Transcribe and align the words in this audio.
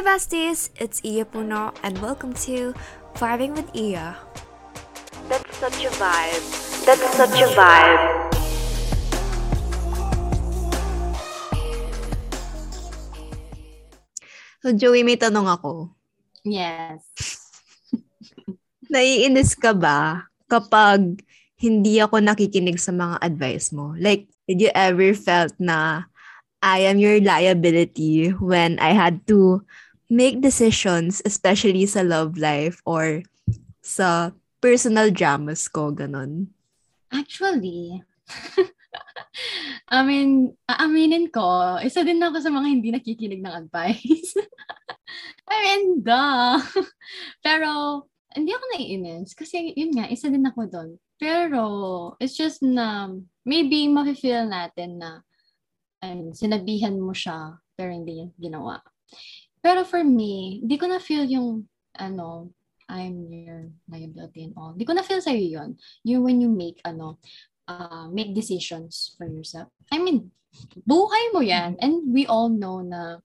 Hey 0.00 0.16
besties, 0.16 0.72
it's 0.80 1.04
Iya 1.04 1.28
Puno 1.28 1.76
and 1.84 1.92
welcome 2.00 2.32
to 2.48 2.72
Vibing 3.20 3.52
with 3.52 3.68
Iya. 3.76 4.16
That's 5.28 5.52
such 5.60 5.76
a 5.84 5.92
vibe. 6.00 6.44
That's 6.88 7.04
such 7.20 7.36
a 7.36 7.48
vibe. 7.52 8.04
So 14.64 14.72
Joey, 14.72 15.04
may 15.04 15.20
tanong 15.20 15.44
ako. 15.60 15.92
Yes. 16.48 17.04
Naiinis 18.88 19.52
ka 19.52 19.76
ba 19.76 20.32
kapag 20.48 21.20
hindi 21.60 22.00
ako 22.00 22.24
nakikinig 22.24 22.80
sa 22.80 22.96
mga 22.96 23.20
advice 23.20 23.68
mo? 23.68 23.92
Like, 24.00 24.32
did 24.48 24.64
you 24.64 24.72
ever 24.72 25.12
felt 25.12 25.52
na 25.60 26.08
I 26.64 26.88
am 26.88 26.96
your 26.96 27.20
liability 27.20 28.32
when 28.40 28.80
I 28.80 28.96
had 28.96 29.28
to 29.28 29.60
make 30.10 30.42
decisions, 30.42 31.22
especially 31.24 31.86
sa 31.86 32.02
love 32.02 32.34
life 32.36 32.82
or 32.84 33.22
sa 33.80 34.34
personal 34.58 35.08
dramas 35.14 35.70
ko, 35.70 35.94
ganun? 35.94 36.50
Actually, 37.14 38.02
I 39.90 40.02
mean, 40.02 40.54
aaminin 40.70 41.30
ko, 41.30 41.78
isa 41.82 42.02
din 42.06 42.22
ako 42.22 42.42
sa 42.42 42.50
mga 42.50 42.68
hindi 42.68 42.88
nakikinig 42.90 43.42
ng 43.42 43.54
advice. 43.66 44.34
I 45.50 45.56
mean, 45.62 46.02
duh. 46.02 46.62
Pero, 47.46 48.02
hindi 48.30 48.54
ako 48.54 48.64
naiinis. 48.74 49.34
Kasi, 49.34 49.74
yun 49.74 49.94
nga, 49.94 50.06
isa 50.06 50.30
din 50.30 50.46
ako 50.46 50.70
doon. 50.70 50.90
Pero, 51.18 51.64
it's 52.22 52.38
just 52.38 52.62
na, 52.62 53.10
maybe 53.42 53.90
mafe-feel 53.90 54.46
natin 54.46 55.02
na, 55.02 55.26
I 56.00 56.14
mean, 56.14 56.32
sinabihan 56.32 56.96
mo 56.96 57.12
siya, 57.12 57.60
pero 57.76 57.92
hindi 57.92 58.16
niya 58.16 58.28
ginawa. 58.40 58.80
Pero 59.60 59.84
for 59.84 60.02
me, 60.04 60.64
di 60.64 60.76
ko 60.80 60.88
na-feel 60.88 61.28
yung, 61.28 61.68
ano, 61.96 62.50
I'm 62.90 63.30
your 63.30 63.70
liability 63.86 64.50
and 64.50 64.54
all. 64.58 64.74
Di 64.74 64.82
ko 64.82 64.96
na-feel 64.96 65.22
sa'yo 65.22 65.46
yun. 65.46 65.70
You, 66.02 66.24
when 66.24 66.40
you 66.40 66.50
make, 66.50 66.80
ano, 66.82 67.20
uh, 67.68 68.10
make 68.10 68.34
decisions 68.34 69.14
for 69.14 69.30
yourself. 69.30 69.70
I 69.92 70.02
mean, 70.02 70.32
buhay 70.88 71.30
mo 71.30 71.40
yan. 71.44 71.78
And 71.78 72.10
we 72.10 72.26
all 72.26 72.50
know 72.50 72.82
na, 72.82 73.22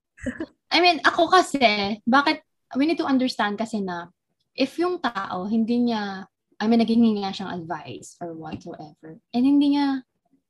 I 0.69 0.83
mean, 0.83 1.01
ako 1.01 1.33
kasi, 1.33 1.97
bakit, 2.05 2.45
we 2.77 2.85
need 2.85 2.99
to 2.99 3.09
understand 3.09 3.57
kasi 3.57 3.81
na, 3.81 4.11
if 4.53 4.77
yung 4.77 4.99
tao, 4.99 5.47
hindi 5.49 5.89
niya, 5.89 6.27
I 6.59 6.67
mean, 6.67 6.79
naging 6.79 7.19
nga 7.19 7.35
siyang 7.35 7.51
advice 7.63 8.15
or 8.23 8.31
whatsoever, 8.35 9.19
and 9.33 9.43
hindi 9.43 9.75
niya, 9.75 10.03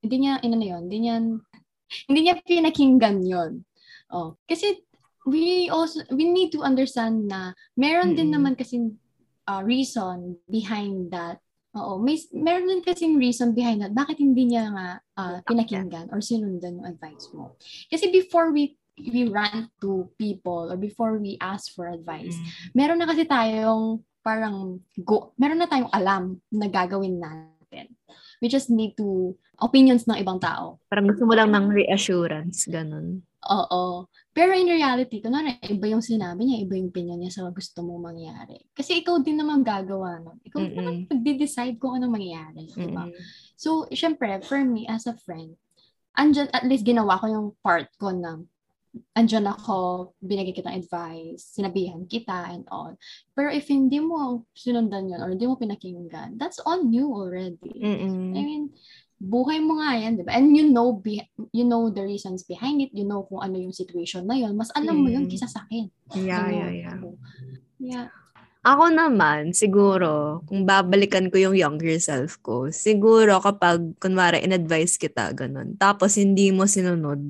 hindi 0.06 0.18
niya, 0.22 0.44
ino 0.46 0.56
na 0.58 0.68
yun, 0.70 0.82
hindi 0.86 1.00
niya, 1.08 1.16
hindi 2.10 2.20
niya 2.22 2.36
pinakinggan 2.46 3.26
yun. 3.26 3.66
Oh, 4.14 4.38
kasi, 4.46 4.86
we 5.26 5.70
also, 5.74 6.06
we 6.14 6.30
need 6.30 6.54
to 6.54 6.62
understand 6.62 7.28
na, 7.28 7.52
meron 7.76 8.14
mm-hmm. 8.14 8.20
din 8.22 8.30
naman 8.32 8.54
kasi 8.54 8.78
uh, 9.50 9.62
reason 9.66 10.38
behind 10.50 11.10
that 11.10 11.42
Oo, 11.76 12.00
may 12.00 12.16
meron 12.32 12.72
din 12.72 12.80
kasing 12.80 13.20
reason 13.20 13.52
behind 13.52 13.84
that. 13.84 13.92
Bakit 13.92 14.24
hindi 14.24 14.48
niya 14.48 14.72
nga 14.72 14.88
uh, 15.20 15.38
pinakinggan 15.44 16.08
or 16.08 16.24
sinundan 16.24 16.80
yung 16.80 16.88
advice 16.88 17.28
mo? 17.36 17.60
Kasi 17.92 18.16
before 18.16 18.56
we 18.56 18.80
we 18.96 19.28
run 19.28 19.68
to 19.84 20.08
people 20.16 20.72
or 20.72 20.80
before 20.80 21.20
we 21.20 21.36
ask 21.44 21.76
for 21.76 21.92
advice, 21.92 22.32
mm. 22.40 22.48
meron 22.72 23.04
na 23.04 23.12
kasi 23.12 23.28
tayong 23.28 24.00
parang 24.24 24.80
go, 25.04 25.36
meron 25.36 25.60
na 25.60 25.68
tayong 25.68 25.92
alam 25.92 26.40
na 26.48 26.72
gagawin 26.72 27.20
natin. 27.20 27.92
We 28.40 28.48
just 28.48 28.72
need 28.72 28.96
to 28.96 29.36
opinions 29.60 30.08
ng 30.08 30.16
ibang 30.16 30.40
tao. 30.40 30.80
Parang 30.88 31.12
gusto 31.12 31.28
mo 31.28 31.36
lang 31.36 31.52
ng 31.52 31.76
reassurance, 31.76 32.72
ganun. 32.72 33.20
Oo. 33.46 34.10
Pero 34.36 34.52
in 34.52 34.68
reality, 34.68 35.22
kunwari, 35.22 35.56
iba 35.70 35.88
yung 35.88 36.04
sinabi 36.04 36.44
niya, 36.44 36.66
iba 36.66 36.76
yung 36.76 36.90
opinion 36.92 37.22
niya 37.22 37.40
sa 37.40 37.48
gusto 37.54 37.86
mo 37.86 38.02
mangyari. 38.02 38.60
Kasi 38.74 39.00
ikaw 39.00 39.22
din 39.22 39.40
naman 39.40 39.64
gagawa 39.64 40.20
nun. 40.20 40.42
Ikaw 40.44 40.60
din 40.60 40.76
naman 40.76 40.96
magde-decide 41.08 41.78
kung 41.80 41.96
anong 41.96 42.20
mangyayari. 42.20 42.68
Diba? 42.74 43.08
So, 43.56 43.88
syempre, 43.94 44.42
for 44.44 44.60
me, 44.60 44.90
as 44.90 45.08
a 45.08 45.16
friend, 45.16 45.56
andyan, 46.18 46.52
at 46.52 46.68
least 46.68 46.84
ginawa 46.84 47.22
ko 47.22 47.26
yung 47.32 47.48
part 47.64 47.88
ko 47.96 48.12
na 48.12 48.44
andyan 49.16 49.48
ako, 49.48 50.12
binigay 50.24 50.56
kitang 50.56 50.80
advice, 50.80 51.52
sinabihan 51.52 52.08
kita 52.08 52.56
and 52.56 52.64
all. 52.72 52.96
Pero 53.36 53.52
if 53.52 53.68
hindi 53.68 54.00
mo 54.00 54.48
sinundan 54.56 55.12
yun 55.12 55.20
or 55.20 55.36
hindi 55.36 55.48
mo 55.48 55.60
pinakinggan, 55.60 56.40
that's 56.40 56.64
on 56.64 56.92
you 56.96 57.12
already. 57.12 57.76
Mm-mm. 57.76 58.32
I 58.36 58.42
mean, 58.44 58.72
buhay 59.20 59.64
mo 59.64 59.80
nga 59.80 59.96
yan, 59.96 60.20
di 60.20 60.24
ba? 60.28 60.36
And 60.36 60.52
you 60.52 60.68
know, 60.68 61.00
be, 61.00 61.24
you 61.56 61.64
know 61.64 61.88
the 61.88 62.04
reasons 62.04 62.44
behind 62.44 62.84
it, 62.84 62.92
you 62.92 63.08
know 63.08 63.24
kung 63.26 63.42
ano 63.42 63.56
yung 63.56 63.76
situation 63.76 64.28
na 64.28 64.36
yun, 64.36 64.56
mas 64.56 64.72
alam 64.76 65.00
mo 65.00 65.08
yun 65.08 65.26
kisa 65.32 65.48
sa 65.48 65.64
akin. 65.68 65.88
Yeah, 66.14 66.46
ano, 66.46 66.52
yeah, 66.52 66.72
yeah. 66.72 66.98
yeah. 67.80 68.08
Ako 68.66 68.90
naman, 68.90 69.54
siguro, 69.54 70.42
kung 70.50 70.66
babalikan 70.66 71.30
ko 71.30 71.38
yung 71.38 71.54
younger 71.54 72.02
self 72.02 72.42
ko, 72.42 72.74
siguro 72.74 73.38
kapag, 73.38 73.94
kunwari, 74.02 74.42
in-advise 74.42 74.98
kita, 74.98 75.30
ganun, 75.38 75.78
tapos 75.78 76.18
hindi 76.18 76.50
mo 76.50 76.66
sinunod, 76.66 77.22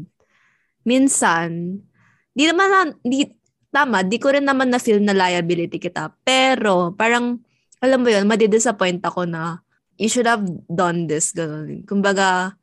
minsan, 0.88 1.84
di 2.32 2.48
naman, 2.48 2.68
na, 2.72 2.82
di, 3.04 3.28
tama, 3.68 4.08
di 4.08 4.16
ko 4.16 4.32
rin 4.32 4.48
naman 4.48 4.72
na-feel 4.72 5.04
na 5.04 5.12
liability 5.12 5.76
kita, 5.76 6.16
pero, 6.24 6.96
parang, 6.96 7.44
alam 7.84 8.00
mo 8.00 8.08
yun, 8.08 8.24
madidisappoint 8.32 9.04
ako 9.04 9.28
na, 9.28 9.60
you 9.98 10.10
should 10.12 10.28
have 10.28 10.44
done 10.68 11.08
this, 11.08 11.32
ganun. 11.32 11.84
Kumbaga, 11.88 12.56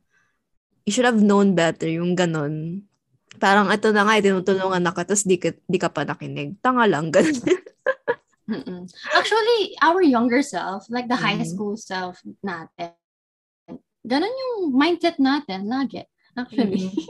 you 0.84 0.93
should 0.93 1.09
have 1.09 1.20
known 1.20 1.56
better 1.56 1.88
yung 1.88 2.16
ganun. 2.16 2.84
Parang 3.41 3.72
ito 3.72 3.91
na 3.91 4.04
nga, 4.04 4.20
eh, 4.20 4.25
tinutulungan 4.25 4.82
na 4.84 4.93
ka, 4.93 5.09
tapos 5.09 5.25
di 5.25 5.41
ka, 5.41 5.56
di 5.65 5.78
ka 5.81 5.88
pa 5.88 6.04
nakinig. 6.04 6.60
Tanga 6.60 6.84
lang, 6.84 7.09
ganun. 7.09 7.37
Actually, 9.16 9.72
our 9.81 10.04
younger 10.04 10.44
self, 10.44 10.84
like 10.93 11.09
the 11.09 11.16
high 11.16 11.41
school 11.43 11.78
self 11.78 12.20
natin, 12.44 12.93
ganun 14.04 14.34
yung 14.34 14.76
mindset 14.76 15.16
natin, 15.16 15.66
lagi. 15.66 16.04
Actually. 16.37 16.93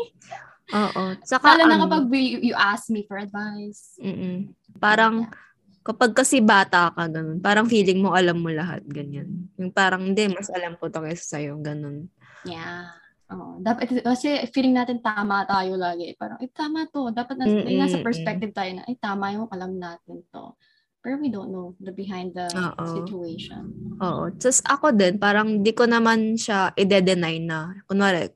Oo. 0.72 1.18
Saka, 1.26 1.58
Lalo 1.58 1.68
na 1.68 1.76
ano, 1.76 1.82
kapag 1.84 2.04
we, 2.08 2.38
you 2.48 2.54
ask 2.54 2.88
me 2.88 3.04
for 3.04 3.18
advice. 3.18 3.98
Mm-mm. 3.98 4.54
Parang, 4.78 5.26
yeah 5.26 5.51
kapag 5.82 6.14
kasi 6.14 6.38
bata 6.38 6.94
ka, 6.94 7.10
ganun, 7.10 7.42
parang 7.42 7.66
feeling 7.66 8.02
mo 8.02 8.14
alam 8.14 8.38
mo 8.38 8.48
lahat, 8.50 8.86
ganyan. 8.86 9.50
Yung 9.58 9.74
parang, 9.74 10.06
hindi, 10.06 10.30
mas 10.30 10.48
alam 10.50 10.78
ko 10.78 10.86
to 10.88 11.02
kaysa 11.02 11.38
sa'yo, 11.38 11.58
ganun. 11.58 12.06
Yeah. 12.46 12.90
Oh, 13.32 13.56
dapat 13.64 14.04
kasi 14.04 14.44
feeling 14.52 14.76
natin 14.76 15.00
tama 15.00 15.48
tayo 15.48 15.74
lagi. 15.80 16.12
Parang, 16.20 16.36
eh, 16.38 16.52
tama 16.52 16.84
to. 16.92 17.08
Dapat 17.10 17.34
nas, 17.40 17.48
mm 17.48 17.74
nasa 17.80 17.98
perspective 18.04 18.52
tayo 18.52 18.76
na, 18.76 18.84
eh, 18.86 18.96
tama 19.00 19.32
yung 19.32 19.48
alam 19.48 19.74
natin 19.80 20.20
to. 20.28 20.52
Pero 21.02 21.18
we 21.18 21.32
don't 21.32 21.50
know 21.50 21.74
the 21.82 21.90
behind 21.90 22.30
the 22.36 22.46
Uh-oh. 22.54 22.86
situation. 23.02 23.72
Oo. 23.98 24.30
Tapos 24.38 24.62
ako 24.68 24.94
din, 24.94 25.18
parang 25.18 25.64
di 25.64 25.72
ko 25.74 25.88
naman 25.88 26.38
siya 26.38 26.70
i-deny 26.78 27.42
na, 27.42 27.74
kunwari, 27.90 28.30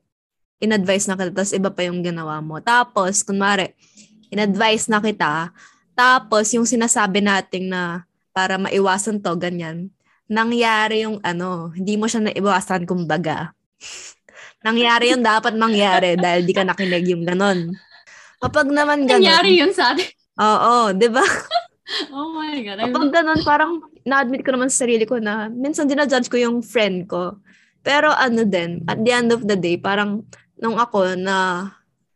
in-advise 0.57 1.05
na 1.05 1.15
kita, 1.15 1.31
tapos 1.31 1.53
iba 1.53 1.69
pa 1.69 1.85
yung 1.85 2.01
ginawa 2.01 2.41
mo. 2.41 2.57
Tapos, 2.59 3.21
kunwari, 3.21 3.71
in-advise 4.33 4.89
na 4.89 4.99
kita, 4.99 5.53
tapos, 5.97 6.53
yung 6.53 6.69
sinasabi 6.69 7.25
nating 7.25 7.73
na 7.73 8.05
para 8.29 8.61
maiwasan 8.61 9.17
to, 9.17 9.33
ganyan, 9.33 9.89
nangyari 10.29 11.09
yung 11.09 11.17
ano, 11.25 11.73
hindi 11.73 11.97
mo 11.97 12.05
siya 12.05 12.21
naiwasan 12.29 12.85
kumbaga. 12.85 13.57
nangyari 14.67 15.09
yung 15.15 15.25
dapat 15.25 15.57
mangyari 15.57 16.13
dahil 16.13 16.45
di 16.45 16.53
ka 16.53 16.61
nakinig 16.61 17.09
yung 17.09 17.25
ganon. 17.25 17.73
Kapag 18.37 18.69
naman 18.69 19.09
ganon. 19.09 19.25
Nangyari 19.25 19.57
yun 19.57 19.73
sa 19.73 19.97
atin. 19.97 20.05
Oo, 20.37 20.93
di 20.93 21.09
ba? 21.09 21.25
oh 22.13 22.29
my 22.37 22.61
God. 22.61 22.77
Kapag 22.85 23.09
ganon, 23.09 23.41
parang 23.41 23.71
na-admit 24.05 24.45
ko 24.45 24.53
naman 24.53 24.69
sa 24.69 24.85
sarili 24.85 25.09
ko 25.09 25.17
na 25.17 25.49
minsan 25.49 25.89
dinajudge 25.89 26.29
ko 26.29 26.37
yung 26.37 26.61
friend 26.61 27.09
ko. 27.09 27.41
Pero 27.81 28.13
ano 28.13 28.45
din, 28.45 28.85
at 28.85 29.01
the 29.01 29.09
end 29.09 29.33
of 29.33 29.41
the 29.49 29.57
day, 29.57 29.81
parang 29.81 30.21
nung 30.61 30.77
ako 30.77 31.17
na, 31.17 31.71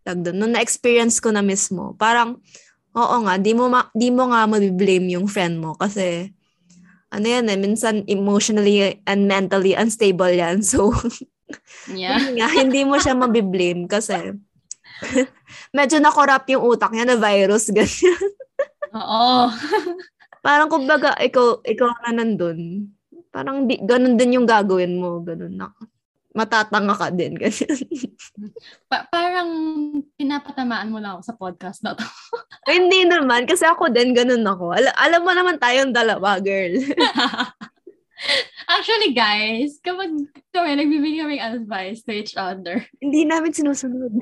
tag 0.05 0.21
doon, 0.21 0.37
nung 0.37 0.53
na-experience 0.53 1.17
ko 1.17 1.33
na 1.33 1.41
mismo, 1.41 1.97
parang 1.97 2.37
Oo 2.91 3.15
nga, 3.23 3.39
di 3.39 3.55
mo, 3.55 3.71
ma- 3.71 3.91
di 3.95 4.11
mo 4.11 4.27
nga 4.31 4.43
mabiblame 4.43 5.15
yung 5.15 5.27
friend 5.27 5.63
mo 5.63 5.79
kasi 5.79 6.31
ano 7.11 7.25
yan 7.27 7.51
eh, 7.51 7.59
minsan 7.59 8.03
emotionally 8.07 9.03
and 9.03 9.27
mentally 9.27 9.75
unstable 9.75 10.31
yan. 10.31 10.63
So, 10.63 10.91
yeah. 11.91 12.19
nga, 12.19 12.47
hindi 12.51 12.87
mo 12.87 12.99
siya 12.99 13.15
mabiblame 13.15 13.87
kasi 13.87 14.35
medyo 15.75 15.99
na-corrupt 15.99 16.47
yung 16.51 16.63
utak 16.63 16.91
niya 16.95 17.07
na 17.07 17.19
virus, 17.19 17.67
ganyan. 17.75 18.23
Oo. 18.95 19.51
parang 20.43 20.67
kumbaga, 20.71 21.15
ikaw, 21.19 21.63
ikaw 21.63 21.91
na 22.07 22.23
nandun. 22.23 22.91
Parang 23.31 23.67
di, 23.67 23.79
ganun 23.79 24.19
din 24.19 24.35
yung 24.39 24.47
gagawin 24.47 24.99
mo. 24.99 25.23
Ganun 25.23 25.55
na 25.55 25.71
matatanga 26.31 26.95
ka 26.95 27.07
din. 27.11 27.35
Ganyan. 27.35 27.69
Pa- 28.91 29.07
parang 29.11 29.49
pinapatamaan 30.15 30.91
mo 30.91 30.99
lang 30.99 31.19
ako 31.19 31.23
sa 31.23 31.35
podcast 31.35 31.79
na 31.83 31.95
to. 31.95 32.03
Hindi 32.71 33.03
naman, 33.07 33.43
kasi 33.47 33.67
ako 33.67 33.91
din 33.91 34.15
ganun 34.15 34.43
ako. 34.47 34.71
Al- 34.71 34.95
alam 34.95 35.21
mo 35.23 35.31
naman 35.35 35.59
tayong 35.59 35.91
dalawa, 35.91 36.39
girl. 36.39 36.75
Actually, 38.69 39.17
guys, 39.17 39.81
kapag 39.81 40.13
kami 40.53 40.77
nagbibigay 40.77 41.25
kami 41.25 41.37
advice 41.41 42.05
to 42.05 42.13
each 42.13 42.37
other, 42.37 42.85
Hindi 43.01 43.25
namin 43.25 43.49
sinusunod. 43.49 44.13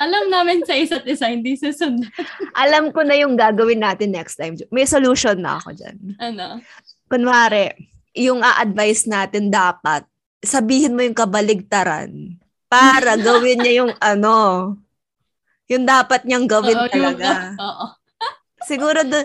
alam 0.00 0.32
namin 0.32 0.64
sa 0.64 0.72
isa't 0.72 1.04
isa, 1.04 1.28
hindi 1.28 1.54
susunod. 1.54 2.08
Alam 2.56 2.88
ko 2.90 3.04
na 3.04 3.14
yung 3.20 3.36
gagawin 3.36 3.84
natin 3.84 4.16
next 4.16 4.40
time. 4.40 4.56
May 4.72 4.88
solution 4.88 5.38
na 5.44 5.60
ako 5.60 5.76
dyan. 5.76 5.96
Ano? 6.16 6.64
Kunwari, 7.12 7.76
yung 8.16 8.40
a-advise 8.40 9.04
natin 9.04 9.52
dapat, 9.52 10.08
sabihin 10.40 10.96
mo 10.96 11.04
yung 11.04 11.16
kabaligtaran 11.16 12.36
para 12.66 13.16
gawin 13.26 13.60
niya 13.60 13.84
yung 13.84 13.92
ano, 13.98 14.36
yung 15.68 15.84
dapat 15.84 16.24
niyang 16.24 16.48
gawin 16.48 16.76
Oo, 16.76 16.84
yung- 16.88 16.92
talaga. 16.92 17.30
Oo. 17.68 17.86
Siguro 18.60 19.00
dun, 19.00 19.24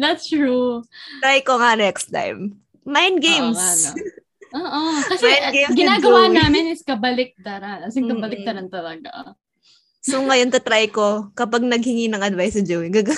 That's 0.00 0.24
true. 0.24 0.80
try 1.20 1.44
ko 1.44 1.60
nga 1.60 1.76
next 1.76 2.08
time. 2.08 2.56
Mind 2.80 3.20
games. 3.20 3.60
Oo, 3.60 3.92
nga, 3.92 3.92
no? 3.92 3.92
Oo. 4.58 4.82
Kasi 5.04 5.26
Mind 5.28 5.52
games 5.52 5.68
with 5.68 5.78
ginagawa 5.78 6.22
namin 6.26 6.64
is 6.72 6.80
kabaliktaran. 6.80 7.84
As 7.84 7.94
in, 7.94 8.08
kabaliktaran 8.08 8.72
talaga. 8.72 9.36
So 10.00 10.16
ngayon, 10.24 10.48
try 10.64 10.88
ko, 10.88 11.28
kapag 11.36 11.60
naghingi 11.60 12.08
ng 12.08 12.24
advice 12.24 12.56
si 12.56 12.64
Joey, 12.64 12.88
gag- 12.88 13.12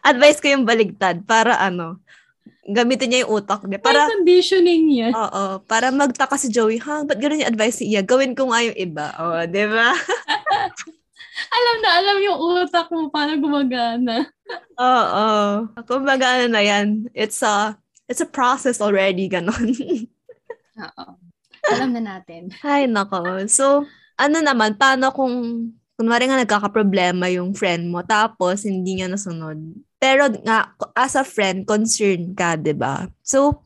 advice 0.00 0.40
ko 0.40 0.48
yung 0.48 0.64
baligtad 0.64 1.28
para 1.28 1.60
ano, 1.60 2.00
gamitin 2.72 3.08
niya 3.10 3.20
yung 3.26 3.42
utak 3.42 3.62
niya. 3.66 3.78
Para 3.82 4.06
Para, 4.06 4.12
conditioning 4.14 4.84
yan. 4.90 5.12
oo, 5.12 5.42
para 5.64 5.90
magtaka 5.90 6.36
si 6.36 6.48
Joey, 6.48 6.78
ha, 6.82 7.02
ba't 7.04 7.18
ganun 7.18 7.42
yung 7.42 7.52
advice 7.52 7.82
ni 7.82 7.94
Iya? 7.94 8.02
Gawin 8.06 8.34
ko 8.34 8.50
nga 8.50 8.62
yung 8.64 8.78
iba. 8.78 9.06
O, 9.18 9.44
di 9.46 9.64
ba? 9.66 9.90
Alam 11.50 11.76
na 11.80 11.90
alam 11.98 12.16
yung 12.20 12.38
utak 12.62 12.86
mo 12.92 13.08
paano 13.08 13.40
gumagana. 13.40 14.28
Oo. 14.76 15.26
Kumbaga 15.88 16.36
ano 16.36 16.52
na 16.52 16.60
yan, 16.60 17.08
it's 17.16 17.40
a, 17.40 17.74
it's 18.06 18.20
a 18.20 18.28
process 18.28 18.78
already, 18.78 19.26
ganon. 19.26 19.72
Oo. 20.84 21.06
Alam 21.70 21.90
na 21.96 22.02
natin. 22.16 22.52
Ay, 22.60 22.84
nako. 22.86 23.24
So, 23.48 23.84
ano 24.20 24.36
naman, 24.44 24.76
paano 24.76 25.12
kung, 25.16 25.34
kunwari 26.00 26.32
nga 26.32 26.40
nagkakaproblema 26.40 27.28
yung 27.28 27.52
friend 27.52 27.92
mo, 27.92 28.00
tapos 28.00 28.64
hindi 28.64 28.96
niya 28.96 29.12
nasunod. 29.12 29.60
Pero 30.00 30.32
nga, 30.48 30.72
as 30.96 31.12
a 31.12 31.28
friend, 31.28 31.68
concerned 31.68 32.32
ka, 32.32 32.56
ba? 32.72 33.04
So, 33.20 33.60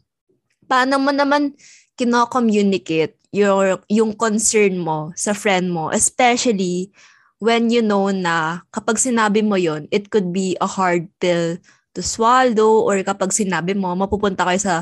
paano 0.66 0.98
mo 0.98 1.14
naman 1.14 1.54
kino-communicate 1.94 3.14
your, 3.31 3.78
yung 3.86 4.19
concern 4.19 4.82
mo 4.82 5.14
sa 5.14 5.31
friend 5.31 5.70
mo, 5.70 5.94
especially 5.94 6.90
when 7.38 7.70
you 7.70 7.86
know 7.86 8.10
na 8.10 8.66
kapag 8.75 8.98
sinabi 8.98 9.38
mo 9.38 9.54
yon 9.54 9.86
it 9.94 10.10
could 10.10 10.34
be 10.34 10.58
a 10.58 10.66
hard 10.66 11.06
pill 11.22 11.54
to 11.94 12.02
swallow 12.02 12.82
or 12.82 12.98
kapag 13.06 13.31
sinabi 13.31 13.78
mo, 13.78 13.94
mapupunta 13.94 14.42
kayo 14.42 14.58
sa 14.58 14.76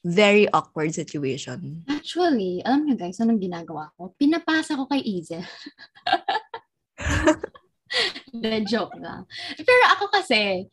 very 0.00 0.48
awkward 0.56 0.88
situation. 0.96 1.84
Actually, 1.84 2.64
alam 2.64 2.88
niyo 2.88 2.96
guys, 2.96 3.20
anong 3.20 3.44
ginagawa 3.44 3.92
ko? 4.00 4.16
Pinapasa 4.16 4.72
ko 4.72 4.88
kay 4.88 5.04
Izel. 5.04 5.44
The 8.34 8.66
joke 8.66 8.98
lang. 8.98 9.26
Pero 9.62 9.84
ako 9.94 10.04
kasi, 10.10 10.66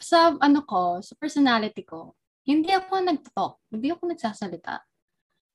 sa 0.00 0.32
ano 0.40 0.64
ko, 0.64 1.04
sa 1.04 1.12
personality 1.20 1.84
ko, 1.84 2.16
hindi 2.48 2.72
ako 2.72 3.04
nag-talk. 3.04 3.54
Hindi 3.68 3.92
ako 3.92 4.10
nagsasalita. 4.10 4.80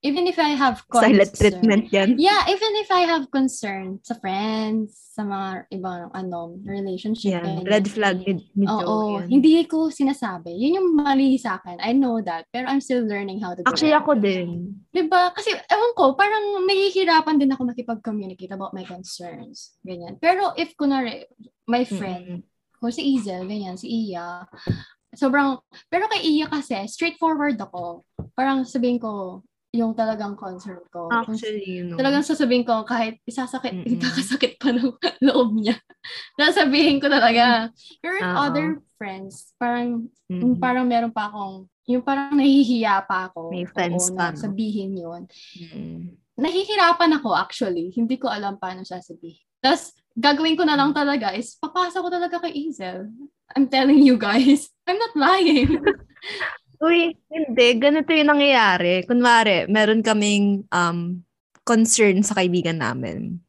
Even 0.03 0.27
if 0.27 0.37
I 0.37 0.53
have 0.53 0.83
Silent 0.91 1.33
concern. 1.33 1.37
treatment 1.39 1.83
yan. 1.89 2.09
Yeah, 2.21 2.45
even 2.45 2.71
if 2.77 2.91
I 2.93 3.09
have 3.09 3.31
concern 3.33 4.03
sa 4.05 4.13
friends, 4.19 4.93
sa 5.15 5.25
mga 5.25 5.71
ibang 5.73 6.13
ano, 6.13 6.59
relationship. 6.61 7.33
Yan. 7.33 7.41
ganyan. 7.41 7.65
Red 7.65 7.85
flag 7.89 8.21
ni, 8.21 8.45
ni 8.53 8.67
Oo, 8.69 9.23
yan. 9.23 9.31
hindi 9.31 9.65
ko 9.65 9.89
sinasabi. 9.89 10.53
Yun 10.53 10.77
yung 10.77 10.89
mali 10.93 11.39
sa 11.41 11.57
akin. 11.57 11.81
I 11.81 11.95
know 11.95 12.21
that. 12.21 12.45
Pero 12.53 12.69
I'm 12.69 12.83
still 12.83 13.01
learning 13.07 13.41
how 13.41 13.55
to 13.57 13.63
do 13.63 13.69
Actually, 13.71 13.95
it. 13.95 14.01
ako 14.03 14.11
din. 14.19 14.77
Diba? 14.93 15.33
Kasi, 15.33 15.55
ewan 15.55 15.93
ko, 15.97 16.13
parang 16.13 16.61
nahihirapan 16.67 17.41
din 17.41 17.49
ako 17.55 17.65
makipag-communicate 17.73 18.53
about 18.53 18.77
my 18.77 18.85
concerns. 18.85 19.73
Ganyan. 19.81 20.21
Pero 20.21 20.53
if, 20.53 20.77
kunwari, 20.77 21.25
my 21.65 21.81
friend, 21.81 22.45
kung 22.77 22.93
si 22.93 23.17
Izel, 23.17 23.49
ganyan, 23.49 23.79
si 23.79 23.89
Iya, 23.89 24.45
sobrang, 25.17 25.57
pero 25.89 26.05
kay 26.11 26.21
Iya 26.21 26.45
kasi, 26.45 26.77
straightforward 26.91 27.57
ako. 27.57 28.05
Parang 28.37 28.67
sabihin 28.67 28.99
ko, 29.01 29.41
yung 29.75 29.93
talagang 29.93 30.39
concern 30.39 30.79
ko. 30.89 31.11
Actually, 31.11 31.67
you 31.67 31.83
know. 31.85 31.99
Talagang 31.99 32.23
sasabihin 32.23 32.63
ko 32.63 32.87
kahit 32.87 33.19
isasakit, 33.27 33.75
Mm-mm. 33.75 33.99
ikakasakit 33.99 34.55
pa 34.55 34.71
ng 34.71 34.95
loob 35.27 35.53
niya. 35.59 35.75
Sasabihin 36.39 37.03
ko 37.03 37.11
talaga. 37.11 37.69
Pero 37.99 38.11
with 38.15 38.25
Oo. 38.31 38.39
other 38.39 38.67
friends, 38.95 39.51
parang 39.59 40.07
Mhm. 40.31 40.57
parang 40.57 40.87
meron 40.89 41.13
pa 41.13 41.29
akong 41.29 41.69
yung 41.85 42.01
parang 42.01 42.33
nahihiya 42.33 43.05
pa 43.05 43.29
ako. 43.29 43.53
May 43.53 43.69
friends 43.69 44.09
Oo, 44.09 44.17
pa, 44.17 44.33
no? 44.33 44.39
sabihin 44.41 44.97
yun. 44.97 45.29
Mm. 45.53 46.17
Nahihirapan 46.35 47.21
ako 47.21 47.37
actually. 47.37 47.93
Hindi 47.93 48.17
ko 48.17 48.27
alam 48.27 48.57
paano 48.57 48.81
sasabihin. 48.81 49.45
Tapos, 49.61 49.93
gagawin 50.17 50.57
ko 50.57 50.65
na 50.65 50.75
lang 50.75 50.91
talaga 50.97 51.31
is 51.37 51.53
papasa 51.57 52.01
ko 52.01 52.09
talaga 52.09 52.41
kay 52.41 52.53
Izel. 52.69 53.07
I'm 53.53 53.69
telling 53.69 54.01
you 54.01 54.17
guys. 54.17 54.67
I'm 54.89 54.97
not 54.97 55.13
lying. 55.13 55.77
Uy, 56.81 57.15
hindi. 57.31 57.67
Ganito 57.79 58.11
yung 58.11 58.31
nangyayari. 58.35 59.03
Kunwari, 59.07 59.67
meron 59.71 60.03
kaming 60.03 60.67
um, 60.71 61.21
concern 61.63 62.21
sa 62.21 62.37
kaibigan 62.37 62.79
namin. 62.79 63.39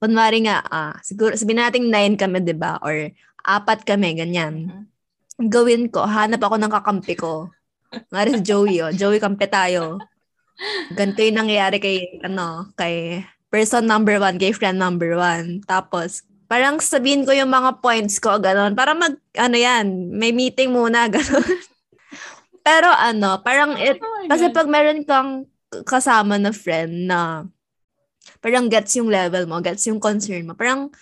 Kunwari 0.00 0.48
nga, 0.48 0.64
ah, 0.68 0.96
siguro, 1.04 1.36
sabihin 1.36 1.60
natin 1.60 1.92
nine 1.92 2.16
kami, 2.16 2.40
di 2.40 2.56
ba? 2.56 2.80
Or 2.80 3.12
apat 3.44 3.84
kami, 3.84 4.16
ganyan. 4.16 4.88
Gawin 5.36 5.88
ko, 5.92 6.04
hanap 6.04 6.40
ako 6.40 6.56
ng 6.56 6.72
kakampi 6.72 7.14
ko. 7.16 7.48
Kunwari 8.08 8.38
si 8.38 8.40
Joey, 8.44 8.76
oh. 8.80 8.92
Joey, 8.92 9.20
kampi 9.20 9.48
tayo. 9.48 10.00
Ganito 10.92 11.20
yung 11.24 11.40
nangyayari 11.44 11.80
kay, 11.80 12.20
ano, 12.24 12.72
kay 12.76 13.24
person 13.52 13.84
number 13.84 14.16
one, 14.20 14.36
kay 14.38 14.52
friend 14.52 14.78
number 14.78 15.16
one. 15.18 15.60
Tapos, 15.64 16.24
parang 16.50 16.82
sabihin 16.82 17.22
ko 17.22 17.30
yung 17.30 17.50
mga 17.50 17.78
points 17.78 18.18
ko, 18.18 18.42
gano'n. 18.42 18.74
Para 18.74 18.90
mag, 18.90 19.14
ano 19.38 19.56
yan, 19.56 20.10
may 20.10 20.34
meeting 20.34 20.74
muna, 20.74 21.06
gano'n. 21.12 21.69
Pero 22.60 22.88
ano, 22.92 23.40
parang 23.40 23.74
it, 23.80 23.98
Oh 24.00 24.28
kasi 24.28 24.52
God. 24.52 24.54
pag 24.56 24.68
meron 24.68 25.00
kang 25.04 25.30
kasama 25.86 26.36
na 26.36 26.52
friend 26.52 27.08
na 27.08 27.46
parang 28.44 28.68
gets 28.68 28.94
yung 29.00 29.08
level 29.08 29.48
mo, 29.48 29.58
gets 29.64 29.86
yung 29.88 29.98
concern 30.02 30.44
mo, 30.44 30.52
parang 30.52 30.92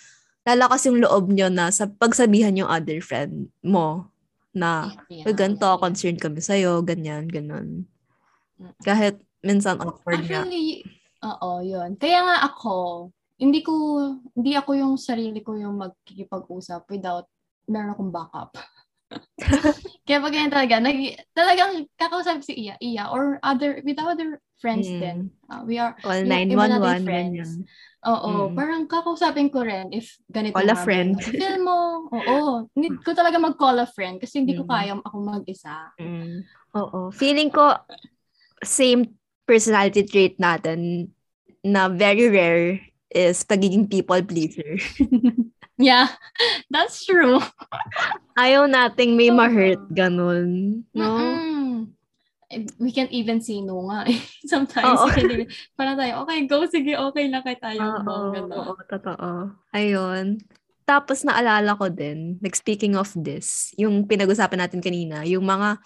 lalakas 0.47 0.87
yung 0.89 1.03
loob 1.03 1.29
nyo 1.29 1.51
na 1.53 1.69
sa 1.69 1.91
pagsabihan 1.91 2.57
yung 2.57 2.71
other 2.71 3.03
friend 3.05 3.53
mo 3.61 4.09
na 4.55 4.91
Yeah, 5.13 5.29
"Uy, 5.29 5.35
ganito, 5.37 5.67
yeah. 5.69 5.81
concerned 5.83 6.21
kami 6.23 6.41
sa'yo, 6.41 6.81
ganyan, 6.83 7.29
ganun. 7.29 7.85
Mm. 8.59 8.75
Kahit 8.83 9.21
minsan 9.45 9.79
awkward. 9.79 10.25
Actually, 10.25 10.83
oo, 11.23 11.51
yun. 11.63 11.95
Kaya 11.95 12.25
nga 12.27 12.37
ako, 12.49 13.09
hindi 13.39 13.63
ko, 13.63 13.73
hindi 14.35 14.57
ako 14.59 14.71
yung 14.75 14.95
sarili 14.99 15.45
ko 15.45 15.55
yung 15.55 15.79
magkikipag-usap 15.79 16.91
without 16.91 17.29
meron 17.69 17.95
akong 17.95 18.11
backup. 18.11 18.51
Kaya 20.09 20.19
pag 20.25 20.33
ganyan 20.33 20.53
talaga, 20.53 20.75
nag, 20.81 20.99
talagang 21.37 21.73
kakausap 21.97 22.41
si 22.45 22.57
Iya, 22.57 22.75
Iya, 22.81 23.05
or 23.13 23.37
other, 23.45 23.81
with 23.85 23.99
other 24.01 24.41
friends 24.59 24.89
Mm. 24.89 25.01
din. 25.01 25.19
Uh, 25.49 25.63
we 25.65 25.77
are, 25.81 25.95
nating 26.05 26.57
911, 26.57 27.05
friends. 27.05 27.07
ganyan. 27.09 27.53
oo, 27.99 28.31
Mm. 28.49 28.55
parang 28.55 28.83
kakausapin 28.87 29.51
ko 29.51 29.67
rin 29.67 29.91
if 29.91 30.17
ganito 30.31 30.55
Call 30.55 30.71
a 30.71 30.79
friend. 30.79 31.19
Feel 31.19 31.59
mo, 31.61 32.07
oo, 32.15 32.39
need 32.79 32.95
ko 33.03 33.11
talaga 33.11 33.43
mag-call 33.43 33.83
a 33.83 33.89
friend 33.91 34.23
kasi 34.23 34.39
hindi 34.45 34.55
ko 34.55 34.63
Mm. 34.65 34.71
kaya 34.71 34.95
ako 35.03 35.17
mag-isa. 35.19 35.91
Mm. 35.99 36.47
Oo. 36.79 37.11
Feeling 37.11 37.51
ko, 37.51 37.75
same 38.63 39.19
personality 39.45 40.07
trait 40.07 40.39
natin 40.39 41.11
na 41.67 41.91
very 41.91 42.31
rare 42.31 42.81
is 43.11 43.43
pagiging 43.43 43.89
people 43.91 44.21
pleaser. 44.23 44.79
Yeah, 45.79 46.11
that's 46.75 47.07
true. 47.07 47.39
Ayaw 48.35 48.67
nating 48.67 49.15
may 49.15 49.31
ma-hurt, 49.31 49.83
ganun. 49.95 50.83
No? 50.91 51.07
Mm-mm. 51.07 51.95
We 52.83 52.91
can't 52.91 53.13
even 53.13 53.39
say 53.39 53.63
no 53.63 53.87
nga 53.87 54.11
eh. 54.11 54.19
Sometimes, 54.53 54.99
Oo. 54.99 55.07
we 55.07 55.11
can't 55.15 55.33
even, 55.33 55.49
para 55.79 55.95
tayo, 55.95 56.27
okay, 56.27 56.39
go, 56.51 56.67
sige, 56.67 56.99
okay 56.99 57.31
na 57.31 57.47
kay 57.47 57.57
tayo. 57.57 57.79
Oo, 57.79 58.35
oo, 58.43 58.75
totoo. 58.91 59.55
Ayun. 59.71 60.43
Tapos 60.89 61.23
naalala 61.23 61.77
ko 61.77 61.93
din, 61.93 62.41
like 62.41 62.57
speaking 62.57 62.97
of 62.97 63.13
this, 63.15 63.77
yung 63.77 64.09
pinag-usapan 64.09 64.65
natin 64.65 64.81
kanina, 64.81 65.23
yung 65.29 65.45
mga 65.45 65.77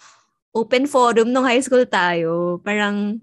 open 0.55 0.87
forum 0.87 1.27
nung 1.27 1.43
high 1.43 1.59
school 1.59 1.83
tayo, 1.83 2.63
parang 2.63 3.19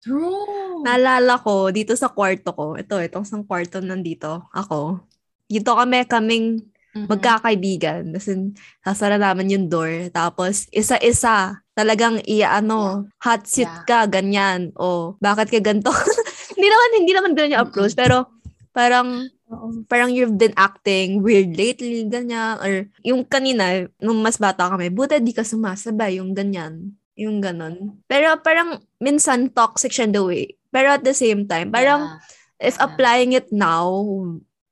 True. 0.00 0.80
naalala 0.80 1.36
ko 1.44 1.68
dito 1.68 1.92
sa 1.92 2.08
kwarto 2.08 2.56
ko, 2.56 2.80
ito, 2.80 2.96
itong 2.96 3.28
isang 3.28 3.44
kwarto 3.44 3.84
nandito, 3.84 4.48
ako. 4.56 5.04
Dito 5.46 5.76
kami, 5.76 6.08
kaming 6.08 6.46
magkakaibigan. 6.94 8.14
Kasi 8.14 8.54
sasara 8.80 9.18
naman 9.18 9.50
yung 9.50 9.66
door. 9.66 10.08
Tapos, 10.14 10.70
isa-isa, 10.70 11.58
talagang 11.74 12.22
iya 12.24 12.54
ano, 12.54 13.10
hot 13.18 13.44
seat 13.50 13.66
Yeah. 13.66 13.82
ka, 13.86 13.98
ganyan. 14.06 14.70
O, 14.78 15.18
bakit 15.18 15.50
ka 15.50 15.58
ganito? 15.58 15.90
hindi 16.54 16.68
naman, 16.70 16.88
hindi 16.94 17.12
naman 17.12 17.32
ganyan 17.34 17.52
yung 17.58 17.64
approach. 17.66 17.98
Pero, 17.98 18.30
parang, 18.70 19.26
Oo. 19.50 19.82
parang 19.90 20.10
you've 20.14 20.38
been 20.38 20.54
acting 20.54 21.18
weird 21.20 21.58
lately, 21.58 22.06
ganyan. 22.06 22.62
Or, 22.62 22.86
yung 23.02 23.26
kanina, 23.26 23.90
nung 23.98 24.22
mas 24.22 24.38
bata 24.38 24.70
kami, 24.70 24.88
buta 24.94 25.18
di 25.18 25.34
ka 25.34 25.42
sumasabay, 25.42 26.22
yung 26.22 26.30
ganyan. 26.30 26.94
Yung 27.14 27.38
ganon. 27.38 28.02
Pero 28.10 28.34
parang 28.42 28.82
minsan 28.98 29.46
toxic 29.50 29.94
siya 29.94 30.10
in 30.10 30.14
the 30.14 30.22
way. 30.22 30.44
Pero 30.74 30.90
at 30.90 31.06
the 31.06 31.14
same 31.14 31.46
time, 31.46 31.70
parang 31.70 32.18
Yeah. 32.58 32.70
if 32.70 32.74
Yeah. 32.74 32.86
applying 32.86 33.30
it 33.34 33.46
now, 33.54 33.86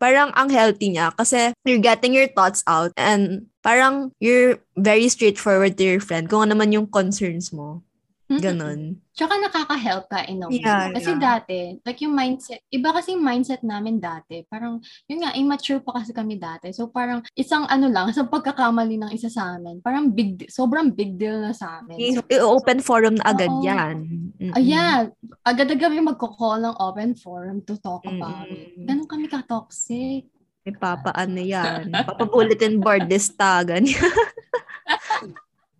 parang 0.02 0.34
ang 0.34 0.50
healthy 0.50 0.90
niya 0.90 1.14
kasi 1.14 1.54
you're 1.62 1.78
getting 1.78 2.10
your 2.10 2.26
thoughts 2.34 2.66
out 2.66 2.90
and 2.98 3.46
parang 3.62 4.10
you're 4.18 4.58
very 4.74 5.06
straightforward 5.06 5.78
to 5.78 5.86
your 5.86 6.02
friend 6.02 6.26
kung 6.26 6.42
ano 6.42 6.58
naman 6.58 6.74
yung 6.74 6.90
concerns 6.90 7.54
mo. 7.54 7.86
Ganon. 8.40 8.96
Tsaka 9.12 9.36
nakaka-help 9.36 10.08
ka 10.08 10.24
in 10.24 10.40
a 10.40 10.48
way. 10.48 10.64
Yeah, 10.64 10.88
kasi 10.88 11.12
yeah. 11.12 11.20
dati, 11.20 11.60
like 11.84 12.00
yung 12.00 12.16
mindset, 12.16 12.64
iba 12.72 12.88
kasi 12.96 13.12
yung 13.12 13.24
mindset 13.26 13.60
namin 13.60 14.00
dati. 14.00 14.40
Parang, 14.48 14.80
yun 15.04 15.20
nga, 15.20 15.36
immature 15.36 15.84
pa 15.84 16.00
kasi 16.00 16.16
kami 16.16 16.40
dati. 16.40 16.72
So 16.72 16.88
parang 16.88 17.20
isang 17.36 17.68
ano 17.68 17.92
lang, 17.92 18.08
isang 18.14 18.32
pagkakamali 18.32 18.96
ng 18.96 19.12
isa 19.12 19.28
sa 19.28 19.60
amin, 19.60 19.84
parang 19.84 20.08
big, 20.08 20.48
sobrang 20.48 20.88
big 20.88 21.20
deal 21.20 21.44
na 21.44 21.52
sa 21.52 21.84
amin. 21.84 22.16
So, 22.16 22.24
open 22.56 22.80
forum 22.80 23.20
na 23.20 23.28
agad 23.28 23.52
Oo. 23.52 23.60
yan. 23.60 23.96
Mm-mm. 24.40 24.52
ayan, 24.56 25.12
agad-agad 25.44 25.92
kami 25.92 25.98
magko-call 26.00 26.62
ng 26.62 26.76
open 26.80 27.12
forum 27.18 27.60
to 27.66 27.76
talk 27.82 28.06
about 28.08 28.48
it. 28.48 28.72
Mm-mm. 28.72 28.86
Ganun 28.88 29.08
kami 29.10 29.26
ka-toxic. 29.28 30.24
May 30.62 30.74
papaano 30.78 31.42
yan. 31.42 31.90
Papa-bulletin 32.08 32.78
board 32.78 33.10
lista, 33.10 33.66
ganyan. 33.66 33.98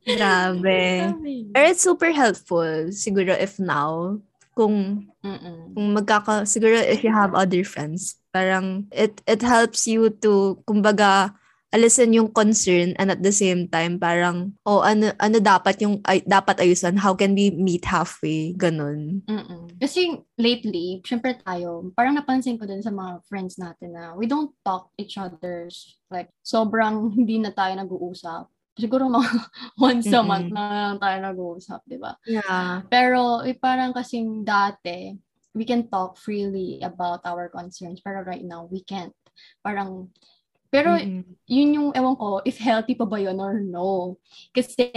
Grabe. 0.03 1.15
Pero 1.55 1.67
it's 1.71 1.83
super 1.83 2.11
helpful, 2.11 2.91
siguro 2.91 3.33
if 3.39 3.59
now, 3.63 4.19
kung 4.53 5.09
Mm-mm. 5.25 5.73
kung 5.73 5.87
magkaka 5.97 6.45
siguro 6.45 6.77
if 6.77 7.01
you 7.01 7.13
have 7.13 7.33
other 7.33 7.65
friends 7.65 8.21
parang 8.37 8.85
it 8.93 9.21
it 9.25 9.41
helps 9.41 9.89
you 9.89 10.13
to 10.13 10.61
kumbaga 10.69 11.33
alisin 11.73 12.13
yung 12.13 12.29
concern 12.29 12.93
and 13.01 13.09
at 13.09 13.25
the 13.25 13.33
same 13.33 13.65
time 13.65 13.97
parang 13.97 14.53
oh 14.69 14.85
ano 14.85 15.09
ano 15.17 15.41
dapat 15.41 15.81
yung 15.81 16.05
ay, 16.05 16.21
dapat 16.29 16.61
ayusan 16.61 17.01
how 17.01 17.17
can 17.17 17.33
we 17.33 17.49
meet 17.49 17.89
halfway 17.89 18.53
ganun 18.61 19.25
Mm-mm. 19.25 19.73
Kasi 19.83 20.15
lately, 20.39 21.03
syempre 21.03 21.35
tayo, 21.43 21.91
parang 21.99 22.15
napansin 22.15 22.55
ko 22.55 22.71
din 22.71 22.79
sa 22.87 22.95
mga 22.95 23.19
friends 23.27 23.59
natin 23.59 23.99
na 23.99 24.15
we 24.15 24.31
don't 24.31 24.55
talk 24.63 24.95
each 24.95 25.19
other's, 25.19 25.99
like, 26.07 26.31
sobrang 26.47 27.11
hindi 27.19 27.43
na 27.43 27.51
tayo 27.51 27.75
nag-uusap. 27.75 28.47
Siguro 28.77 29.09
mga 29.09 29.29
once 29.79 30.09
a 30.13 30.23
month 30.25 30.49
na 30.53 30.95
lang 30.95 30.99
tayo 31.01 31.17
nag-uusap, 31.21 31.81
di 31.85 31.99
ba? 32.01 32.17
yeah 32.27 32.83
Pero 32.89 33.45
eh, 33.45 33.57
parang 33.57 33.93
kasing 33.93 34.45
dati, 34.45 35.13
we 35.53 35.65
can 35.69 35.89
talk 35.89 36.17
freely 36.17 36.81
about 36.81 37.21
our 37.29 37.53
concerns, 37.53 38.01
pero 38.01 38.25
right 38.25 38.45
now, 38.45 38.65
we 38.73 38.81
can't. 38.85 39.13
Parang, 39.61 40.09
pero 40.73 40.97
Mm-mm. 40.97 41.25
yun 41.45 41.77
yung, 41.77 41.89
ewan 41.93 42.17
ko, 42.17 42.41
if 42.49 42.57
healthy 42.57 42.97
pa 42.97 43.05
ba 43.05 43.21
yun 43.21 43.37
or 43.41 43.61
no. 43.61 44.17
Kasi 44.57 44.89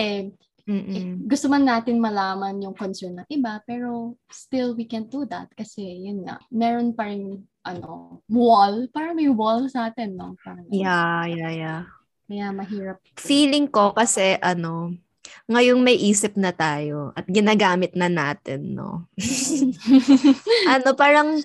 Mm-mm. 0.65 1.27
gusto 1.29 1.46
man 1.51 1.67
natin 1.67 2.01
malaman 2.01 2.58
yung 2.63 2.74
concern 2.74 3.22
ng 3.22 3.27
iba, 3.29 3.62
pero 3.67 4.15
still 4.32 4.74
we 4.74 4.88
can't 4.88 5.12
do 5.12 5.27
that 5.27 5.51
kasi 5.53 5.84
yun 6.08 6.25
nga, 6.25 6.39
meron 6.50 6.96
pa 6.96 7.12
rin 7.12 7.44
ano, 7.62 8.22
wall, 8.32 8.88
parang 8.89 9.20
may 9.20 9.29
wall 9.29 9.67
sa 9.70 9.91
atin, 9.91 10.15
no? 10.17 10.34
Parang, 10.41 10.65
yeah 10.70 11.25
yeah 11.25 11.50
yeah 11.51 11.84
Kaya 12.25 12.50
mahirap. 12.50 12.98
feeling 13.15 13.65
ko 13.65 13.94
kasi 13.94 14.38
ano 14.39 14.98
ngayong 15.46 15.77
may 15.77 15.94
isip 15.96 16.34
na 16.36 16.50
tayo 16.50 17.13
at 17.13 17.25
ginagamit 17.25 17.94
na 17.94 18.10
natin 18.10 18.74
no 18.74 19.05
ano 20.74 20.89
parang 20.94 21.38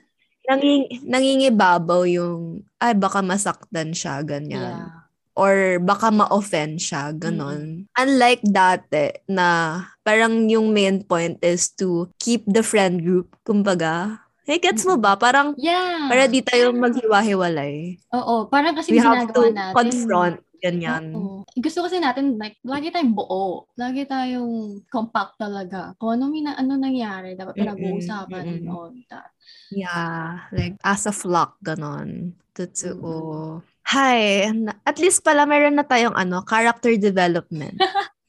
nanging, 0.44 1.04
nangingibabaw 1.04 2.04
yung 2.04 2.64
ay 2.76 2.96
baka 2.96 3.20
masaktan 3.20 3.92
siya 3.92 4.20
ganyan 4.22 4.80
Yeah. 4.80 5.04
or 5.32 5.54
baka 5.78 6.08
ma-offend 6.10 6.80
siya 6.80 7.12
ganon 7.12 7.84
unlike 7.94 8.40
dati 8.42 9.14
na 9.26 9.80
parang 10.00 10.48
yung 10.48 10.72
main 10.72 11.00
point 11.00 11.36
is 11.40 11.68
to 11.70 12.08
keep 12.16 12.40
the 12.46 12.60
friend 12.60 13.00
group 13.00 13.32
kumbaga 13.42 14.20
hey 14.44 14.56
gets 14.56 14.82
mo 14.82 14.96
ba 14.96 15.14
parang 15.14 15.52
Yeah. 15.56 16.08
para 16.08 16.24
di 16.24 16.40
tayo 16.40 16.72
maghiwa-hiwalay 16.74 18.00
Oo, 18.12 18.44
parang 18.46 18.74
kasi 18.74 18.90
we 18.90 18.98
have 18.98 19.28
to 19.30 19.52
natin. 19.52 19.72
confront 19.72 20.36
ganyan 20.60 21.16
Oo. 21.16 21.42
Gusto 21.58 21.88
kasi 21.88 21.98
natin, 21.98 22.36
like, 22.36 22.60
lagi 22.62 22.92
tayong 22.92 23.16
buo. 23.16 23.66
Lagi 23.74 24.06
tayong 24.06 24.84
compact 24.86 25.40
talaga. 25.40 25.96
Kung 25.98 26.14
ano, 26.14 26.30
mina, 26.30 26.54
ano 26.54 26.76
nangyari, 26.78 27.34
dapat 27.34 27.58
pinag-uusapan 27.58 28.44
and 28.46 28.64
mm-mm. 28.64 28.72
all 28.72 28.92
that. 29.10 29.34
Yeah, 29.72 30.46
like 30.54 30.78
as 30.84 31.08
a 31.08 31.14
flock, 31.14 31.58
ganon. 31.64 32.38
Totoo. 32.54 33.58
Hi, 33.90 34.46
na- 34.54 34.78
at 34.86 35.02
least 35.02 35.26
pala 35.26 35.48
meron 35.48 35.78
na 35.78 35.86
tayong 35.86 36.14
ano, 36.14 36.42
character 36.46 36.94
development. 36.94 37.80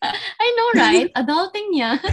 I 0.42 0.48
know, 0.58 0.70
right? 0.82 1.10
Adulting 1.22 1.68
niya. 1.74 1.92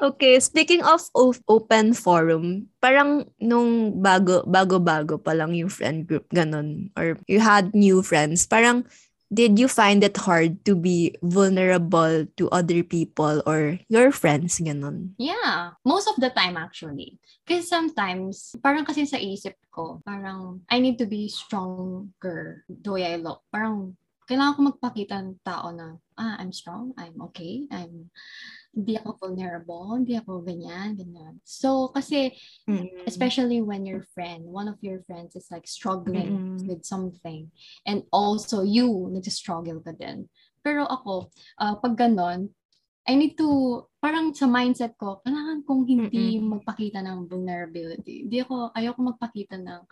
Okay, 0.00 0.40
speaking 0.40 0.80
of 0.80 1.04
open 1.44 1.92
forum, 1.92 2.72
parang 2.80 3.28
nung 3.36 4.00
bago, 4.00 4.40
bago-bago 4.48 5.20
pa 5.20 5.36
lang 5.36 5.52
yung 5.52 5.68
friend 5.68 6.08
group, 6.08 6.24
ganon, 6.32 6.88
or 6.96 7.20
you 7.28 7.36
had 7.36 7.68
new 7.76 8.00
friends, 8.00 8.48
parang 8.48 8.88
did 9.30 9.58
you 9.58 9.70
find 9.70 10.02
it 10.02 10.18
hard 10.18 10.64
to 10.66 10.74
be 10.74 11.14
vulnerable 11.22 12.26
to 12.36 12.50
other 12.50 12.82
people 12.82 13.42
or 13.46 13.78
your 13.88 14.10
friends, 14.10 14.58
ganon? 14.58 15.14
Yeah, 15.16 15.78
most 15.86 16.10
of 16.10 16.18
the 16.18 16.34
time 16.34 16.58
actually. 16.58 17.22
Kasi 17.46 17.62
sometimes, 17.62 18.58
parang 18.58 18.82
kasi 18.84 19.06
sa 19.06 19.16
isip 19.16 19.54
ko, 19.70 20.02
parang 20.02 20.66
I 20.66 20.82
need 20.82 20.98
to 20.98 21.06
be 21.06 21.30
stronger 21.30 22.66
the 22.66 22.90
way 22.90 23.06
I 23.06 23.22
look. 23.22 23.46
Parang 23.54 23.94
kailangan 24.26 24.54
ko 24.54 24.60
magpakita 24.74 25.14
ng 25.22 25.38
tao 25.46 25.70
na, 25.74 25.98
ah, 26.18 26.38
I'm 26.38 26.54
strong, 26.54 26.94
I'm 26.98 27.18
okay, 27.30 27.66
I'm, 27.70 28.10
hindi 28.70 28.94
ako 28.96 29.18
vulnerable, 29.18 29.98
hindi 29.98 30.14
ako 30.14 30.46
ganyan, 30.46 30.94
ganyan. 30.94 31.42
So, 31.42 31.90
kasi, 31.90 32.38
especially 33.06 33.58
when 33.62 33.82
your 33.82 34.06
friend, 34.14 34.46
one 34.46 34.70
of 34.70 34.78
your 34.80 35.02
friends 35.10 35.34
is 35.34 35.50
like 35.50 35.66
struggling 35.66 36.38
Mm-mm. 36.38 36.66
with 36.70 36.86
something, 36.86 37.50
and 37.82 38.06
also 38.14 38.62
you, 38.62 39.10
nag-struggle 39.10 39.82
ka 39.82 39.92
din. 39.98 40.30
Pero 40.62 40.86
ako, 40.86 41.32
ah, 41.58 41.74
pag 41.80 41.96
ganon, 41.98 42.54
I 43.08 43.16
need 43.16 43.34
to, 43.40 43.80
parang 43.96 44.36
sa 44.36 44.44
mindset 44.44 44.94
ko, 45.00 45.24
kailangan 45.24 45.64
kong 45.64 45.88
hindi 45.88 46.36
magpakita 46.36 47.00
ng 47.00 47.26
vulnerability. 47.26 48.28
Hindi 48.28 48.44
ako, 48.44 48.76
ayoko 48.76 49.00
magpakita 49.16 49.56
ng 49.56 49.82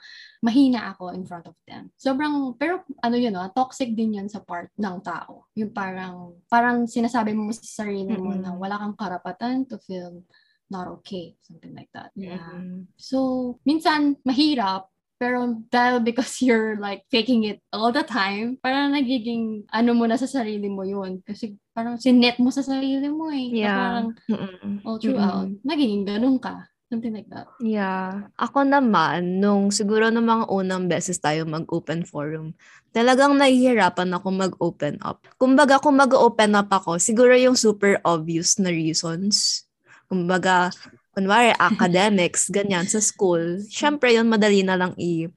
mahina 0.44 0.92
ako 0.92 1.16
in 1.16 1.24
front 1.24 1.48
of 1.48 1.56
them. 1.64 1.88
Sobrang, 1.96 2.52
pero 2.60 2.84
ano 3.00 3.16
yun, 3.16 3.32
no, 3.32 3.48
toxic 3.56 3.96
din 3.96 4.20
yun 4.20 4.28
sa 4.28 4.44
part 4.44 4.68
ng 4.76 5.00
tao. 5.00 5.48
Yung 5.56 5.72
parang, 5.72 6.36
parang 6.52 6.84
sinasabi 6.84 7.32
mo 7.32 7.48
sa 7.50 7.84
sarili 7.84 8.12
mo 8.12 8.36
Mm-mm. 8.36 8.44
na 8.44 8.50
wala 8.52 8.76
kang 8.76 8.96
karapatan 8.96 9.64
to 9.64 9.80
feel 9.80 10.22
not 10.68 10.88
okay. 11.00 11.34
Something 11.40 11.72
like 11.72 11.88
that. 11.96 12.12
Yeah. 12.12 12.38
Mm-mm. 12.38 12.92
So, 13.00 13.58
minsan, 13.64 14.20
mahirap, 14.22 14.92
pero 15.18 15.58
dahil 15.68 16.00
because 16.06 16.38
you're 16.46 16.78
like 16.78 17.02
faking 17.10 17.44
it 17.44 17.58
all 17.74 17.90
the 17.90 18.06
time, 18.06 18.56
parang 18.62 18.94
nagiging 18.94 19.66
ano 19.74 19.90
mo 19.92 20.06
na 20.06 20.16
sa 20.16 20.30
sarili 20.30 20.70
mo 20.70 20.86
yun. 20.86 21.20
Kasi 21.26 21.58
parang 21.78 21.94
sinet 21.94 22.42
mo 22.42 22.50
sa 22.50 22.66
sarili 22.66 23.06
mo 23.06 23.30
eh. 23.30 23.54
Yeah. 23.54 23.78
Parang 23.78 24.06
Mm-mm. 24.26 24.82
all 24.82 24.98
throughout, 24.98 25.46
Mm-mm. 25.46 25.62
nagiging 25.62 26.02
ganun 26.02 26.42
ka. 26.42 26.66
Something 26.90 27.14
like 27.14 27.30
that. 27.30 27.46
Yeah. 27.62 28.32
Ako 28.40 28.64
naman, 28.66 29.38
nung 29.38 29.68
siguro 29.70 30.08
nung 30.10 30.26
mga 30.26 30.48
unang 30.48 30.88
beses 30.88 31.20
tayo 31.22 31.44
mag-open 31.44 32.02
forum, 32.02 32.56
talagang 32.96 33.36
nahihirapan 33.36 34.08
ako 34.16 34.26
mag-open 34.32 34.96
up. 35.04 35.20
Kumbaga, 35.36 35.76
kung 35.78 36.00
mag-open 36.00 36.56
up 36.56 36.72
ako, 36.72 36.96
siguro 36.98 37.36
yung 37.36 37.54
super 37.54 38.00
obvious 38.08 38.56
na 38.58 38.72
reasons. 38.72 39.68
Kumbaga, 40.08 40.72
kunwari, 41.12 41.52
academics, 41.60 42.48
ganyan, 42.48 42.88
sa 42.88 43.04
school. 43.04 43.60
Siyempre, 43.68 44.16
yun, 44.16 44.26
madali 44.26 44.64
na 44.64 44.80
lang 44.80 44.96
i- 44.96 45.28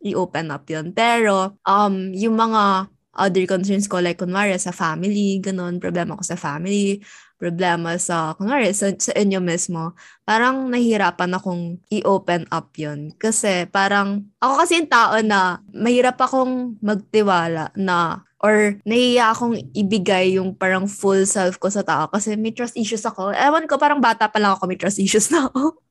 i-open 0.00 0.56
up 0.56 0.64
yun. 0.72 0.88
Pero, 0.96 1.60
um, 1.68 1.94
yung 2.16 2.32
mga 2.32 2.88
other 3.16 3.46
concerns 3.48 3.86
ko, 3.86 3.98
like, 3.98 4.20
kunwari, 4.20 4.54
sa 4.58 4.74
family, 4.74 5.38
ganun, 5.42 5.82
problema 5.82 6.18
ko 6.18 6.22
sa 6.22 6.38
family, 6.38 7.02
problema 7.38 7.98
sa, 7.98 8.32
kunwari, 8.38 8.72
sa, 8.72 8.90
sa 8.94 9.12
inyo 9.12 9.42
mismo, 9.42 9.92
parang 10.24 10.70
nahihirapan 10.70 11.36
akong 11.36 11.78
i-open 11.92 12.48
up 12.48 12.72
yun. 12.78 13.12
Kasi 13.18 13.68
parang, 13.68 14.24
ako 14.40 14.54
kasi 14.64 14.80
yung 14.80 14.90
tao 14.90 15.14
na 15.20 15.60
mahirap 15.74 16.16
akong 16.20 16.78
magtiwala 16.80 17.74
na 17.76 18.24
or 18.44 18.76
nahiya 18.84 19.32
akong 19.32 19.56
ibigay 19.72 20.36
yung 20.36 20.52
parang 20.52 20.84
full 20.84 21.24
self 21.24 21.56
ko 21.56 21.72
sa 21.72 21.80
tao 21.80 22.12
kasi 22.12 22.36
may 22.36 22.52
trust 22.52 22.76
issues 22.76 23.04
ako. 23.08 23.32
Ewan 23.32 23.64
ko, 23.64 23.80
parang 23.80 24.04
bata 24.04 24.28
pa 24.28 24.36
lang 24.36 24.52
ako, 24.52 24.68
may 24.68 24.76
trust 24.76 25.00
issues 25.00 25.32
na 25.32 25.48
ako. 25.48 25.83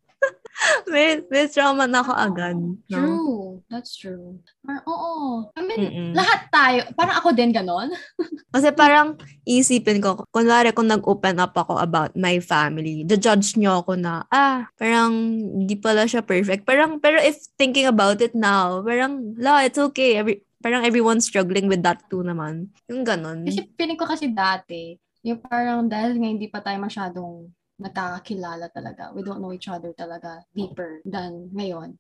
may, 0.94 1.22
may 1.28 1.50
trauma 1.50 1.90
na 1.90 2.06
ako 2.06 2.12
agad. 2.14 2.58
No? 2.58 2.78
True. 2.90 3.44
That's 3.70 3.98
true. 3.98 4.38
Parang, 4.62 4.86
oo. 4.86 5.50
I 5.58 5.62
mean, 5.66 5.82
Mm-mm. 5.82 6.12
lahat 6.14 6.50
tayo, 6.54 6.80
parang 6.94 7.18
ako 7.18 7.30
din 7.34 7.52
ganon. 7.52 7.90
Kasi 8.54 8.70
parang 8.74 9.18
isipin 9.44 10.00
ko, 10.04 10.24
kunwari 10.30 10.70
kung 10.72 10.90
nag-open 10.90 11.42
up 11.42 11.58
ako 11.58 11.82
about 11.82 12.14
my 12.14 12.38
family, 12.38 13.02
the 13.04 13.18
judge 13.18 13.58
nyo 13.58 13.82
ako 13.82 13.98
na, 13.98 14.24
ah, 14.30 14.70
parang 14.78 15.14
hindi 15.58 15.76
pala 15.78 16.06
siya 16.06 16.22
perfect. 16.22 16.66
Parang, 16.66 17.02
pero 17.02 17.18
if 17.18 17.38
thinking 17.58 17.90
about 17.90 18.22
it 18.22 18.38
now, 18.38 18.82
parang, 18.86 19.34
la, 19.42 19.66
it's 19.66 19.82
okay. 19.82 20.22
Every, 20.22 20.46
parang 20.62 20.86
everyone's 20.86 21.26
struggling 21.26 21.66
with 21.66 21.82
that 21.82 22.06
too 22.08 22.22
naman. 22.22 22.70
Yung 22.88 23.04
ganon. 23.04 23.44
Kasi 23.44 23.66
feeling 23.74 23.98
ko 23.98 24.06
kasi 24.06 24.30
dati, 24.30 24.96
Yung 25.24 25.40
parang 25.40 25.88
dahil 25.88 26.20
nga 26.20 26.30
hindi 26.30 26.52
pa 26.52 26.60
tayo 26.60 26.76
masyadong 26.84 27.48
nagkakakilala 27.82 28.70
talaga. 28.70 29.10
We 29.16 29.24
don't 29.26 29.42
know 29.42 29.54
each 29.54 29.68
other 29.68 29.94
talaga 29.98 30.46
deeper 30.54 31.02
than 31.06 31.50
ngayon. 31.54 31.98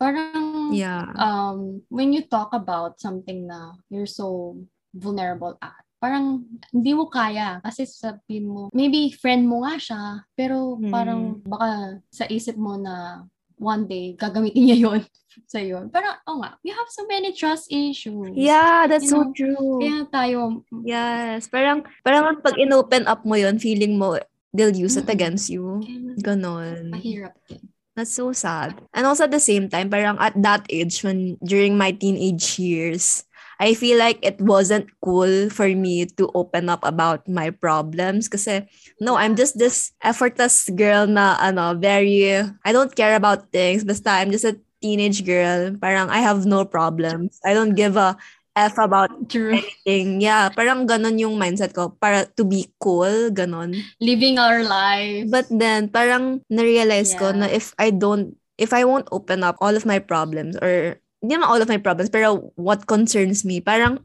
Parang 0.00 0.74
Yeah. 0.74 1.12
um, 1.14 1.82
when 1.92 2.10
you 2.10 2.26
talk 2.26 2.50
about 2.56 2.98
something 2.98 3.46
na 3.46 3.76
you're 3.92 4.08
so 4.10 4.58
vulnerable 4.92 5.54
at, 5.62 5.78
parang 6.02 6.42
hindi 6.74 6.92
mo 6.96 7.06
kaya 7.06 7.62
kasi 7.62 7.86
sabihin 7.86 8.50
mo, 8.50 8.66
maybe 8.74 9.14
friend 9.14 9.46
mo 9.46 9.62
nga 9.62 9.78
siya, 9.78 10.02
pero 10.34 10.80
Hmm. 10.82 10.90
parang 10.90 11.20
baka 11.46 11.70
sa 12.10 12.26
isip 12.26 12.58
mo 12.58 12.74
na 12.74 13.22
one 13.62 13.86
day 13.86 14.18
gagamitin 14.18 14.62
niya 14.66 14.78
yon 14.90 15.00
sa 15.46 15.62
yun. 15.62 15.86
Parang, 15.94 16.18
oh 16.26 16.42
nga, 16.42 16.58
we 16.66 16.74
have 16.74 16.90
so 16.90 17.06
many 17.06 17.30
trust 17.32 17.70
issues. 17.70 18.34
Yeah, 18.34 18.90
that's 18.90 19.06
You 19.06 19.10
so 19.14 19.18
know, 19.22 19.30
true. 19.32 19.78
Kaya 19.80 20.02
tayo, 20.10 20.66
Yes. 20.82 21.46
Parang, 21.46 21.86
parang 22.02 22.42
pag 22.42 22.58
in-open 22.58 23.06
up 23.06 23.22
mo 23.22 23.38
yun, 23.38 23.56
feeling 23.62 23.96
mo, 23.96 24.18
they'll 24.52 24.76
use 24.76 24.96
it 24.96 25.08
against 25.08 25.48
you. 25.48 25.80
Ganon. 26.20 26.92
mahirap 26.92 27.34
din. 27.48 27.72
That's 27.92 28.12
so 28.12 28.32
sad. 28.32 28.80
And 28.96 29.04
also 29.04 29.24
at 29.24 29.34
the 29.36 29.42
same 29.42 29.68
time, 29.68 29.92
parang 29.92 30.16
at 30.16 30.32
that 30.40 30.64
age, 30.72 31.04
when 31.04 31.36
during 31.44 31.76
my 31.76 31.92
teenage 31.92 32.56
years, 32.56 33.24
I 33.60 33.74
feel 33.74 33.98
like 33.98 34.18
it 34.24 34.40
wasn't 34.40 34.88
cool 35.04 35.50
for 35.52 35.68
me 35.68 36.06
to 36.18 36.30
open 36.34 36.72
up 36.72 36.82
about 36.82 37.28
my 37.28 37.54
problems 37.54 38.26
kasi 38.26 38.66
no, 38.98 39.14
I'm 39.14 39.36
just 39.36 39.54
this 39.54 39.92
effortless 40.02 40.66
girl 40.72 41.06
na 41.06 41.36
ano, 41.38 41.76
very 41.76 42.32
I 42.64 42.70
don't 42.72 42.90
care 42.96 43.14
about 43.14 43.52
things. 43.52 43.84
Basta 43.84 44.18
I'm 44.18 44.32
just 44.32 44.48
a 44.48 44.58
teenage 44.82 45.22
girl. 45.22 45.76
Parang 45.78 46.10
I 46.10 46.24
have 46.24 46.42
no 46.42 46.64
problems. 46.64 47.38
I 47.46 47.54
don't 47.54 47.78
give 47.78 47.94
a 47.94 48.16
F 48.52 48.76
about 48.76 49.32
True. 49.32 49.56
anything. 49.56 50.20
Yeah, 50.20 50.52
parang 50.52 50.84
ganon 50.84 51.16
yung 51.16 51.40
mindset 51.40 51.72
ko 51.72 51.96
para 51.96 52.28
to 52.36 52.44
be 52.44 52.68
cool, 52.76 53.32
ganon. 53.32 53.72
Living 53.96 54.36
our 54.36 54.60
lives. 54.60 55.32
But 55.32 55.48
then, 55.48 55.88
parang 55.88 56.44
narealize 56.52 57.16
ko 57.16 57.32
Yeah. 57.32 57.38
na 57.40 57.46
if 57.48 57.72
I 57.80 57.88
don't, 57.88 58.36
if 58.60 58.76
I 58.76 58.84
won't 58.84 59.08
open 59.08 59.40
up 59.40 59.56
all 59.64 59.72
of 59.72 59.88
my 59.88 59.98
problems 59.98 60.60
or, 60.60 61.00
hindi 61.22 61.38
naman 61.38 61.48
all 61.48 61.62
of 61.62 61.70
my 61.70 61.78
problems, 61.80 62.10
pero 62.10 62.52
what 62.58 62.84
concerns 62.90 63.46
me, 63.46 63.62
parang, 63.62 64.02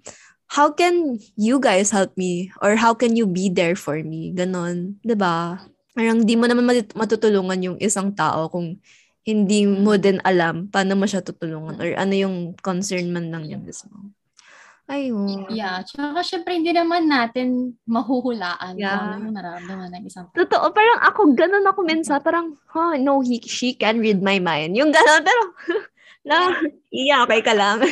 how 0.48 0.72
can 0.72 1.20
you 1.36 1.60
guys 1.60 1.92
help 1.92 2.16
me? 2.16 2.48
Or 2.64 2.80
how 2.80 2.96
can 2.96 3.20
you 3.20 3.28
be 3.28 3.52
there 3.52 3.76
for 3.76 4.00
me? 4.00 4.32
Ganon. 4.32 4.96
'di 5.04 5.18
ba? 5.20 5.60
Parang 5.92 6.24
di 6.24 6.38
mo 6.40 6.48
naman 6.48 6.64
mat- 6.64 6.96
matutulungan 6.96 7.60
yung 7.60 7.78
isang 7.84 8.16
tao 8.16 8.48
kung 8.48 8.80
hindi 9.28 9.68
mo 9.68 10.00
din 10.00 10.24
alam 10.24 10.72
paano 10.72 10.96
mo 10.96 11.04
siya 11.04 11.20
tutulungan 11.20 11.76
or 11.84 11.90
ano 12.00 12.14
yung 12.16 12.56
concern 12.64 13.12
man 13.12 13.28
lang 13.28 13.44
niya 13.44 13.60
mismo. 13.60 14.16
Ayun. 14.88 15.52
Yeah, 15.52 15.84
tsaka 15.84 16.24
syempre 16.24 16.56
hindi 16.56 16.72
naman 16.72 17.12
natin 17.12 17.76
mahuhulaan 17.84 18.80
Yeah. 18.80 18.96
kung 18.96 19.04
ano 19.04 19.16
yung 19.28 19.36
nararamdaman 19.36 19.90
ng 20.00 20.04
isang 20.08 20.32
tao. 20.32 20.40
Totoo, 20.40 20.72
parang 20.72 21.00
ako, 21.04 21.36
ganun 21.36 21.68
ako 21.68 21.80
minsan, 21.84 22.24
parang, 22.24 22.56
huh, 22.72 22.96
no, 22.96 23.20
he, 23.20 23.44
she 23.44 23.76
can 23.76 24.00
read 24.00 24.24
my 24.24 24.40
mind. 24.40 24.80
Yung 24.80 24.96
ganun, 24.96 25.28
pero, 25.28 25.44
na, 26.28 26.56
iya, 26.88 27.28
okay 27.28 27.44
ka 27.44 27.52
lang. 27.52 27.84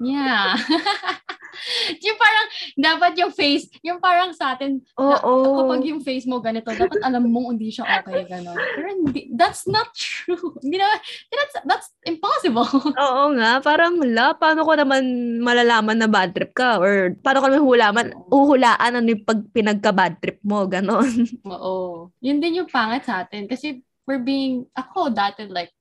Yeah. 0.00 0.56
yung 2.06 2.18
parang, 2.18 2.46
dapat 2.76 3.12
yung 3.20 3.32
face, 3.32 3.66
yung 3.84 3.98
parang 4.00 4.30
sa 4.32 4.56
atin, 4.56 4.80
Oo. 4.96 5.64
kapag 5.64 5.82
yung 5.86 6.00
face 6.02 6.26
mo 6.26 6.40
ganito, 6.40 6.70
dapat 6.72 7.00
alam 7.04 7.26
mong 7.28 7.56
hindi 7.56 7.70
siya 7.72 8.00
okay, 8.00 8.24
gano'n. 8.26 8.56
Pero 8.56 8.88
hindi, 8.88 9.30
that's 9.34 9.66
not 9.66 9.90
true. 9.92 10.38
Hindi 10.64 10.76
na, 10.76 10.86
that's, 11.32 11.54
that's 11.66 11.88
impossible. 12.06 12.68
Oo 13.06 13.24
nga, 13.36 13.58
parang, 13.60 13.98
la, 14.02 14.36
paano 14.36 14.62
ko 14.62 14.72
naman 14.76 15.02
malalaman 15.42 15.98
na 15.98 16.08
bad 16.08 16.32
trip 16.36 16.52
ka? 16.54 16.78
Or, 16.78 17.16
paano 17.20 17.38
ko 17.42 17.46
naman 17.48 17.64
hulaman, 17.64 18.06
uhulaan 18.30 18.92
ano 19.00 19.08
yung 19.08 19.24
pag 19.26 19.40
pinagka-bad 19.50 20.20
trip 20.20 20.38
mo, 20.44 20.64
ganon. 20.68 21.08
Oo. 21.46 22.08
Yun 22.22 22.38
din 22.38 22.62
yung 22.62 22.70
pangat 22.70 23.08
sa 23.08 23.24
atin. 23.24 23.48
Kasi 23.48 23.82
we're 24.04 24.22
being, 24.22 24.66
ako 24.76 25.10
dati 25.10 25.46
like, 25.48 25.72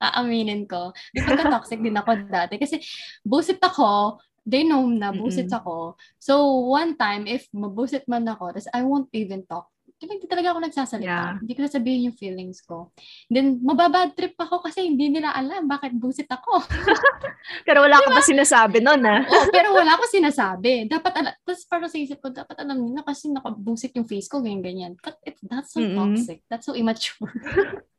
aaminin 0.00 0.64
ko. 0.64 0.92
May 1.12 1.22
pagka-toxic 1.24 1.80
din 1.84 1.96
ako 1.96 2.16
dati. 2.28 2.56
Kasi 2.56 2.80
busit 3.20 3.60
ako, 3.60 4.20
they 4.46 4.64
know 4.64 4.86
na 4.88 5.12
busit 5.12 5.48
Mm-mm. 5.48 5.60
ako. 5.60 5.74
So, 6.18 6.66
one 6.72 6.96
time, 6.96 7.26
if 7.26 7.46
mabusit 7.52 8.04
man 8.08 8.26
ako, 8.28 8.56
tas 8.56 8.68
I 8.72 8.82
won't 8.82 9.08
even 9.12 9.44
talk. 9.46 9.68
Kasi 10.00 10.16
hindi 10.16 10.24
talaga 10.32 10.56
ako 10.56 10.64
nagsasalita. 10.64 11.04
Yeah. 11.04 11.36
Hindi 11.44 11.52
ko 11.52 11.60
sasabihin 11.68 12.08
yung 12.08 12.16
feelings 12.16 12.64
ko. 12.64 12.88
Then, 13.28 13.60
mababad 13.60 14.16
trip 14.16 14.32
ako 14.40 14.64
kasi 14.64 14.88
hindi 14.88 15.12
nila 15.12 15.36
alam 15.36 15.68
bakit 15.68 15.92
busit 15.92 16.24
ako. 16.24 16.64
Pero 17.68 17.84
wala 17.84 18.00
ka 18.00 18.08
pa 18.08 18.24
sinasabi 18.24 18.80
nun, 18.80 19.00
ah. 19.04 19.24
oh, 19.24 19.44
pero 19.48 19.72
wala 19.80 19.96
akong 19.96 20.12
sinasabi. 20.12 20.88
Dapat, 20.88 21.12
ala- 21.20 21.36
tapos 21.40 21.64
parang 21.68 21.88
sa 21.88 21.96
isip 21.96 22.20
ko, 22.20 22.28
dapat 22.32 22.52
alam 22.60 22.80
nila 22.80 23.00
kasi 23.04 23.32
nakabusit 23.32 23.92
yung 23.96 24.04
face 24.08 24.28
ko, 24.28 24.44
ganyan-ganyan. 24.44 24.96
But 25.00 25.20
it, 25.24 25.40
that's 25.44 25.72
so 25.72 25.80
Mm-mm. 25.80 25.96
toxic. 25.96 26.44
That's 26.48 26.68
so 26.68 26.76
immature. 26.76 27.32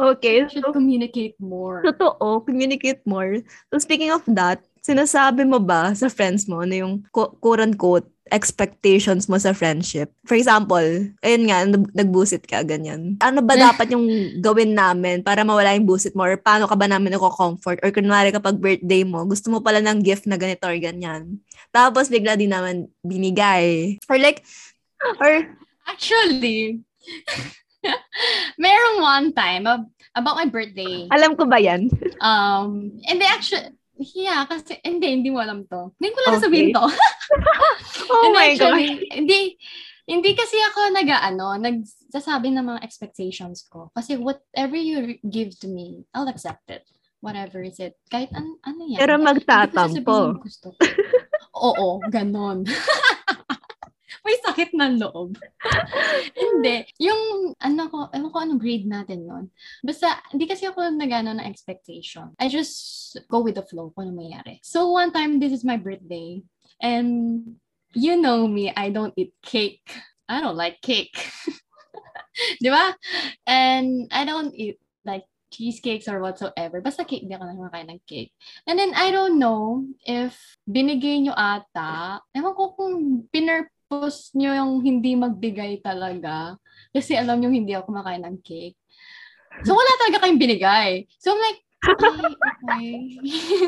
Okay, 0.00 0.48
You 0.48 0.48
should 0.48 0.64
so, 0.64 0.72
communicate 0.72 1.36
more. 1.36 1.84
totoo, 1.84 2.40
communicate 2.48 3.04
more. 3.04 3.44
So, 3.68 3.76
speaking 3.76 4.08
of 4.08 4.24
that, 4.32 4.64
sinasabi 4.80 5.44
mo 5.44 5.58
ba 5.58 5.92
sa 5.92 6.08
friends 6.08 6.44
mo 6.44 6.64
na 6.64 6.80
yung 6.80 7.04
quote-unquote 7.12 8.08
expectations 8.30 9.26
mo 9.26 9.36
sa 9.36 9.50
friendship? 9.50 10.14
For 10.22 10.38
example, 10.38 10.82
ayun 11.20 11.44
nga, 11.50 11.66
nag- 11.66 11.92
nagbusit 11.92 12.46
ka, 12.46 12.62
ganyan. 12.62 13.18
Ano 13.18 13.42
ba 13.42 13.58
dapat 13.68 13.90
yung 13.90 14.06
gawin 14.38 14.72
namin 14.72 15.20
para 15.20 15.42
mawala 15.42 15.74
yung 15.74 15.84
busit 15.84 16.14
mo? 16.14 16.22
Or 16.22 16.38
paano 16.38 16.70
ka 16.70 16.78
ba 16.78 16.86
namin 16.86 17.18
ako-comfort? 17.18 17.82
Or 17.82 17.90
kunwari 17.90 18.30
kapag 18.30 18.56
birthday 18.56 19.02
mo, 19.02 19.26
gusto 19.26 19.50
mo 19.50 19.58
pala 19.58 19.82
ng 19.82 20.00
gift 20.00 20.30
na 20.30 20.38
ganito 20.38 20.62
or 20.64 20.78
ganyan. 20.78 21.42
Tapos 21.70 22.06
bigla 22.06 22.38
din 22.38 22.54
naman 22.54 22.86
binigay. 23.02 23.98
Or 24.06 24.16
like, 24.16 24.46
or, 25.18 25.44
Actually, 25.90 26.78
merong 28.62 28.98
one 29.02 29.28
time 29.34 29.66
ab- 29.66 29.90
about 30.14 30.38
my 30.38 30.46
birthday. 30.46 31.10
alam 31.10 31.34
ko 31.34 31.50
ba 31.50 31.58
yan? 31.58 31.90
Um, 32.22 32.94
and 33.10 33.18
they 33.18 33.26
actually, 33.26 33.74
yeah, 34.00 34.42
kasi, 34.44 34.80
hindi, 34.80 35.12
hindi 35.12 35.28
mo 35.28 35.38
alam 35.38 35.68
to. 35.68 35.92
Hindi 35.96 36.10
ko 36.10 36.18
lang 36.24 36.34
Okay. 36.34 36.44
sabihin 36.44 36.68
to. 36.72 36.84
Oh 38.10 38.26
And 38.26 38.34
my 38.34 38.48
God. 38.58 38.74
actually, 38.74 39.06
Hindi, 39.06 39.40
hindi 40.04 40.30
kasi 40.34 40.58
ako 40.58 40.90
nag, 40.90 41.06
ano, 41.06 41.54
nagsasabi 41.54 42.50
ng 42.50 42.66
mga 42.66 42.80
expectations 42.82 43.62
ko. 43.62 43.94
Kasi 43.94 44.18
whatever 44.18 44.74
you 44.74 45.14
give 45.22 45.54
to 45.60 45.70
me, 45.70 46.02
I'll 46.10 46.26
accept 46.26 46.66
it. 46.68 46.82
Whatever 47.22 47.62
is 47.62 47.78
it. 47.78 47.94
Kahit 48.10 48.32
an, 48.34 48.58
ano 48.64 48.82
yan. 48.82 48.98
Pero 48.98 49.14
Hindi 49.14 49.22
ko 49.22 49.30
magtatampo. 49.30 49.94
sasabihin 49.94 50.26
yung 50.26 50.42
gusto 50.42 50.66
ko. 50.74 50.78
Oo, 51.70 51.88
ganon. 52.10 52.64
May 54.20 54.36
sakit 54.44 54.70
ng 54.76 55.00
loob. 55.00 55.40
hindi. 56.42 56.84
Yung, 57.00 57.54
ano 57.56 57.82
ko, 57.88 57.98
ewan 58.12 58.32
ko 58.32 58.38
anong 58.38 58.60
grade 58.60 58.84
natin 58.84 59.24
nun. 59.24 59.48
Basta, 59.80 60.20
hindi 60.32 60.44
kasi 60.44 60.68
ako 60.68 60.92
nagano 60.92 61.32
ng 61.32 61.48
expectation. 61.48 62.36
I 62.36 62.52
just 62.52 63.16
go 63.32 63.40
with 63.40 63.56
the 63.56 63.64
flow 63.64 63.92
kung 63.96 64.12
ano 64.12 64.20
mangyari. 64.20 64.60
So, 64.60 64.92
one 64.92 65.12
time, 65.12 65.40
this 65.40 65.52
is 65.52 65.64
my 65.64 65.80
birthday. 65.80 66.44
And, 66.80 67.56
you 67.96 68.20
know 68.20 68.44
me, 68.44 68.72
I 68.72 68.92
don't 68.92 69.16
eat 69.16 69.32
cake. 69.40 69.88
I 70.28 70.40
don't 70.40 70.56
like 70.56 70.84
cake. 70.84 71.16
Di 72.62 72.68
ba? 72.68 72.92
And, 73.48 74.08
I 74.12 74.28
don't 74.28 74.52
eat, 74.52 74.76
like, 75.04 75.24
cheesecakes 75.50 76.06
or 76.06 76.22
whatsoever. 76.22 76.78
Basta 76.80 77.02
cake, 77.02 77.26
di 77.26 77.34
ako 77.34 77.50
nakakain 77.50 77.90
ng 77.90 78.00
cake. 78.06 78.30
And 78.70 78.78
then, 78.78 78.94
I 78.94 79.10
don't 79.10 79.42
know 79.42 79.82
if 80.06 80.38
binigay 80.62 81.26
nyo 81.26 81.34
ata, 81.34 82.22
ewan 82.30 82.54
ko 82.54 82.78
kung 82.78 83.26
pinurpose 83.90 84.30
nyo 84.38 84.54
yung 84.54 84.72
hindi 84.86 85.18
magbigay 85.18 85.82
talaga. 85.82 86.54
Kasi 86.94 87.18
alam 87.18 87.42
nyo 87.42 87.50
hindi 87.50 87.74
ako 87.74 87.90
kumakain 87.90 88.22
ng 88.22 88.38
cake. 88.38 88.78
So, 89.66 89.74
wala 89.74 89.90
talaga 89.98 90.22
kayong 90.24 90.38
binigay. 90.40 91.10
So, 91.18 91.34
I'm 91.34 91.42
like, 91.42 91.58
okay, 91.90 92.22
okay. 92.38 92.94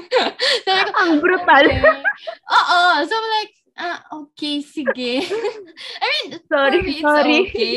so, 0.64 0.70
like, 0.70 0.94
Ang 1.02 1.18
brutal. 1.18 1.66
okay. 1.66 2.06
Oo. 2.48 2.80
So, 3.02 3.12
I'm 3.12 3.28
like, 3.34 3.52
ah, 3.76 3.98
okay, 4.22 4.62
sige. 4.62 5.26
I 6.02 6.06
mean, 6.06 6.38
Sorry, 6.46 6.80
it's 6.86 7.02
sorry. 7.02 7.38
okay. 7.50 7.76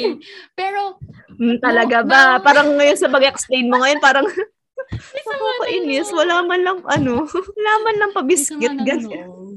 Pero, 0.54 1.02
Hmm, 1.36 1.58
talaga 1.60 2.00
No, 2.06 2.14
ba? 2.14 2.40
no. 2.40 2.44
Parang 2.46 2.68
ngayon 2.80 2.96
sa 2.96 3.12
pag-explain 3.12 3.68
mo 3.68 3.82
ngayon, 3.84 4.00
parang 4.00 4.24
nakakainis. 4.24 6.08
ng 6.14 6.18
Wala 6.22 6.36
man 6.46 6.62
lang, 6.64 6.78
ano, 6.88 7.26
wala 7.28 7.74
man 7.84 7.96
lang 8.00 8.12
pabiskit. 8.16 8.72
loob. 8.80 9.55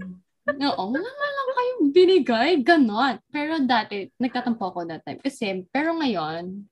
Oo, 0.48 0.82
wala 0.88 1.28
lang 1.28 1.48
kayong 1.52 1.82
binigay. 1.92 2.50
Ganon. 2.64 3.20
Pero 3.28 3.61
dati, 3.61 4.08
nagtatampo 4.16 4.72
ako 4.72 4.88
that 4.88 5.04
time. 5.04 5.20
Kasi, 5.20 5.68
pero 5.68 5.92
ngayon, 5.92 6.64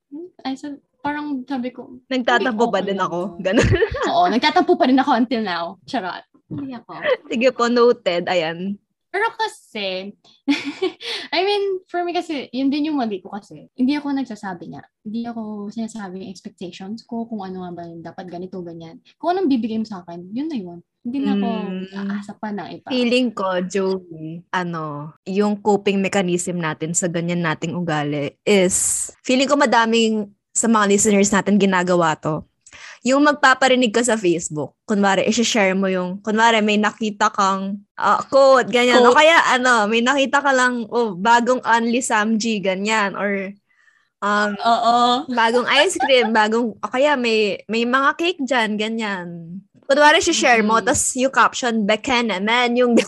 ay, 0.44 0.56
so, 0.56 0.72
parang 1.04 1.44
sabi 1.44 1.70
ko, 1.70 2.00
Nagtatampo 2.08 2.72
ba 2.72 2.80
din 2.80 2.98
ako? 2.98 3.36
to. 3.36 3.44
Ganun. 3.44 3.68
oo, 4.10 4.24
nagtatampo 4.32 4.74
pa 4.74 4.88
rin 4.88 4.98
ako 4.98 5.10
until 5.14 5.42
now. 5.44 5.64
Charot. 5.84 6.24
Hindi 6.48 6.72
ako. 6.74 6.92
Sige 7.28 7.48
po, 7.52 7.68
noted. 7.68 8.26
Ayan. 8.30 8.78
Pero 9.16 9.32
kasi, 9.32 10.12
I 11.36 11.40
mean, 11.40 11.80
for 11.88 12.04
me 12.04 12.12
kasi, 12.12 12.52
yun 12.52 12.68
din 12.68 12.92
yung 12.92 13.00
mali 13.00 13.24
ko 13.24 13.32
kasi. 13.32 13.64
Hindi 13.72 13.96
ako 13.96 14.12
nagsasabi 14.12 14.68
niya. 14.68 14.84
Hindi 15.00 15.24
ako 15.24 15.72
sinasabi 15.72 16.20
yung 16.20 16.32
expectations 16.36 17.00
ko, 17.08 17.24
kung 17.24 17.40
ano 17.40 17.64
nga 17.64 17.72
ba 17.72 17.82
yung 17.88 18.04
dapat 18.04 18.28
ganito, 18.28 18.60
ganyan. 18.60 19.00
Kung 19.16 19.32
anong 19.32 19.48
bibigay 19.48 19.80
mo 19.80 19.88
sa 19.88 20.04
akin, 20.04 20.20
yun 20.36 20.52
na 20.52 20.58
yun. 20.60 20.84
Hindi 21.06 21.22
na 21.22 21.38
ako 21.38 21.48
Mm. 21.70 22.10
aasa 22.10 22.32
pa 22.34 22.50
ng 22.50 22.68
iba. 22.74 22.88
Feeling 22.90 23.30
ko, 23.30 23.46
Joey, 23.62 24.42
ano, 24.50 25.14
yung 25.22 25.54
coping 25.62 26.02
mechanism 26.02 26.58
natin 26.58 26.98
sa 26.98 27.06
ganyan 27.06 27.46
nating 27.46 27.78
ugali 27.78 28.34
is, 28.42 29.06
feeling 29.22 29.46
ko 29.46 29.54
madaming 29.54 30.26
sa 30.50 30.66
mga 30.66 30.90
listeners 30.90 31.30
natin 31.30 31.62
ginagawa 31.62 32.18
to. 32.18 32.42
Yung 33.06 33.22
magpaparinig 33.22 33.94
ka 33.94 34.02
sa 34.02 34.18
Facebook, 34.18 34.74
kunwari, 34.82 35.22
i-share 35.30 35.78
mo 35.78 35.86
yung, 35.86 36.18
kunwari, 36.26 36.58
may 36.58 36.74
nakita 36.74 37.30
kang 37.30 37.86
ah, 37.94 38.18
quote, 38.26 38.66
ganyan. 38.66 38.98
O 38.98 39.14
Quote. 39.14 39.22
kaya, 39.22 39.36
ano, 39.54 39.86
may 39.86 40.02
nakita 40.02 40.42
ka 40.42 40.50
lang, 40.50 40.90
oh, 40.90 41.14
bagong 41.14 41.62
Only 41.62 42.02
Samji, 42.02 42.58
ganyan. 42.58 43.14
Or, 43.14 43.54
um, 44.18 44.50
Oo. 44.58 44.96
bagong 45.30 45.70
ice 45.70 45.94
cream, 46.02 46.34
bagong, 46.34 46.74
o 46.74 46.90
kaya 46.90 47.14
may, 47.14 47.62
may 47.70 47.86
mga 47.86 48.10
cake 48.18 48.42
dyan, 48.42 48.74
ganyan. 48.74 49.26
Kunwari, 49.87 50.18
share 50.18 50.66
mo, 50.66 50.83
Mm. 50.83 50.87
tas 50.90 51.14
yung 51.14 51.31
caption, 51.31 51.75
Beken 51.88 52.35
naman, 52.35 52.75
yung 52.75 52.99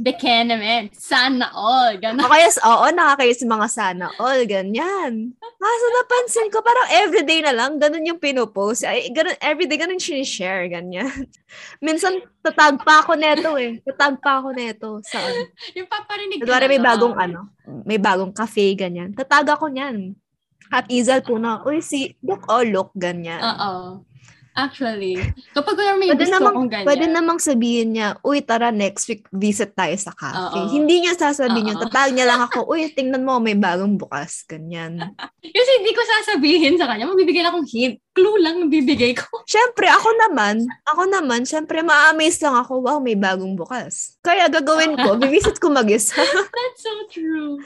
Beke 0.00 0.46
naman. 0.46 0.88
Sana 0.96 1.52
all. 1.52 1.98
Ganon. 2.00 2.24
kaya, 2.24 2.48
oo, 2.64 2.86
nakakayo 2.88 3.34
sa 3.36 3.44
mga 3.44 3.66
sana 3.68 4.06
all, 4.16 4.40
ganyan. 4.48 5.36
Kaso 5.36 5.86
napansin 5.92 6.48
ko, 6.48 6.64
parang 6.64 6.88
everyday 7.04 7.44
na 7.44 7.52
lang, 7.52 7.76
ganun 7.76 8.08
yung 8.08 8.16
pinopost. 8.16 8.86
Ay, 8.88 9.12
ganun, 9.12 9.36
everyday, 9.44 9.76
ganun 9.76 10.00
sinishare, 10.00 10.72
ganyan. 10.72 11.10
Minsan, 11.84 12.24
tatag 12.40 12.80
pa 12.80 13.04
ako 13.04 13.12
neto 13.18 13.60
eh. 13.60 13.82
Tatag 13.84 14.22
pa 14.24 14.40
ako 14.40 14.56
neto. 14.56 14.90
Saan? 15.04 15.52
Yung 15.76 15.90
paparinig 15.90 16.40
Kunwari, 16.40 16.64
may 16.70 16.80
bagong 16.80 17.16
ano, 17.20 17.52
may 17.84 18.00
bagong 18.00 18.32
cafe, 18.32 18.72
ganyan. 18.72 19.12
Tatag 19.12 19.52
ako 19.52 19.68
niyan. 19.68 20.16
At 20.70 20.86
Izal 20.88 21.20
po 21.20 21.36
na, 21.36 21.60
uy, 21.66 21.82
si 21.84 22.14
look, 22.24 22.46
oh, 22.48 22.62
look, 22.64 22.94
ganyan. 22.96 23.42
Oo. 23.42 24.06
Actually, 24.50 25.14
kapag 25.54 25.78
wala 25.78 25.94
may 25.94 26.10
Pwede 26.10 26.26
gusto 26.26 26.34
namang, 26.34 26.54
kong 26.58 26.70
ganyan. 26.70 26.86
pwede 26.90 27.06
namang 27.06 27.38
sabihin 27.38 27.88
niya, 27.94 28.08
uy, 28.26 28.42
tara 28.42 28.74
next 28.74 29.06
week 29.06 29.22
visit 29.30 29.78
tayo 29.78 29.94
sa 29.94 30.10
cafe. 30.10 30.58
Oo. 30.58 30.74
Hindi 30.74 31.06
niya 31.06 31.14
sasabihin 31.14 31.70
yun. 31.70 31.78
Oo. 31.78 31.86
Tatag 31.86 32.10
niya 32.10 32.26
lang 32.26 32.42
ako, 32.42 32.66
uy, 32.66 32.90
tingnan 32.90 33.22
mo, 33.22 33.38
may 33.38 33.54
bagong 33.54 33.94
bukas. 33.94 34.42
Ganyan. 34.50 34.98
Kasi 35.56 35.70
hindi 35.78 35.92
ko 35.94 36.02
sasabihin 36.02 36.74
sa 36.74 36.90
kanya, 36.90 37.06
magbibigay 37.06 37.46
lang 37.46 37.54
akong 37.54 37.70
hint. 37.70 38.02
Clue 38.10 38.42
lang 38.42 38.66
bibigay 38.66 39.14
ko. 39.14 39.30
Siyempre, 39.52 39.86
ako 39.86 40.08
naman, 40.26 40.66
ako 40.82 41.02
naman, 41.06 41.46
siyempre, 41.46 41.86
ma-amaze 41.86 42.42
lang 42.42 42.58
ako, 42.58 42.82
wow, 42.82 42.98
may 42.98 43.14
bagong 43.14 43.54
bukas. 43.54 44.18
Kaya 44.18 44.50
gagawin 44.50 44.98
ko, 44.98 45.14
bibisit 45.22 45.62
ko 45.62 45.70
mag-isa. 45.70 46.18
That's 46.18 46.82
so 46.82 46.92
true. 47.06 47.62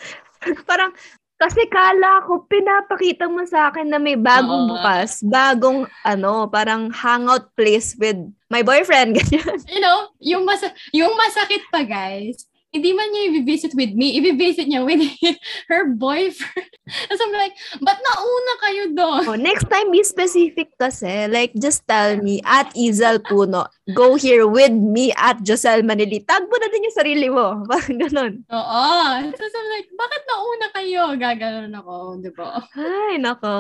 Parang, 0.68 0.92
kasi 1.34 1.66
kala 1.66 2.22
ko, 2.24 2.46
pinapakita 2.46 3.26
mo 3.26 3.42
sa 3.44 3.68
akin 3.68 3.90
na 3.90 3.98
may 3.98 4.14
bagong 4.14 4.70
Oo. 4.70 4.70
bukas, 4.78 5.20
bagong, 5.26 5.84
ano, 6.06 6.46
parang 6.48 6.88
hangout 6.94 7.50
place 7.58 7.98
with 7.98 8.16
my 8.48 8.62
boyfriend, 8.62 9.14
ganyan. 9.18 9.58
You 9.66 9.82
know, 9.82 10.14
yung, 10.22 10.46
masa 10.46 10.70
yung 10.94 11.12
masakit 11.18 11.66
pa, 11.68 11.82
guys, 11.82 12.46
hindi 12.74 12.90
man 12.90 13.06
niya 13.14 13.22
i-visit 13.38 13.70
with 13.78 13.94
me, 13.94 14.18
i-visit 14.18 14.66
niya 14.66 14.82
with 14.82 14.98
her 15.70 15.94
boyfriend. 15.94 16.66
Tapos 17.06 17.22
I'm 17.22 17.32
like, 17.38 17.54
ba't 17.78 18.02
nauna 18.02 18.54
kayo 18.66 18.82
doon? 18.90 19.22
Oh, 19.30 19.38
next 19.38 19.70
time, 19.70 19.94
be 19.94 20.02
specific 20.02 20.74
kasi. 20.74 21.30
Like, 21.30 21.54
just 21.54 21.86
tell 21.86 22.18
me, 22.18 22.42
at 22.42 22.74
Izal 22.74 23.22
Puno, 23.22 23.70
go 23.94 24.18
here 24.18 24.50
with 24.50 24.74
me 24.74 25.14
at 25.14 25.38
Josel 25.46 25.86
Manili. 25.86 26.26
Tag 26.26 26.50
mo 26.50 26.56
na 26.58 26.66
din 26.66 26.90
yung 26.90 26.98
sarili 26.98 27.28
mo. 27.30 27.62
Parang 27.70 27.96
ganun. 28.02 28.32
Oo. 28.50 28.84
Tapos 29.30 29.54
I'm 29.54 29.68
like, 29.70 29.88
bakit 29.94 30.22
nauna 30.26 30.66
kayo? 30.74 31.02
Gaganon 31.14 31.74
ako, 31.78 31.94
di 32.18 32.30
ba? 32.34 32.58
Ay, 32.74 33.22
nako. 33.22 33.54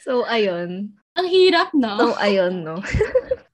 so, 0.00 0.24
ayun. 0.24 0.96
Ang 1.12 1.28
hirap, 1.28 1.76
no? 1.76 1.92
So, 2.00 2.06
ayun, 2.16 2.64
no. 2.64 2.80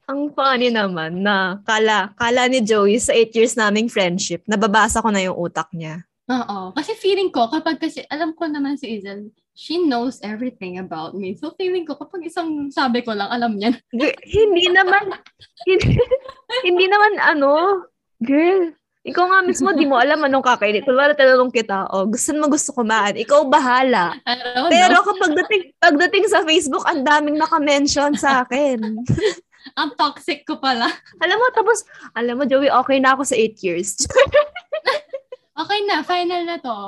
Ang 0.08 0.32
funny 0.32 0.72
naman 0.72 1.20
na 1.20 1.60
kala, 1.68 2.16
kala 2.16 2.48
ni 2.48 2.64
Joey 2.64 2.96
sa 2.96 3.12
8 3.12 3.28
years 3.36 3.54
naming 3.60 3.92
friendship, 3.92 4.40
nababasa 4.48 5.04
ko 5.04 5.12
na 5.12 5.20
yung 5.20 5.36
utak 5.36 5.68
niya. 5.76 6.00
Oo. 6.32 6.72
Kasi 6.72 6.96
feeling 6.96 7.28
ko, 7.28 7.48
kapag 7.52 7.76
kasi, 7.76 8.04
alam 8.08 8.32
ko 8.32 8.48
naman 8.48 8.80
si 8.80 8.88
Izel, 8.88 9.28
she 9.52 9.80
knows 9.84 10.16
everything 10.24 10.80
about 10.80 11.12
me. 11.12 11.36
So 11.36 11.52
feeling 11.60 11.84
ko, 11.84 11.96
kapag 11.96 12.24
isang 12.24 12.72
sabi 12.72 13.04
ko 13.04 13.12
lang, 13.12 13.28
alam 13.28 13.60
niya. 13.60 13.76
hindi 14.24 14.64
naman, 14.72 15.12
hindi, 15.68 15.96
hindi 16.64 16.84
naman 16.88 17.12
ano, 17.20 17.84
girl, 18.24 18.72
ikaw 19.08 19.24
nga 19.24 19.40
mismo, 19.40 19.72
di 19.72 19.88
mo 19.88 19.96
alam 19.96 20.20
anong 20.20 20.44
kakainin. 20.44 20.84
Kunwari 20.84 21.16
tanong 21.16 21.48
kita, 21.48 21.88
oh, 21.92 22.04
gusto 22.04 22.36
mo 22.36 22.48
gusto 22.52 22.76
kumain, 22.76 23.16
ikaw 23.16 23.48
bahala. 23.48 24.16
Pero 24.68 25.00
kapag 25.00 25.32
dating, 25.32 25.64
pagdating 25.80 26.24
sa 26.28 26.44
Facebook, 26.44 26.84
ang 26.84 27.04
daming 27.04 27.40
nakamention 27.40 28.12
sa 28.20 28.44
akin. 28.44 28.76
Ang 29.78 29.94
toxic 29.94 30.42
ko 30.42 30.58
pala. 30.58 30.90
alam 31.22 31.36
mo, 31.38 31.46
tapos, 31.54 31.86
alam 32.18 32.34
mo, 32.34 32.44
Joey, 32.44 32.66
okay 32.66 32.98
na 32.98 33.14
ako 33.14 33.22
sa 33.22 33.38
8 33.38 33.62
years. 33.62 33.94
Okay 35.58 35.80
na, 35.90 36.06
final 36.06 36.42
na 36.46 36.56
to. 36.62 36.78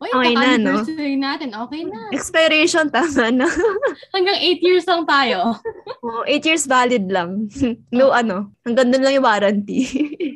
Uy, 0.00 0.08
Okay 0.14 0.32
na, 0.38 0.54
no? 0.54 0.80
natin. 1.18 1.50
Okay 1.50 1.82
na. 1.82 2.14
Expiration, 2.14 2.86
tama 2.88 3.28
na. 3.34 3.50
Hanggang 4.14 4.38
8 4.38 4.62
years 4.62 4.86
lang 4.86 5.02
tayo. 5.02 5.58
Oh, 6.00 6.22
8 6.24 6.46
years 6.46 6.64
valid 6.64 7.10
lang. 7.10 7.50
no, 7.90 8.14
ano, 8.14 8.54
hanggang 8.64 8.88
doon 8.88 9.02
lang 9.04 9.14
yung 9.18 9.26
warranty. 9.26 9.82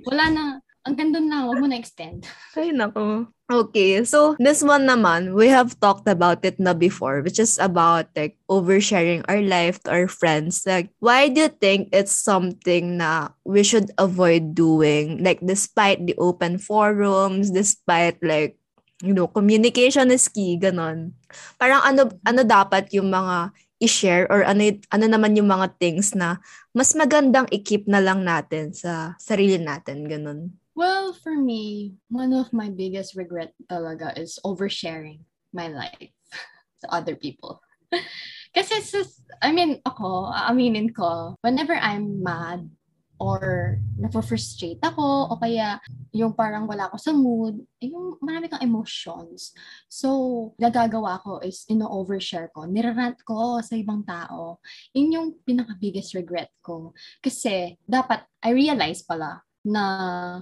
Wala 0.05 0.25
na. 0.29 0.43
Ang 0.85 0.97
ganda 1.01 1.17
na, 1.17 1.49
huwag 1.49 1.65
mo 1.65 1.67
na 1.71 1.81
extend. 1.81 2.29
Ay, 2.53 2.77
nako. 2.77 3.31
Okay, 3.45 4.01
so 4.09 4.41
this 4.41 4.65
one 4.65 4.89
naman, 4.89 5.37
we 5.37 5.53
have 5.53 5.77
talked 5.77 6.09
about 6.09 6.41
it 6.49 6.57
na 6.57 6.73
before, 6.73 7.21
which 7.21 7.37
is 7.37 7.61
about 7.61 8.09
like 8.17 8.41
oversharing 8.49 9.21
our 9.29 9.45
life 9.45 9.85
to 9.85 9.93
our 9.93 10.09
friends. 10.09 10.65
Like, 10.65 10.89
why 10.97 11.29
do 11.29 11.45
you 11.45 11.53
think 11.53 11.93
it's 11.93 12.17
something 12.17 12.97
na 12.97 13.37
we 13.45 13.61
should 13.61 13.93
avoid 14.01 14.57
doing? 14.57 15.21
Like, 15.21 15.45
despite 15.45 16.09
the 16.09 16.17
open 16.17 16.57
forums, 16.57 17.53
despite 17.53 18.17
like, 18.25 18.57
you 19.05 19.13
know, 19.13 19.29
communication 19.29 20.09
is 20.09 20.25
key, 20.33 20.57
ganon. 20.57 21.13
Parang 21.61 21.85
ano, 21.85 22.09
ano 22.25 22.49
dapat 22.49 22.97
yung 22.97 23.13
mga 23.13 23.53
i-share 23.77 24.25
or 24.33 24.41
ano, 24.49 24.73
ano 24.89 25.05
naman 25.05 25.37
yung 25.37 25.53
mga 25.53 25.77
things 25.77 26.17
na 26.17 26.41
mas 26.73 26.97
magandang 26.97 27.45
i-keep 27.53 27.85
na 27.93 28.01
lang 28.01 28.25
natin 28.25 28.73
sa 28.73 29.13
sarili 29.21 29.61
natin, 29.61 30.09
ganon. 30.09 30.64
Well, 30.75 31.15
for 31.15 31.39
me, 31.39 31.95
one 32.11 32.35
of 32.35 32.51
my 32.51 32.67
biggest 32.67 33.15
regret 33.15 33.55
talaga 33.71 34.11
is 34.19 34.43
oversharing 34.43 35.23
my 35.55 35.71
life 35.71 36.11
to 36.83 36.87
other 36.91 37.15
people. 37.15 37.63
Kasi, 38.55 38.83
sis, 38.83 39.23
I 39.39 39.55
mean, 39.55 39.79
ako, 39.87 40.35
aaminin 40.35 40.91
ko, 40.91 41.39
whenever 41.47 41.79
I'm 41.79 42.23
mad 42.23 42.67
or 43.23 43.79
napofrustrate 43.95 44.83
ako 44.83 45.31
o 45.31 45.39
kaya 45.39 45.79
yung 46.11 46.35
parang 46.35 46.67
wala 46.67 46.91
ako 46.91 46.99
sa 46.99 47.15
mood, 47.15 47.63
eh, 47.79 47.95
yung 47.95 48.19
marami 48.19 48.51
kang 48.51 48.67
emotions. 48.67 49.55
So, 49.87 50.59
nagagawa 50.59 51.23
ko 51.23 51.39
is 51.39 51.63
ino-overshare 51.71 52.51
ko, 52.51 52.67
nirarant 52.67 53.23
ko 53.23 53.63
sa 53.63 53.79
ibang 53.79 54.03
tao. 54.03 54.59
Yun 54.91 55.15
yung 55.15 55.29
pinaka-biggest 55.47 56.19
regret 56.19 56.51
ko. 56.59 56.91
Kasi, 57.23 57.79
dapat, 57.87 58.27
I 58.43 58.51
realize 58.51 59.07
pala, 59.07 59.39
na 59.65 59.85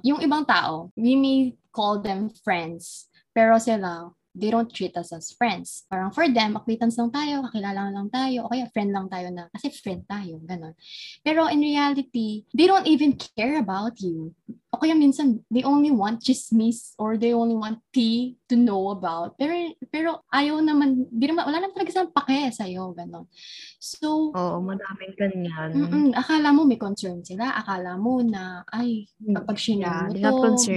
yung 0.02 0.18
ibang 0.20 0.42
tao, 0.42 0.90
we 0.98 1.14
may 1.14 1.54
call 1.70 2.02
them 2.02 2.28
friends, 2.42 3.08
pero 3.30 3.56
sila, 3.56 4.10
they 4.32 4.48
don't 4.48 4.72
treat 4.72 4.96
us 4.96 5.12
as 5.12 5.32
friends. 5.36 5.84
Parang 5.88 6.10
for 6.10 6.24
them, 6.28 6.56
acquaintance 6.56 6.96
lang 6.96 7.12
tayo, 7.12 7.44
kakilala 7.48 7.92
lang 7.92 8.08
tayo, 8.08 8.48
o 8.48 8.50
kaya 8.52 8.68
friend 8.72 8.90
lang 8.92 9.06
tayo 9.12 9.28
na, 9.28 9.48
kasi 9.52 9.68
friend 9.68 10.08
tayo, 10.08 10.40
ganun. 10.44 10.72
Pero 11.20 11.48
in 11.52 11.60
reality, 11.60 12.44
they 12.56 12.64
don't 12.64 12.88
even 12.88 13.12
care 13.36 13.60
about 13.60 14.00
you. 14.00 14.32
O 14.72 14.80
kaya 14.80 14.96
minsan, 14.96 15.44
they 15.52 15.60
only 15.62 15.92
want 15.92 16.24
chismis 16.24 16.96
or 16.96 17.20
they 17.20 17.36
only 17.36 17.52
want 17.54 17.78
tea 17.92 18.40
to 18.48 18.56
know 18.56 18.88
about. 18.88 19.36
Pero, 19.36 19.52
pero 19.92 20.24
ayaw 20.32 20.64
naman, 20.64 21.12
di 21.12 21.28
naman, 21.28 21.44
wala 21.44 21.60
naman 21.60 21.76
talaga 21.76 21.92
silang 21.92 22.12
pake 22.16 22.48
sa'yo, 22.56 22.96
ganun. 22.96 23.28
So, 23.76 24.32
Oo, 24.32 24.64
madaming 24.64 25.12
ganyan. 25.18 25.70
Mm-mm, 25.76 26.16
akala 26.16 26.56
mo 26.56 26.64
may 26.64 26.80
concern 26.80 27.20
sila. 27.20 27.52
Akala 27.52 28.00
mo 28.00 28.24
na, 28.24 28.64
ay, 28.72 29.04
kapag 29.20 29.60
Yeah, 29.60 30.08
shinare 30.08 30.22
mo 30.24 30.40
to, 30.56 30.72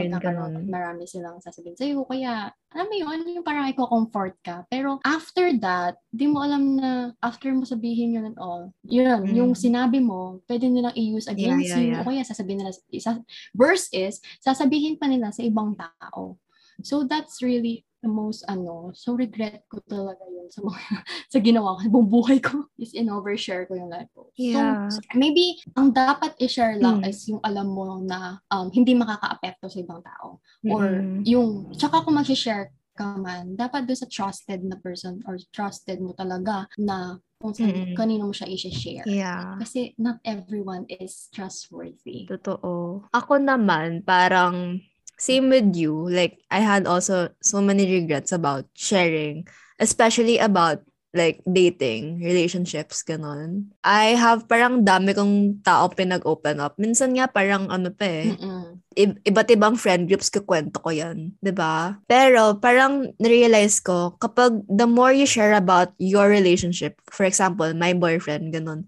marami 0.68 1.04
silang 1.08 1.40
sasabihin 1.40 1.80
sa'yo. 1.80 2.04
Kaya, 2.04 2.52
alam 2.76 2.92
mo 2.92 2.96
yun, 3.00 3.40
yung 3.40 3.48
parang 3.48 3.72
i-comfort 3.72 4.36
ka. 4.44 4.68
Pero 4.68 5.00
after 5.08 5.48
that, 5.64 5.96
di 6.12 6.28
mo 6.28 6.44
alam 6.44 6.76
na 6.76 7.16
after 7.24 7.56
mo 7.56 7.64
sabihin 7.64 8.20
yun 8.20 8.28
and 8.28 8.38
all, 8.38 8.76
yun, 8.84 9.24
Mm. 9.24 9.32
yung 9.32 9.52
sinabi 9.56 10.04
mo, 10.04 10.44
pwede 10.52 10.68
nilang 10.68 10.92
i-use 10.92 11.32
against 11.32 11.72
Yeah, 11.72 11.80
yeah, 11.80 11.82
you. 11.82 11.92
yeah. 11.96 12.04
O 12.04 12.08
kaya 12.12 12.28
sasabihin 12.28 12.60
nila, 12.68 12.76
isa, 12.92 13.24
worst 13.56 13.96
is, 13.96 14.20
sasabihin 14.44 15.00
pa 15.00 15.08
nila 15.08 15.32
sa 15.32 15.40
ibang 15.42 15.72
tao. 15.80 16.36
So 16.84 17.08
that's 17.08 17.40
really 17.40 17.88
the 18.06 18.12
most 18.14 18.46
ano, 18.46 18.94
so 18.94 19.18
regret 19.18 19.66
ko 19.66 19.82
talaga 19.90 20.22
yun 20.30 20.46
sa 20.54 20.62
mga, 20.62 20.78
sa 21.34 21.40
ginawa 21.42 21.74
ko, 21.74 21.80
sa 21.82 21.90
buong 21.90 22.10
buhay 22.14 22.38
ko, 22.38 22.70
is 22.84 22.94
in-overshare 22.94 23.66
ko 23.66 23.74
yung 23.74 23.90
life 23.90 24.14
ko. 24.14 24.30
Yeah. 24.38 24.86
So, 24.94 25.02
maybe, 25.18 25.58
ang 25.74 25.90
dapat 25.90 26.38
i-share 26.38 26.78
lang 26.78 27.02
Mm. 27.02 27.10
is 27.10 27.26
yung 27.26 27.42
alam 27.42 27.66
mo 27.66 27.98
na 28.06 28.38
um, 28.54 28.70
hindi 28.70 28.94
makaka-apekto 28.94 29.66
sa 29.74 29.82
ibang 29.82 30.06
tao. 30.06 30.38
Or 30.70 30.86
Mm-mm. 31.02 31.26
yung, 31.26 31.74
tsaka 31.74 32.06
kung 32.06 32.22
mag-share 32.22 32.70
ka 32.96 33.18
man, 33.18 33.58
dapat 33.58 33.90
doon 33.90 34.00
sa 34.00 34.08
trusted 34.08 34.62
na 34.64 34.78
person 34.80 35.20
or 35.26 35.36
trusted 35.52 36.00
mo 36.00 36.14
talaga 36.16 36.70
na 36.80 37.20
kung 37.42 37.52
sa 37.52 37.68
Mm-mm. 37.68 37.98
kanino 37.98 38.30
mo 38.30 38.34
siya 38.38 38.48
i-share. 38.48 39.04
Yeah. 39.10 39.58
Kasi 39.60 39.98
not 40.00 40.22
everyone 40.24 40.86
is 40.88 41.28
trustworthy. 41.34 42.30
Totoo. 42.30 43.04
Ako 43.12 43.34
naman, 43.42 44.06
parang 44.08 44.80
same 45.18 45.50
with 45.50 45.76
you. 45.76 46.08
Like, 46.10 46.40
I 46.52 46.60
had 46.60 46.88
also 46.88 47.30
so 47.42 47.62
many 47.62 47.88
regrets 47.88 48.32
about 48.32 48.66
sharing, 48.76 49.48
especially 49.80 50.38
about 50.40 50.84
like 51.16 51.40
dating, 51.48 52.20
relationships, 52.20 53.00
ganon. 53.08 53.72
I 53.88 54.20
have 54.20 54.52
parang 54.52 54.84
dami 54.84 55.16
kong 55.16 55.64
tao 55.64 55.88
pinag-open 55.88 56.60
up. 56.60 56.76
Minsan 56.76 57.16
nga 57.16 57.32
parang 57.32 57.72
ano 57.72 57.88
pa 57.96 58.04
eh, 58.04 58.36
Mm-mm. 58.36 58.84
i- 59.00 59.20
iba't 59.24 59.48
ibang 59.56 59.80
friend 59.80 60.12
groups 60.12 60.28
kukwento 60.28 60.84
ko 60.84 60.92
yan. 60.92 61.32
'di 61.40 61.56
ba? 61.56 61.96
Pero 62.04 62.60
parang 62.60 63.16
narealize 63.16 63.80
ko, 63.80 64.20
kapag 64.20 64.60
the 64.68 64.84
more 64.84 65.16
you 65.16 65.24
share 65.24 65.56
about 65.56 65.96
your 66.04 66.28
relationship, 66.28 67.00
for 67.08 67.24
example, 67.24 67.72
my 67.72 67.96
boyfriend, 67.96 68.52
ganun, 68.52 68.84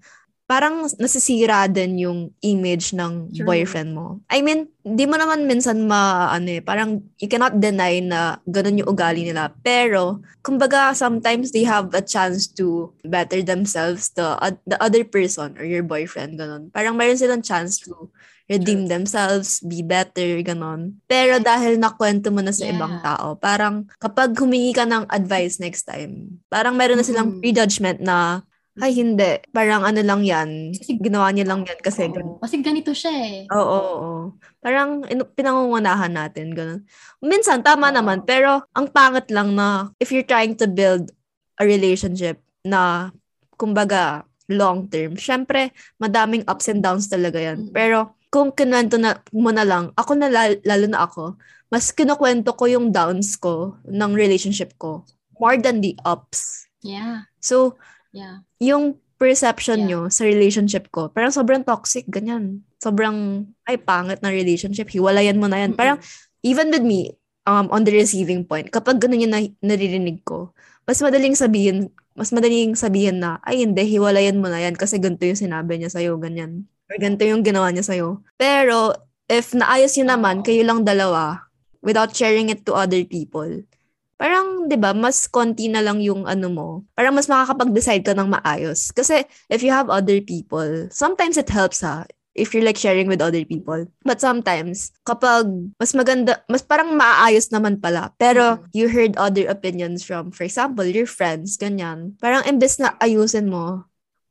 parang 0.47 0.87
nasisira 0.95 1.67
din 1.67 2.07
yung 2.07 2.19
image 2.39 2.95
ng 2.95 3.35
True. 3.35 3.43
boyfriend 3.43 3.91
mo. 3.91 4.23
I 4.31 4.39
mean, 4.39 4.71
di 4.79 5.03
mo 5.03 5.19
naman 5.19 5.43
minsan 5.43 5.83
ma, 5.83 6.31
ano 6.31 6.47
eh, 6.57 6.63
parang 6.63 7.03
you 7.19 7.27
cannot 7.27 7.59
deny 7.59 7.99
na 7.99 8.39
ganun 8.47 8.79
yung 8.79 8.87
ugali 8.89 9.27
nila. 9.27 9.51
Pero, 9.59 10.23
kumbaga, 10.39 10.95
sometimes 10.95 11.51
they 11.51 11.67
have 11.67 11.91
a 11.91 11.99
chance 11.99 12.47
to 12.47 12.95
better 13.03 13.43
themselves, 13.43 14.15
the, 14.15 14.39
the 14.63 14.79
other 14.79 15.03
person 15.03 15.59
or 15.59 15.67
your 15.67 15.83
boyfriend, 15.83 16.39
ganun. 16.39 16.71
Parang 16.71 16.95
mayroon 16.95 17.19
silang 17.19 17.43
chance 17.43 17.83
to 17.83 18.07
redeem 18.47 18.87
themselves, 18.87 19.59
be 19.59 19.83
better, 19.83 20.39
ganon. 20.39 20.95
Pero 21.11 21.43
dahil 21.43 21.75
nakwento 21.75 22.31
mo 22.31 22.39
na 22.39 22.55
sa 22.55 22.63
Yeah. 22.63 22.79
ibang 22.79 23.03
tao, 23.03 23.35
parang 23.35 23.83
kapag 23.99 24.31
humingi 24.39 24.71
ka 24.71 24.87
ng 24.87 25.11
advice 25.11 25.59
next 25.59 25.83
time, 25.83 26.39
parang 26.47 26.79
meron 26.79 26.95
na 26.95 27.03
silang 27.03 27.35
Mm. 27.35 27.43
prejudgment 27.43 27.99
na, 27.99 28.47
ay 28.77 28.91
hindi, 28.93 29.41
parang 29.49 29.81
ano 29.81 30.01
lang 30.05 30.21
yan, 30.21 30.73
Kasi- 30.73 31.01
ginawa 31.01 31.33
niya 31.33 31.49
lang 31.49 31.65
yan 31.65 31.79
kasi 31.81 32.07
ganun. 32.09 32.37
Oo. 32.37 32.41
Kasi 32.41 32.61
ganito 32.61 32.93
siya 32.93 33.13
eh. 33.13 33.37
Oo, 33.49 33.61
oo, 33.61 33.93
oo. 33.97 34.21
Parang 34.61 35.01
inu- 35.09 35.29
pinangungunahan 35.33 36.13
natin, 36.13 36.53
ganun. 36.53 36.81
Minsan, 37.19 37.65
tama 37.65 37.89
Oo. 37.89 37.95
naman, 37.97 38.21
pero 38.23 38.61
ang 38.77 38.87
pangit 38.89 39.29
lang 39.33 39.57
na 39.57 39.89
if 39.97 40.13
you're 40.13 40.25
trying 40.25 40.53
to 40.53 40.69
build 40.69 41.09
a 41.57 41.65
relationship 41.65 42.37
na, 42.61 43.09
kumbaga, 43.57 44.25
long 44.47 44.87
term, 44.87 45.17
syempre, 45.17 45.73
madaming 45.97 46.45
ups 46.47 46.69
and 46.71 46.79
downs 46.79 47.09
talaga 47.09 47.41
yan. 47.41 47.67
Mm. 47.67 47.73
Pero, 47.73 48.15
kung 48.29 48.53
kinwento 48.53 48.95
na 49.01 49.19
mo 49.33 49.49
na 49.49 49.65
lang, 49.65 49.91
ako 49.97 50.15
na 50.15 50.29
lal- 50.29 50.61
lalo 50.63 50.85
na 50.85 51.03
ako, 51.03 51.35
mas 51.67 51.91
kinukwento 51.91 52.55
ko 52.55 52.63
yung 52.69 52.95
downs 52.95 53.35
ko 53.35 53.75
ng 53.83 54.11
relationship 54.15 54.71
ko 54.79 55.03
more 55.37 55.57
than 55.57 55.81
the 55.81 55.93
ups. 56.05 56.65
Yeah. 56.81 57.29
So, 57.41 57.77
Yeah. 58.17 58.41
yung 58.57 58.97
perception 59.17 59.85
Yeah. 59.85 59.87
nyo 59.89 60.01
sa 60.09 60.25
relationship 60.25 60.89
ko, 60.93 61.09
parang 61.09 61.33
sobrang 61.33 61.65
toxic, 61.65 62.05
ganyan. 62.09 62.65
Sobrang, 62.77 63.45
ay, 63.65 63.77
pangit 63.81 64.21
na 64.21 64.29
relationship, 64.29 64.89
hiwalayan 64.89 65.41
mo 65.41 65.49
na 65.49 65.61
yan. 65.61 65.73
Mm-mm. 65.73 65.79
Parang, 65.79 65.97
even 66.45 66.69
with 66.69 66.85
me, 66.85 67.17
um, 67.49 67.69
on 67.73 67.81
the 67.85 67.93
receiving 67.93 68.45
point, 68.45 68.69
kapag 68.69 69.01
ganun 69.01 69.25
yung 69.25 69.33
na- 69.33 69.55
naririnig 69.61 70.21
ko, 70.21 70.53
mas 70.85 71.01
madaling 71.01 71.33
sabihin, 71.33 71.89
mas 72.13 72.29
madaling 72.29 72.77
sabihin 72.77 73.21
na, 73.21 73.41
ay, 73.45 73.65
hindi, 73.65 73.85
hiwalayan 73.85 74.37
mo 74.37 74.49
na 74.49 74.61
yan 74.61 74.77
kasi 74.77 75.01
ganito 75.01 75.25
yung 75.25 75.37
sinabi 75.37 75.77
niya 75.77 75.89
sa'yo, 75.89 76.17
ganyan. 76.21 76.69
Or 76.87 76.95
ganito 77.01 77.25
yung 77.25 77.41
ginawa 77.41 77.73
niya 77.73 77.85
sa'yo. 77.85 78.21
Pero, 78.37 78.93
if 79.27 79.51
naayos 79.51 79.97
yun 79.97 80.13
naman, 80.13 80.45
kayo 80.45 80.61
lang 80.63 80.85
dalawa, 80.85 81.49
without 81.81 82.13
sharing 82.13 82.49
it 82.53 82.63
to 82.65 82.73
other 82.73 83.01
people, 83.05 83.49
parang, 84.17 84.65
di 84.69 84.75
ba, 84.77 84.91
mas 84.97 85.25
konti 85.29 85.69
na 85.71 85.81
lang 85.85 86.01
yung 86.01 86.25
ano 86.27 86.47
mo. 86.51 86.67
Parang 86.97 87.13
mas 87.15 87.29
makakapag-decide 87.29 88.03
ka 88.05 88.13
ng 88.17 88.29
maayos. 88.33 88.91
Kasi, 88.93 89.23
if 89.49 89.61
you 89.63 89.71
have 89.71 89.89
other 89.89 90.19
people, 90.21 90.89
sometimes 90.91 91.37
it 91.37 91.49
helps 91.49 91.81
ha, 91.85 92.03
if 92.37 92.53
you're 92.53 92.65
like 92.65 92.77
sharing 92.77 93.09
with 93.09 93.21
other 93.21 93.41
people. 93.45 93.85
But 94.05 94.21
sometimes, 94.21 94.93
kapag 95.05 95.49
mas 95.81 95.93
maganda, 95.97 96.41
mas 96.49 96.61
parang 96.61 96.93
maayos 96.93 97.49
naman 97.49 97.81
pala. 97.81 98.13
Pero, 98.21 98.61
Mhm. 98.61 98.63
you 98.77 98.85
heard 98.89 99.13
other 99.17 99.45
opinions 99.49 100.05
from, 100.05 100.29
for 100.33 100.45
example, 100.45 100.85
your 100.85 101.09
friends, 101.09 101.57
ganyan. 101.57 102.17
Parang 102.21 102.45
imbes 102.45 102.77
na 102.77 102.93
ayusin 103.01 103.49
mo, 103.49 103.85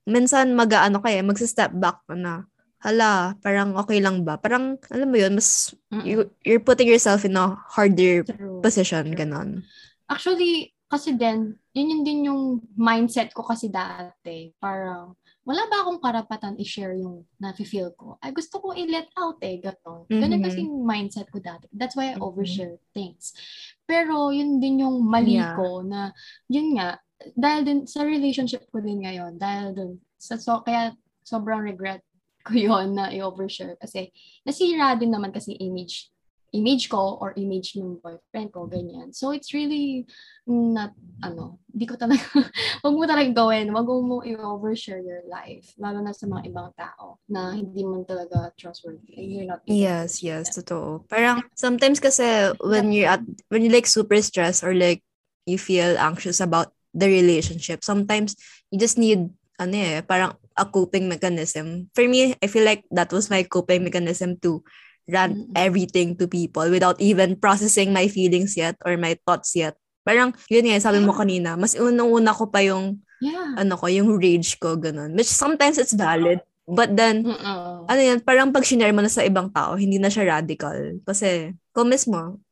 minsan 0.06 0.54
mag-ano 0.54 1.02
kaya, 1.02 1.22
magsa-step 1.26 1.74
back 1.78 2.02
ka 2.06 2.14
na. 2.18 2.46
Hala, 2.86 3.34
parang 3.42 3.74
okay 3.74 3.98
lang 3.98 4.22
ba? 4.22 4.38
Parang, 4.38 4.78
alam 4.94 5.10
mo 5.10 5.18
yun, 5.18 5.34
mas, 5.34 5.74
you, 6.06 6.30
you're 6.46 6.62
putting 6.62 6.86
yourself 6.86 7.26
in 7.26 7.34
a 7.34 7.50
harder 7.74 8.22
True. 8.22 8.62
position, 8.62 9.10
ganon. 9.10 9.66
Actually, 10.06 10.70
kasi 10.86 11.18
din, 11.18 11.58
yun 11.74 11.90
yun 11.90 12.02
din 12.06 12.20
yung 12.30 12.62
mindset 12.78 13.34
ko 13.34 13.42
kasi 13.42 13.66
dati. 13.74 14.54
Parang, 14.62 15.18
wala 15.42 15.66
ba 15.66 15.82
akong 15.82 15.98
karapatan 15.98 16.54
i-share 16.62 16.94
yung 16.94 17.26
nafe-feel 17.42 17.90
ko? 17.98 18.22
Ay, 18.22 18.30
gusto 18.30 18.62
ko 18.62 18.70
i-let 18.70 19.10
out 19.18 19.42
eh, 19.42 19.58
gano'n. 19.58 20.06
Ganun 20.06 20.38
Mhm. 20.38 20.46
kasi 20.46 20.58
yung 20.62 20.86
mindset 20.86 21.26
ko 21.34 21.42
dati. 21.42 21.66
That's 21.74 21.98
why 21.98 22.14
I 22.14 22.22
Mhm. 22.22 22.22
overshare 22.22 22.78
things. 22.94 23.34
Pero, 23.82 24.30
yun 24.30 24.62
din 24.62 24.86
yung 24.86 25.02
mali 25.02 25.42
Yeah. 25.42 25.58
ko 25.58 25.82
na, 25.82 26.14
yun 26.46 26.78
nga, 26.78 27.02
dahil 27.34 27.66
din 27.66 27.78
sa 27.90 28.06
relationship 28.06 28.62
ko 28.70 28.78
din 28.78 29.02
ngayon, 29.02 29.42
dahil 29.42 29.74
dun, 29.74 29.90
sa, 30.22 30.38
so, 30.38 30.62
kaya 30.62 30.94
sobrang 31.26 31.66
regret 31.66 32.05
ko 32.46 32.54
yun 32.70 32.94
na 32.94 33.10
i-overshare. 33.10 33.74
Kasi, 33.76 34.14
nasira 34.46 34.94
din 34.94 35.10
naman 35.10 35.34
kasi 35.34 35.58
image 35.58 36.14
image 36.56 36.88
ko 36.88 37.20
or 37.20 37.36
image 37.36 37.76
ng 37.76 38.00
boyfriend 38.00 38.48
ko, 38.54 38.64
ganyan. 38.64 39.12
So, 39.12 39.36
it's 39.36 39.52
really 39.52 40.08
not, 40.48 40.96
ano, 41.20 41.58
di 41.68 41.84
ko 41.84 42.00
talaga, 42.00 42.22
wag 42.84 42.94
mo 42.94 43.04
talaga 43.04 43.30
gawin, 43.34 43.74
wag 43.76 43.84
mo 43.84 44.22
i-overshare 44.24 45.02
your 45.04 45.20
life, 45.28 45.76
lalo 45.76 46.00
na 46.00 46.16
sa 46.16 46.24
mga 46.24 46.48
ibang 46.48 46.70
tao 46.72 47.20
na 47.28 47.52
hindi 47.52 47.84
mo 47.84 48.00
talaga 48.08 48.48
trustworthy 48.56 49.12
and 49.18 49.28
you're 49.28 49.48
not 49.48 49.60
Yes, 49.68 50.22
yes, 50.22 50.54
totoo. 50.54 51.04
Parang 51.10 51.44
sometimes 51.52 51.98
kasi 52.00 52.54
when 52.62 52.94
you're 52.94 53.10
at 53.10 53.22
when 53.50 53.66
you 53.66 53.70
like 53.72 53.86
super 53.86 54.16
stressed 54.22 54.62
or 54.62 54.72
like 54.72 55.02
you 55.44 55.58
feel 55.58 55.98
anxious 55.98 56.38
about 56.38 56.72
the 56.94 57.10
relationship, 57.10 57.82
sometimes 57.82 58.38
you 58.70 58.78
just 58.78 58.96
need 58.96 59.26
ano 59.58 59.74
eh, 59.74 60.00
parang 60.06 60.38
a 60.56 60.64
coping 60.64 61.08
mechanism. 61.08 61.88
For 61.92 62.08
me, 62.08 62.34
I 62.40 62.46
feel 62.48 62.64
like 62.64 62.84
that 62.90 63.12
was 63.12 63.28
my 63.28 63.44
coping 63.44 63.84
mechanism 63.84 64.40
to 64.40 64.64
rant 65.06 65.38
Mm-mm. 65.38 65.54
everything 65.54 66.18
to 66.18 66.26
people 66.26 66.66
without 66.66 66.98
even 66.98 67.38
processing 67.38 67.92
my 67.94 68.08
feelings 68.08 68.56
yet 68.56 68.74
or 68.82 68.96
my 68.98 69.14
thoughts 69.22 69.54
yet. 69.54 69.78
Parang, 70.02 70.34
yun 70.50 70.66
nga, 70.66 70.82
sabi 70.82 71.02
mo 71.02 71.14
kanina, 71.14 71.54
mas 71.58 71.74
unang-una 71.78 72.34
ko 72.34 72.50
pa 72.50 72.62
yung, 72.62 73.02
Yeah. 73.16 73.56
ano 73.56 73.80
ko, 73.80 73.88
yung 73.88 74.12
rage 74.20 74.60
ko, 74.60 74.76
ganun. 74.76 75.16
Which 75.16 75.30
sometimes 75.30 75.80
it's 75.80 75.96
valid. 75.96 76.44
But 76.68 76.92
then, 76.98 77.24
Mm-mm. 77.24 77.88
ano 77.88 78.00
yan, 78.00 78.20
parang 78.20 78.52
pag 78.52 78.66
shinare 78.66 78.92
mo 78.92 79.00
na 79.00 79.08
sa 79.08 79.24
ibang 79.24 79.48
tao, 79.54 79.78
hindi 79.78 79.96
na 79.96 80.12
siya 80.12 80.36
radical. 80.36 81.00
Kasi, 81.06 81.54
kung 81.72 81.88
mismo, 81.88 82.42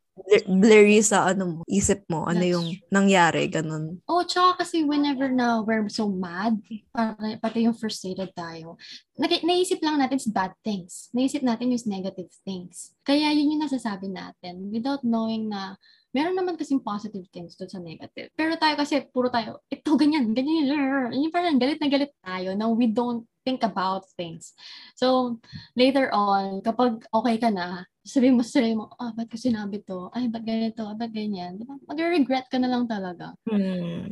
blurry 0.47 1.03
sa 1.03 1.27
ano 1.27 1.59
mo, 1.59 1.61
isip 1.67 2.07
mo, 2.07 2.23
ano 2.23 2.39
That's 2.39 2.53
yung 2.55 2.67
true. 2.71 2.87
nangyari, 2.87 3.43
ganun. 3.51 3.99
Oh, 4.07 4.23
tsaka 4.23 4.63
kasi 4.63 4.87
whenever 4.87 5.27
na 5.27 5.59
we're 5.59 5.91
so 5.91 6.07
mad, 6.07 6.55
pati, 6.95 7.35
pati 7.37 7.57
yung 7.67 7.75
frustrated 7.75 8.31
tayo, 8.31 8.79
nag- 9.19 9.43
naisip 9.43 9.83
lang 9.83 9.99
natin 9.99 10.17
is 10.17 10.31
bad 10.31 10.55
things. 10.63 11.11
Naisip 11.11 11.43
natin 11.43 11.75
yung 11.75 11.83
negative 11.91 12.31
things. 12.47 12.95
Kaya 13.03 13.35
yun 13.35 13.59
yung 13.59 13.63
nasasabi 13.67 14.07
natin 14.07 14.71
without 14.71 15.03
knowing 15.03 15.51
na 15.51 15.75
meron 16.15 16.39
naman 16.39 16.55
kasing 16.55 16.79
positive 16.79 17.27
things 17.35 17.59
doon 17.59 17.67
sa 17.67 17.83
negative. 17.83 18.31
Pero 18.39 18.55
tayo 18.55 18.79
kasi, 18.79 19.03
puro 19.11 19.27
tayo, 19.27 19.59
ito, 19.67 19.91
ganyan, 19.99 20.31
ganyan, 20.31 20.71
yun. 20.71 21.11
Yung 21.11 21.33
parang 21.35 21.59
galit 21.59 21.75
na 21.83 21.91
galit 21.91 22.15
tayo 22.23 22.55
na 22.55 22.71
we 22.71 22.87
don't 22.87 23.27
think 23.43 23.61
about 23.67 24.07
things. 24.15 24.55
So, 24.95 25.37
later 25.75 26.07
on, 26.15 26.63
kapag 26.63 27.03
okay 27.11 27.35
ka 27.35 27.51
na, 27.51 27.83
sabihin 28.05 28.37
mo 28.37 28.45
sa 28.45 28.61
sarili 28.61 28.77
mo, 28.77 28.93
ah, 29.01 29.11
ba't 29.17 29.25
ko 29.27 29.35
sinabi 29.35 29.81
to? 29.81 30.13
Ay, 30.13 30.29
ba't 30.29 30.45
ganito? 30.45 30.85
Ba't 30.93 31.09
ganyan? 31.09 31.57
Diba? 31.57 31.73
Mag-regret 31.89 32.45
ka 32.53 32.61
na 32.61 32.69
lang 32.69 32.85
talaga. 32.85 33.33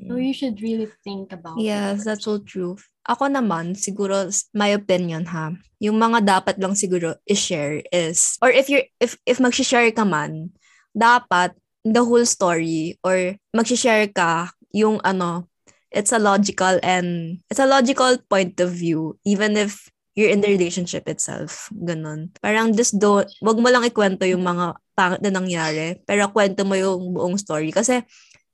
So 0.10 0.18
you 0.18 0.34
should 0.34 0.58
really 0.66 0.90
think 1.06 1.30
about 1.30 1.62
it 1.62 1.70
Yes, 1.70 2.02
first. 2.02 2.06
that's 2.10 2.26
so 2.26 2.42
true. 2.42 2.76
Ako 3.06 3.30
naman, 3.30 3.78
siguro, 3.78 4.34
my 4.58 4.74
opinion 4.74 5.30
ha, 5.30 5.54
yung 5.78 6.02
mga 6.02 6.26
dapat 6.26 6.58
lang 6.58 6.74
siguro 6.74 7.22
i-share 7.30 7.86
is, 7.94 8.42
or 8.42 8.50
if 8.50 8.66
you're, 8.66 8.90
if, 8.98 9.14
if 9.30 9.38
mag-share 9.38 9.94
ka 9.94 10.02
man, 10.02 10.50
dapat 10.98 11.54
the 11.86 12.02
whole 12.02 12.26
story 12.26 12.98
or 13.06 13.38
mag-share 13.54 14.10
ka 14.10 14.50
yung 14.74 14.98
ano, 15.06 15.46
it's 15.94 16.10
a 16.10 16.18
logical 16.18 16.82
and, 16.82 17.38
it's 17.54 17.62
a 17.62 17.70
logical 17.70 18.18
point 18.26 18.58
of 18.58 18.74
view, 18.74 19.22
even 19.22 19.54
if 19.54 19.93
you're 20.14 20.32
in 20.32 20.42
the 20.42 20.50
relationship 20.50 21.06
itself. 21.10 21.70
Ganon. 21.74 22.34
Parang 22.42 22.74
just 22.74 22.98
don't, 22.98 23.28
wag 23.42 23.58
mo 23.58 23.68
lang 23.70 23.86
ikwento 23.86 24.26
yung 24.26 24.46
mga 24.46 24.78
pangit 24.94 25.22
na 25.26 25.34
nangyari, 25.34 25.98
pero 26.06 26.30
kwento 26.30 26.66
mo 26.66 26.78
yung 26.78 27.18
buong 27.18 27.38
story. 27.38 27.74
Kasi, 27.74 28.06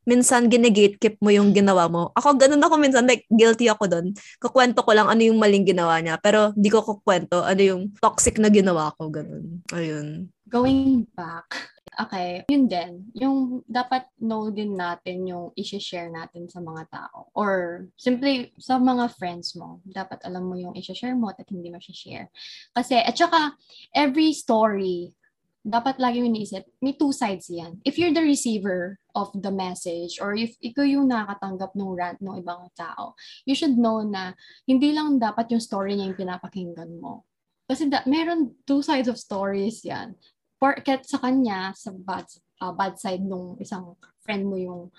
minsan 0.08 0.50
gine-gatekeep 0.50 1.22
mo 1.22 1.30
yung 1.30 1.54
ginawa 1.54 1.86
mo. 1.86 2.10
Ako, 2.18 2.40
ganun 2.40 2.64
ako 2.64 2.82
minsan, 2.82 3.06
like, 3.06 3.30
guilty 3.30 3.70
ako 3.70 3.86
doon. 3.86 4.08
Kukwento 4.42 4.82
ko 4.82 4.92
lang 4.96 5.06
ano 5.06 5.22
yung 5.22 5.38
maling 5.38 5.68
ginawa 5.68 6.02
niya, 6.02 6.18
pero 6.18 6.50
di 6.58 6.72
ko 6.74 6.82
kukwento 6.82 7.46
ano 7.46 7.62
yung 7.62 7.82
toxic 8.02 8.42
na 8.42 8.50
ginawa 8.50 8.90
ko, 8.98 9.12
ganun. 9.14 9.62
Ayun. 9.70 10.32
Going 10.50 11.06
back, 11.14 11.46
okay, 12.02 12.44
yun 12.50 12.66
din. 12.66 13.06
Yung 13.16 13.62
dapat 13.70 14.10
know 14.18 14.50
din 14.50 14.74
natin 14.74 15.30
yung 15.30 15.54
i-share 15.54 16.10
natin 16.10 16.50
sa 16.50 16.60
mga 16.60 16.90
tao. 16.90 17.30
Or 17.38 17.86
simply 17.96 18.52
sa 18.58 18.82
mga 18.82 19.14
friends 19.16 19.54
mo. 19.54 19.80
Dapat 19.86 20.26
alam 20.26 20.50
mo 20.50 20.58
yung 20.58 20.74
i-share 20.74 21.14
mo 21.16 21.30
at 21.30 21.46
hindi 21.48 21.70
mo 21.70 21.78
share 21.80 22.34
Kasi, 22.74 22.98
at 22.98 23.14
saka, 23.14 23.54
every 23.94 24.34
story 24.34 25.14
dapat 25.60 26.00
lagi 26.00 26.24
mo 26.24 26.32
iniisip, 26.32 26.64
may 26.80 26.96
two 26.96 27.12
sides 27.12 27.52
yan. 27.52 27.84
If 27.84 28.00
you're 28.00 28.16
the 28.16 28.24
receiver 28.24 28.96
of 29.12 29.30
the 29.36 29.52
message 29.52 30.18
or 30.24 30.32
if 30.32 30.56
ikaw 30.64 30.88
yung 30.88 31.12
nakatanggap 31.12 31.76
ng 31.76 31.94
rant 31.94 32.20
ng 32.24 32.40
ibang 32.40 32.72
tao, 32.80 33.14
you 33.44 33.54
should 33.54 33.76
know 33.76 34.00
na 34.02 34.34
hindi 34.64 34.96
lang 34.96 35.20
dapat 35.20 35.52
yung 35.52 35.60
story 35.60 36.00
niya 36.00 36.16
yung 36.16 36.20
pinapakinggan 36.20 36.96
mo. 36.98 37.28
Kasi 37.70 37.92
da- 37.92 38.08
meron 38.08 38.56
two 38.66 38.82
sides 38.82 39.12
of 39.12 39.20
stories 39.20 39.84
yan. 39.84 40.16
Porket 40.60 41.08
sa 41.08 41.24
kanya, 41.24 41.72
sa 41.74 41.96
bad, 41.96 42.28
uh, 42.60 42.76
bad 42.76 43.00
side 43.00 43.24
nung 43.24 43.56
isang 43.64 43.96
friend 44.20 44.44
mo 44.46 44.60
yung 44.60 44.92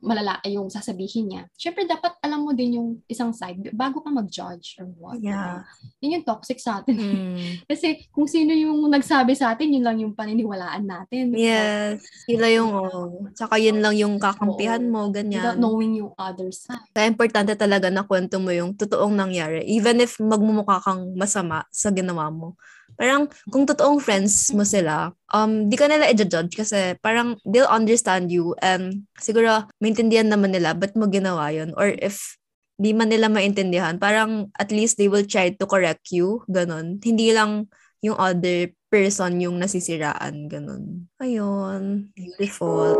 malala 0.00 0.40
yung 0.48 0.72
sasabihin 0.72 1.28
niya. 1.28 1.42
Syempre, 1.54 1.84
dapat 1.84 2.16
alam 2.24 2.44
mo 2.44 2.56
din 2.56 2.80
yung 2.80 2.88
isang 3.04 3.36
side 3.36 3.68
bago 3.76 4.00
ka 4.00 4.08
mag-judge 4.08 4.80
or 4.80 4.88
what. 4.96 5.20
Yeah. 5.20 5.68
Yun 6.00 6.20
yung 6.20 6.26
toxic 6.26 6.56
sa 6.56 6.80
atin. 6.80 6.96
Mm. 6.96 7.36
Kasi 7.70 8.08
kung 8.08 8.24
sino 8.24 8.56
yung 8.56 8.88
nagsabi 8.88 9.36
sa 9.36 9.52
atin, 9.52 9.76
yun 9.76 9.84
lang 9.84 10.00
yung 10.00 10.16
paniniwalaan 10.16 10.88
natin. 10.88 11.36
Yes. 11.36 12.00
Sila 12.24 12.48
yung, 12.48 12.72
oh. 12.72 13.28
Tsaka 13.36 13.60
yun 13.60 13.84
lang 13.84 13.94
yung 13.96 14.16
kakampihan 14.16 14.80
Oo. 14.88 14.92
mo, 14.92 15.00
ganyan. 15.12 15.44
Without 15.44 15.60
knowing 15.60 16.00
yung 16.00 16.12
other 16.16 16.48
side. 16.48 16.80
Kaya 16.96 17.06
importante 17.12 17.52
talaga 17.54 17.92
na 17.92 18.08
kwento 18.08 18.40
mo 18.40 18.50
yung 18.50 18.72
totoong 18.74 19.12
nangyari. 19.12 19.68
Even 19.68 20.00
if 20.00 20.16
magmumukha 20.16 20.80
kang 20.80 21.12
masama 21.12 21.68
sa 21.68 21.92
ginawa 21.92 22.32
mo. 22.32 22.56
Parang 22.98 23.30
kung 23.50 23.66
totoong 23.66 24.00
friends 24.00 24.54
mo 24.54 24.62
sila, 24.66 25.12
um, 25.34 25.66
di 25.70 25.76
ka 25.78 25.86
nila 25.86 26.10
i-judge 26.10 26.56
kasi 26.56 26.96
parang 27.02 27.38
they'll 27.46 27.70
understand 27.70 28.30
you 28.30 28.54
and 28.62 29.06
siguro 29.18 29.66
maintindihan 29.78 30.30
naman 30.30 30.54
nila 30.54 30.74
ba't 30.74 30.94
mo 30.94 31.06
ginawa 31.06 31.50
yun. 31.50 31.74
Or 31.76 31.90
if 31.90 32.38
di 32.80 32.96
man 32.96 33.12
nila 33.12 33.28
maintindihan, 33.28 34.00
parang 34.00 34.48
at 34.56 34.72
least 34.72 34.96
they 34.96 35.12
will 35.12 35.24
try 35.28 35.52
to 35.52 35.64
correct 35.68 36.08
you, 36.08 36.40
ganun. 36.48 36.96
Hindi 37.04 37.36
lang 37.36 37.68
yung 38.00 38.16
other 38.16 38.72
person 38.88 39.36
yung 39.38 39.60
nasisiraan, 39.60 40.48
ganun. 40.48 41.06
Ayun. 41.20 42.08
Beautiful. 42.16 42.96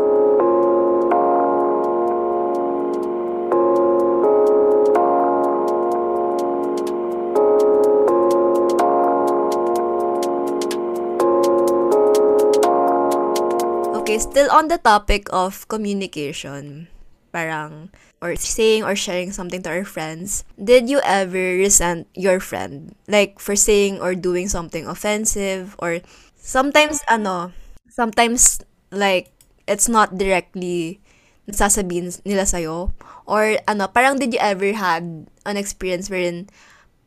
Okay, 14.11 14.19
still 14.19 14.51
on 14.51 14.67
the 14.67 14.75
topic 14.75 15.31
of 15.31 15.63
communication, 15.71 16.91
parang, 17.31 17.95
or 18.19 18.35
saying 18.35 18.83
or 18.83 18.91
sharing 18.91 19.31
something 19.31 19.63
to 19.63 19.71
our 19.71 19.87
friends, 19.87 20.43
did 20.59 20.91
you 20.91 20.99
ever 21.07 21.55
resent 21.55 22.11
your 22.11 22.43
friend? 22.43 22.91
Like, 23.07 23.39
for 23.39 23.55
saying 23.55 24.03
or 24.03 24.11
doing 24.11 24.51
something 24.51 24.83
offensive, 24.83 25.79
or 25.79 26.03
sometimes, 26.35 26.99
ano, 27.07 27.55
sometimes, 27.87 28.59
like, 28.91 29.31
it's 29.63 29.87
not 29.87 30.19
directly 30.19 30.99
sasabihin 31.47 32.11
nila 32.27 32.43
sa'yo, 32.43 32.91
or 33.23 33.63
ano, 33.63 33.87
parang 33.87 34.19
did 34.19 34.35
you 34.35 34.43
ever 34.43 34.75
had 34.75 35.23
an 35.47 35.55
experience 35.55 36.11
wherein 36.11 36.51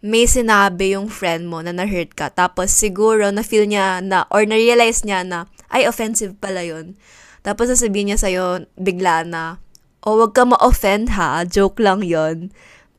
may 0.01 0.25
sinabi 0.25 0.97
yung 0.97 1.13
friend 1.13 1.53
mo 1.53 1.61
na 1.61 1.77
na-hurt 1.77 2.17
ka, 2.17 2.33
tapos 2.33 2.73
siguro 2.73 3.29
na-feel 3.29 3.69
niya 3.69 4.01
na, 4.01 4.25
or 4.33 4.49
na-realize 4.49 5.05
niya 5.05 5.21
na, 5.21 5.45
ay, 5.75 5.91
offensive 5.91 6.39
pala 6.39 6.63
yun. 6.63 6.95
Tapos 7.43 7.67
sasabihin 7.69 8.15
niya 8.15 8.19
sa'yo 8.23 8.71
bigla 8.79 9.27
na, 9.27 9.59
o, 10.07 10.15
oh, 10.15 10.17
wag 10.23 10.33
ka 10.33 10.47
ma-offend 10.47 11.19
ha, 11.19 11.43
joke 11.43 11.83
lang 11.83 12.05
yon 12.07 12.55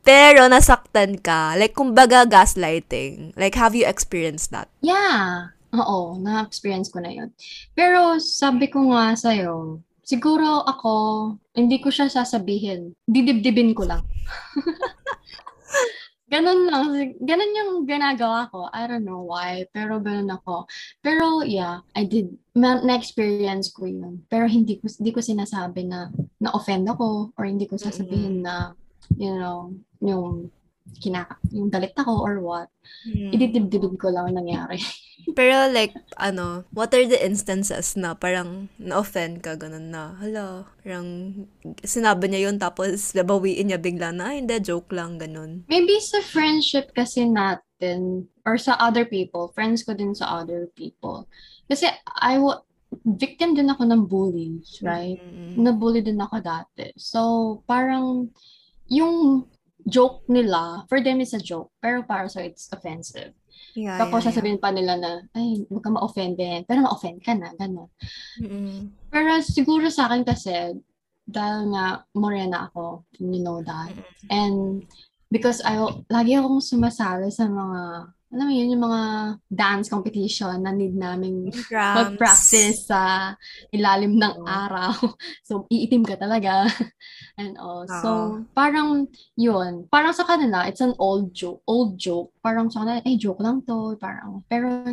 Pero 0.06 0.46
nasaktan 0.46 1.18
ka. 1.18 1.58
Like, 1.58 1.74
kumbaga 1.74 2.22
gaslighting. 2.28 3.34
Like, 3.34 3.58
have 3.58 3.74
you 3.74 3.82
experienced 3.82 4.54
that? 4.54 4.70
Yeah. 4.78 5.50
Oo, 5.74 6.14
na-experience 6.22 6.94
ko 6.94 7.02
na 7.02 7.10
yun. 7.10 7.34
Pero 7.74 8.22
sabi 8.22 8.70
ko 8.70 8.86
nga 8.94 9.18
sa'yo, 9.18 9.82
siguro 10.06 10.62
ako, 10.62 10.94
hindi 11.58 11.82
ko 11.82 11.90
siya 11.90 12.06
sasabihin. 12.06 12.94
Didibdibin 13.10 13.74
ko 13.74 13.82
lang. 13.82 14.06
Ganun 16.26 16.66
lang. 16.66 16.86
Ganun 17.22 17.58
yung 17.58 17.72
ginagawa 17.86 18.50
ko. 18.50 18.66
I 18.74 18.90
don't 18.90 19.06
know 19.06 19.22
why, 19.22 19.62
pero 19.70 20.02
ganun 20.02 20.34
ako. 20.34 20.66
Pero 20.98 21.46
yeah, 21.46 21.86
I 21.94 22.02
did. 22.02 22.34
Na-experience 22.56 23.70
ko 23.70 23.86
yun. 23.86 24.26
Pero 24.26 24.50
hindi 24.50 24.82
ko, 24.82 24.90
hindi 24.90 25.12
ko 25.14 25.22
sinasabi 25.22 25.86
na 25.86 26.10
na-offend 26.42 26.90
ako 26.90 27.30
or 27.38 27.44
hindi 27.46 27.70
ko 27.70 27.78
sasabihin 27.78 28.42
na, 28.42 28.74
you 29.14 29.38
know, 29.38 29.70
yung 30.02 30.50
kinaka, 31.00 31.36
yung 31.52 31.68
galit 31.68 31.92
ako 31.96 32.12
or 32.22 32.40
what. 32.40 32.68
Mm. 33.04 33.30
Ididibdibin 33.34 33.96
ko 34.00 34.08
lang 34.08 34.32
nangyari. 34.32 34.80
Pero 35.38 35.68
like, 35.72 35.92
ano, 36.16 36.64
what 36.70 36.94
are 36.94 37.04
the 37.04 37.18
instances 37.18 37.98
na 37.98 38.14
parang 38.14 38.70
na-offend 38.78 39.42
ka, 39.42 39.58
ganun 39.58 39.90
na, 39.90 40.14
hala, 40.22 40.70
parang 40.84 41.32
sinabi 41.82 42.30
niya 42.30 42.50
yun 42.50 42.56
tapos 42.62 43.10
babawiin 43.16 43.72
niya 43.72 43.80
bigla 43.80 44.14
na, 44.14 44.36
hindi, 44.38 44.54
joke 44.62 44.92
lang, 44.94 45.18
ganun. 45.18 45.66
Maybe 45.66 45.98
sa 45.98 46.22
friendship 46.22 46.94
kasi 46.94 47.26
natin, 47.26 48.30
or 48.46 48.54
sa 48.56 48.78
other 48.78 49.04
people, 49.04 49.50
friends 49.56 49.82
ko 49.82 49.96
din 49.98 50.14
sa 50.14 50.40
other 50.40 50.70
people. 50.78 51.26
Kasi 51.66 51.90
I 52.22 52.38
w- 52.38 52.62
victim 53.18 53.58
din 53.58 53.66
ako 53.66 53.82
ng 53.82 54.02
bullies, 54.06 54.78
right? 54.80 55.18
Mm-hmm. 55.18 55.58
Nabully 55.58 56.06
din 56.06 56.22
ako 56.22 56.38
dati. 56.38 56.94
So, 56.94 57.20
parang 57.66 58.30
yung 58.86 59.46
joke 59.86 60.26
nila, 60.26 60.84
for 60.90 60.98
them 61.00 61.22
it's 61.22 61.32
a 61.32 61.40
joke, 61.40 61.70
pero 61.78 62.02
para 62.02 62.28
so 62.28 62.42
it's 62.42 62.68
offensive. 62.74 63.32
Yeah, 63.76 64.00
Tapos 64.00 64.24
yeah, 64.24 64.32
sasabihin 64.32 64.58
yeah. 64.58 64.64
pa 64.64 64.70
nila 64.72 64.94
na, 64.96 65.12
ay, 65.36 65.64
huwag 65.68 65.84
ka 65.84 65.90
ma-offend 65.92 66.36
din. 66.40 66.64
Pero 66.64 66.84
ma-offend 66.84 67.20
ka 67.20 67.36
na, 67.36 67.52
gano'n. 67.56 67.88
Mm-hmm. 68.40 68.80
Pero 69.12 69.30
siguro 69.44 69.92
sa 69.92 70.08
akin 70.08 70.24
kasi, 70.24 70.76
dahil 71.28 71.72
nga 71.76 72.04
morena 72.16 72.68
ako, 72.68 73.04
you 73.20 73.40
know 73.40 73.60
that. 73.60 73.92
Mm-hmm. 73.92 74.28
And 74.32 74.56
because 75.28 75.60
I, 75.60 75.76
lagi 76.08 76.36
akong 76.36 76.64
sumasali 76.64 77.28
sa 77.28 77.48
mga 77.48 78.12
alam 78.36 78.52
mo 78.52 78.52
yun, 78.52 78.76
yung 78.76 78.84
mga 78.84 79.02
dance 79.48 79.88
competition 79.88 80.60
na 80.60 80.68
need 80.68 80.92
namin 80.92 81.48
mag-practice 81.72 82.84
sa 82.84 83.32
ilalim 83.72 84.20
ng 84.20 84.44
araw. 84.44 84.92
so, 85.48 85.64
iitim 85.72 86.04
ka 86.04 86.20
talaga. 86.20 86.68
And 87.40 87.56
all. 87.56 87.88
Uh-huh. 87.88 88.02
So, 88.04 88.10
parang 88.52 89.08
yun. 89.40 89.88
Parang 89.88 90.12
sa 90.12 90.28
kanila, 90.28 90.68
it's 90.68 90.84
an 90.84 90.92
old 91.00 91.32
joke. 91.32 91.64
Old 91.64 91.96
joke. 91.96 92.28
Parang 92.44 92.68
sa 92.68 92.84
kanila, 92.84 93.00
eh, 93.08 93.16
joke 93.16 93.40
lang 93.40 93.64
to. 93.64 93.96
Parang, 93.96 94.44
pero 94.52 94.84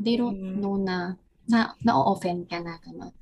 they 0.00 0.16
don't 0.16 0.40
mm. 0.40 0.56
know 0.56 0.80
na 0.80 1.20
na 1.52 1.76
na-offend 1.84 2.48
ka 2.48 2.64
na. 2.64 2.80
Ganun. 2.80 3.12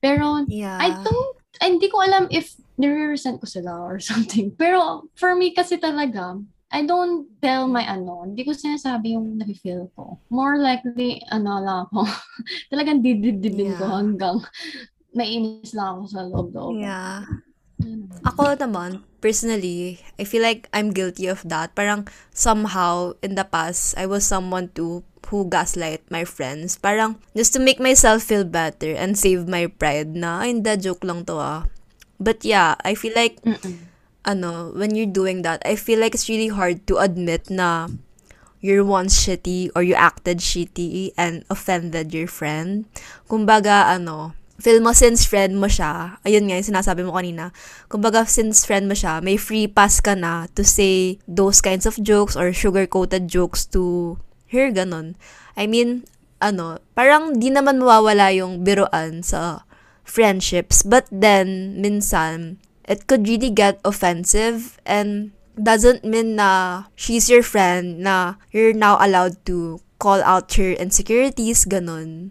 Pero, 0.00 0.42
yeah. 0.48 0.80
I 0.80 0.96
don't, 1.04 1.36
hindi 1.60 1.92
ko 1.92 2.00
alam 2.00 2.32
if 2.32 2.56
nire-resent 2.80 3.44
ko 3.44 3.46
sila 3.46 3.76
or 3.76 4.00
something. 4.00 4.50
Pero, 4.56 5.04
for 5.20 5.36
me 5.36 5.52
kasi 5.52 5.76
talaga, 5.76 6.40
I 6.68 6.84
don't 6.84 7.24
tell 7.40 7.64
my 7.64 7.80
ano, 7.80 8.28
hindi 8.28 8.44
ko 8.44 8.52
sinasabi 8.52 9.16
yung 9.16 9.40
nafe-feel 9.40 9.88
ko. 9.96 10.20
More 10.28 10.60
likely, 10.60 11.24
ano 11.32 11.64
lang 11.64 11.88
ako, 11.88 12.04
talagang 12.72 13.00
didibdibin 13.00 13.72
yeah. 13.72 13.80
ko 13.80 13.84
hanggang 13.88 14.36
nainis 15.18 15.72
lang 15.72 15.96
ako 15.96 16.04
sa 16.12 16.20
loob-loob. 16.28 16.72
Yeah. 16.76 17.24
Ako 18.26 18.58
naman, 18.58 19.06
personally, 19.24 20.02
I 20.20 20.28
feel 20.28 20.44
like 20.44 20.68
I'm 20.74 20.92
guilty 20.92 21.24
of 21.30 21.40
that. 21.48 21.72
Parang 21.72 22.04
somehow, 22.36 23.16
in 23.24 23.32
the 23.32 23.48
past, 23.48 23.96
I 23.96 24.04
was 24.04 24.28
someone 24.28 24.68
too 24.76 25.08
who 25.28 25.48
gaslight 25.48 26.04
my 26.12 26.24
friends. 26.24 26.76
Parang 26.76 27.20
just 27.32 27.52
to 27.56 27.60
make 27.60 27.80
myself 27.80 28.24
feel 28.24 28.44
better 28.44 28.92
and 28.92 29.16
save 29.16 29.48
my 29.48 29.72
pride 29.72 30.12
na, 30.12 30.44
ay, 30.44 30.52
hindi, 30.52 30.72
joke 30.76 31.04
lang 31.04 31.24
to 31.28 31.40
ah. 31.40 31.64
But 32.18 32.44
yeah, 32.44 32.76
I 32.84 32.92
feel 32.92 33.16
like 33.16 33.40
Mm-mm 33.40 33.87
ano, 34.28 34.76
when 34.76 34.92
you're 34.92 35.08
doing 35.08 35.40
that, 35.48 35.64
I 35.64 35.80
feel 35.80 36.04
like 36.04 36.12
it's 36.12 36.28
really 36.28 36.52
hard 36.52 36.84
to 36.92 37.00
admit 37.00 37.48
na 37.48 37.88
you're 38.60 38.84
once 38.84 39.16
shitty 39.16 39.72
or 39.72 39.80
you 39.80 39.96
acted 39.96 40.44
shitty 40.44 41.16
and 41.16 41.48
offended 41.48 42.12
your 42.12 42.28
friend. 42.28 42.84
Kumbaga, 43.24 43.88
ano, 43.88 44.36
feel 44.60 44.84
mo 44.84 44.92
since 44.92 45.24
friend 45.24 45.56
mo 45.56 45.70
siya, 45.70 46.18
ayun 46.26 46.50
nga 46.50 46.58
yung 46.58 46.70
sinasabi 46.74 47.06
mo 47.06 47.14
kanina, 47.14 47.54
kumbaga 47.86 48.26
since 48.26 48.66
friend 48.66 48.90
mo 48.90 48.94
siya, 48.94 49.22
may 49.22 49.38
free 49.38 49.70
pass 49.70 50.02
ka 50.02 50.18
na 50.18 50.50
to 50.52 50.66
say 50.66 51.16
those 51.30 51.62
kinds 51.62 51.86
of 51.86 51.96
jokes 52.02 52.34
or 52.34 52.50
sugar-coated 52.50 53.30
jokes 53.30 53.64
to 53.64 54.18
her, 54.50 54.74
ganun. 54.74 55.14
I 55.54 55.70
mean, 55.70 56.04
ano, 56.42 56.82
parang 56.98 57.38
di 57.38 57.54
naman 57.54 57.78
mawawala 57.78 58.34
yung 58.34 58.66
biruan 58.66 59.22
sa 59.22 59.62
friendships, 60.02 60.82
but 60.82 61.06
then, 61.14 61.78
minsan, 61.78 62.58
it 62.88 63.06
could 63.06 63.28
really 63.28 63.52
get 63.52 63.78
offensive 63.84 64.80
and 64.88 65.36
doesn't 65.60 66.02
mean 66.02 66.40
na 66.40 66.84
she's 66.96 67.28
your 67.28 67.44
friend 67.44 68.00
na 68.00 68.40
you're 68.50 68.72
now 68.72 68.96
allowed 68.98 69.36
to 69.44 69.78
call 70.00 70.22
out 70.24 70.48
her 70.54 70.72
insecurities, 70.78 71.66
ganun. 71.68 72.30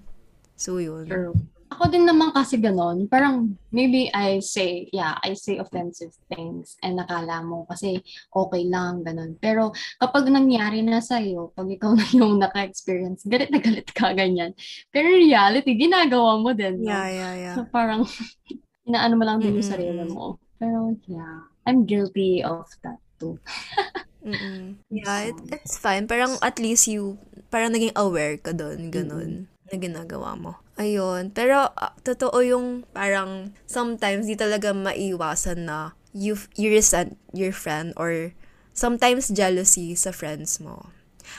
So, 0.55 0.81
yun. 0.81 1.05
True. 1.05 1.35
Ako 1.67 1.91
din 1.91 2.07
naman 2.07 2.33
kasi 2.33 2.57
ganon. 2.57 3.05
Parang 3.11 3.53
maybe 3.69 4.09
I 4.15 4.39
say, 4.39 4.89
yeah, 4.89 5.19
I 5.21 5.35
say 5.35 5.59
offensive 5.61 6.15
things 6.31 6.79
and 6.81 6.97
nakala 6.97 7.43
mo 7.43 7.67
kasi 7.69 8.01
okay 8.33 8.63
lang, 8.65 9.03
ganon. 9.03 9.37
Pero 9.37 9.75
kapag 10.01 10.31
nangyari 10.31 10.81
na 10.81 11.03
sa'yo, 11.03 11.53
pag 11.53 11.69
ikaw 11.69 11.93
na 11.99 12.07
yung 12.15 12.39
naka-experience, 12.41 13.27
galit 13.27 13.51
na 13.51 13.61
galit 13.61 13.85
ka, 13.93 14.15
ganyan. 14.15 14.55
Pero 14.89 15.11
reality, 15.11 15.75
ginagawa 15.77 16.39
mo 16.41 16.55
din. 16.55 16.81
No? 16.81 16.89
Yeah, 16.89 17.07
yeah, 17.11 17.33
yeah. 17.35 17.55
So 17.59 17.67
parang, 17.69 18.07
inaano 18.87 19.13
mo 19.19 19.23
lang 19.27 19.43
din 19.43 19.59
yung 19.59 19.67
Mm-mm. 19.67 19.75
sarili 19.75 20.03
mo. 20.07 20.39
Pero 20.57 20.97
yeah, 21.05 21.45
I'm 21.65 21.85
guilty 21.85 22.41
of 22.41 22.65
that 22.83 22.97
too. 23.19 23.37
Mm-mm. 24.25 24.77
Yeah, 24.91 25.31
it, 25.31 25.37
it's 25.53 25.77
fine. 25.77 26.07
Parang 26.07 26.35
at 26.41 26.57
least 26.59 26.87
you, 26.89 27.17
parang 27.53 27.71
naging 27.73 27.95
aware 27.95 28.37
ka 28.37 28.51
doon, 28.51 28.89
ganun, 28.91 29.47
na 29.69 29.75
ginagawa 29.77 30.35
mo. 30.35 30.57
Ayun. 30.77 31.31
Pero, 31.33 31.69
ah, 31.73 31.93
totoo 32.03 32.37
yung 32.43 32.83
parang 32.93 33.53
sometimes 33.65 34.27
di 34.27 34.35
talaga 34.35 34.73
maiwasan 34.73 35.65
na 35.69 35.77
you, 36.13 36.35
you 36.57 36.69
resent 36.69 37.17
your 37.33 37.51
friend 37.53 37.93
or 37.97 38.33
sometimes 38.73 39.29
jealousy 39.29 39.95
sa 39.95 40.11
friends 40.13 40.59
mo. 40.61 40.91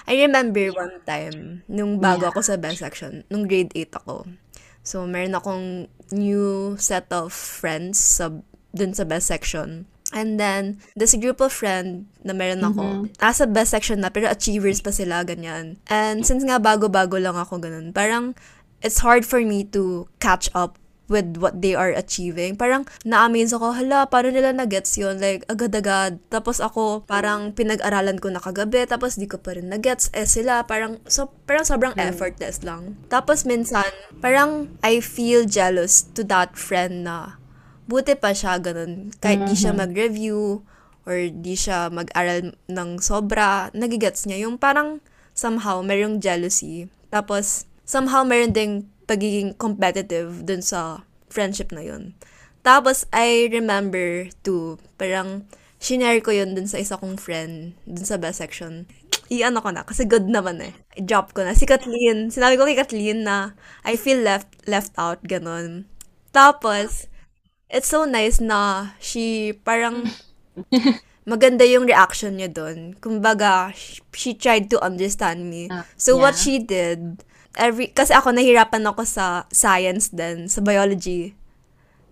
I 0.04 0.20
remember 0.20 0.68
one 0.76 1.00
time, 1.08 1.64
nung 1.66 1.96
bago 1.98 2.28
Yeah. 2.28 2.32
ako 2.34 2.40
sa 2.44 2.56
best 2.60 2.84
section, 2.84 3.24
nung 3.32 3.48
grade 3.48 3.72
8 3.72 3.96
ako. 3.96 4.28
So, 4.84 5.04
meron 5.08 5.36
akong 5.36 5.88
new 6.12 6.76
set 6.80 7.08
of 7.12 7.32
friends 7.32 7.96
sa, 8.00 8.32
dun 8.78 8.94
sa 8.94 9.02
best 9.02 9.26
section. 9.26 9.90
And 10.08 10.40
then, 10.40 10.80
this 10.96 11.12
group 11.12 11.42
of 11.44 11.52
friend 11.52 12.08
na 12.24 12.32
meron 12.32 12.64
ako, 12.64 13.12
nasa 13.20 13.44
best 13.44 13.76
section 13.76 14.00
na, 14.00 14.08
pero 14.08 14.30
achievers 14.30 14.80
pa 14.80 14.88
sila, 14.88 15.20
ganyan. 15.20 15.76
And 15.92 16.24
since 16.24 16.48
nga 16.48 16.56
bago-bago 16.56 17.20
lang 17.20 17.36
ako, 17.36 17.60
ganun, 17.60 17.92
parang, 17.92 18.32
it's 18.80 19.04
hard 19.04 19.28
for 19.28 19.44
me 19.44 19.68
to 19.76 20.08
catch 20.16 20.48
up 20.56 20.80
with 21.08 21.40
what 21.40 21.60
they 21.64 21.72
are 21.72 21.90
achieving. 21.92 22.54
Parang 22.54 22.84
na-amaze 23.04 23.52
ako, 23.56 23.76
hala, 23.76 24.08
paano 24.08 24.32
nila 24.32 24.52
na-gets 24.52 24.96
yun? 25.00 25.20
Like, 25.20 25.44
agad-agad. 25.48 26.20
Tapos 26.28 26.60
ako, 26.60 27.04
parang 27.08 27.52
pinag-aralan 27.56 28.20
ko 28.20 28.28
na 28.28 28.40
kagabi, 28.40 28.84
tapos 28.84 29.16
di 29.16 29.24
ko 29.28 29.40
pa 29.40 29.56
rin 29.56 29.72
na-gets. 29.72 30.12
Eh 30.16 30.28
sila, 30.28 30.64
parang, 30.68 31.00
so, 31.08 31.32
parang 31.48 31.64
sobrang 31.64 31.96
effortless 31.96 32.60
lang. 32.64 32.96
Tapos 33.08 33.48
minsan, 33.48 33.88
parang 34.20 34.72
I 34.84 35.00
feel 35.00 35.48
jealous 35.48 36.04
to 36.12 36.24
that 36.28 36.56
friend 36.56 37.08
na 37.08 37.40
buti 37.88 38.14
pa 38.14 38.36
siya, 38.36 38.60
ganun. 38.60 39.10
Kahit 39.18 39.48
di 39.48 39.56
siya 39.56 39.72
mag-review, 39.72 40.62
or 41.08 41.32
di 41.32 41.56
siya 41.56 41.88
mag-aral 41.88 42.52
ng 42.68 42.90
sobra, 43.00 43.72
nagigets 43.72 44.28
niya. 44.28 44.44
Yung 44.44 44.60
parang 44.60 45.00
somehow 45.32 45.80
merong 45.80 46.20
jealousy. 46.20 46.92
Tapos, 47.08 47.64
somehow 47.88 48.28
meron 48.28 48.52
ding 48.52 48.92
pagiging 49.08 49.56
competitive 49.56 50.44
dun 50.44 50.60
sa 50.60 51.08
friendship 51.32 51.72
na 51.72 51.80
yun. 51.80 52.12
Tapos, 52.60 53.08
I 53.08 53.48
remember 53.48 54.28
to, 54.44 54.76
parang, 55.00 55.48
shinare 55.80 56.20
ko 56.20 56.36
yun 56.36 56.52
dun 56.52 56.68
sa 56.68 56.76
isa 56.76 57.00
kong 57.00 57.16
friend, 57.16 57.72
dun 57.88 58.04
sa 58.04 58.20
best 58.20 58.44
section. 58.44 58.84
I-ano 59.32 59.64
ko 59.64 59.72
na, 59.72 59.88
kasi 59.88 60.04
good 60.04 60.28
naman 60.28 60.60
eh. 60.60 60.76
I-drop 61.00 61.32
ko 61.32 61.40
na. 61.40 61.56
Si 61.56 61.64
Kathleen, 61.64 62.28
sinabi 62.28 62.60
ko 62.60 62.68
kay 62.68 62.76
Kathleen 62.76 63.24
na, 63.24 63.56
I 63.88 63.96
feel 63.96 64.20
left 64.20 64.52
left 64.68 64.92
out, 65.00 65.24
ganun. 65.24 65.88
Tapos, 66.36 67.08
it's 67.68 67.88
so 67.88 68.04
nice 68.04 68.40
na 68.40 68.92
she 68.98 69.52
parang 69.64 70.08
maganda 71.28 71.68
yung 71.68 71.84
reaction 71.84 72.40
niya 72.40 72.48
doon. 72.48 72.96
Kumbaga, 72.96 73.72
she, 74.16 74.32
tried 74.32 74.72
to 74.72 74.80
understand 74.80 75.44
me. 75.44 75.68
Ah, 75.68 75.84
so 76.00 76.16
what 76.16 76.34
yeah. 76.40 76.42
she 76.42 76.54
did, 76.58 77.20
every 77.60 77.92
kasi 77.92 78.16
ako 78.16 78.32
nahirapan 78.32 78.88
ako 78.88 79.04
sa 79.04 79.44
science 79.52 80.08
din, 80.08 80.48
sa 80.48 80.64
biology. 80.64 81.36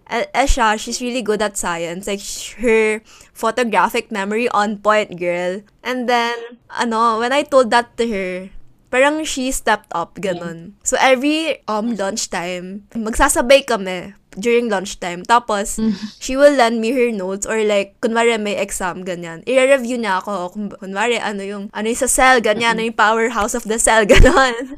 Eh, 0.06 0.28
eh 0.30 0.46
siya, 0.46 0.78
she's 0.78 1.02
really 1.02 1.24
good 1.24 1.42
at 1.42 1.58
science. 1.58 2.06
Like, 2.06 2.22
her 2.62 3.02
photographic 3.34 4.14
memory 4.14 4.46
on 4.54 4.78
point, 4.78 5.18
girl. 5.18 5.66
And 5.82 6.06
then, 6.06 6.62
ano, 6.70 7.18
when 7.18 7.34
I 7.34 7.42
told 7.42 7.74
that 7.74 7.98
to 7.98 8.06
her, 8.06 8.54
parang 8.94 9.26
she 9.26 9.50
stepped 9.50 9.90
up, 9.90 10.14
ganun. 10.22 10.78
So, 10.86 10.94
every 11.02 11.58
um 11.66 11.98
lunchtime, 11.98 12.86
magsasabay 12.94 13.66
kami 13.66 14.14
during 14.36 14.68
lunchtime. 14.68 15.24
Tapos, 15.24 15.80
she 16.20 16.36
will 16.36 16.52
lend 16.52 16.80
me 16.80 16.92
her 16.92 17.10
notes 17.10 17.48
or 17.48 17.58
like, 17.64 17.96
kunwari 18.04 18.36
may 18.36 18.60
exam, 18.60 19.02
ganyan. 19.02 19.42
I-review 19.48 19.96
niya 19.96 20.20
ako. 20.20 20.52
Kunwari, 20.78 21.16
ano 21.16 21.42
yung, 21.42 21.64
ano 21.72 21.86
yung 21.88 22.00
sa 22.00 22.08
cell, 22.08 22.38
ganyan, 22.44 22.76
ano 22.76 22.84
yung 22.84 22.96
powerhouse 22.96 23.56
of 23.56 23.64
the 23.64 23.80
cell, 23.80 24.04
ganon. 24.12 24.76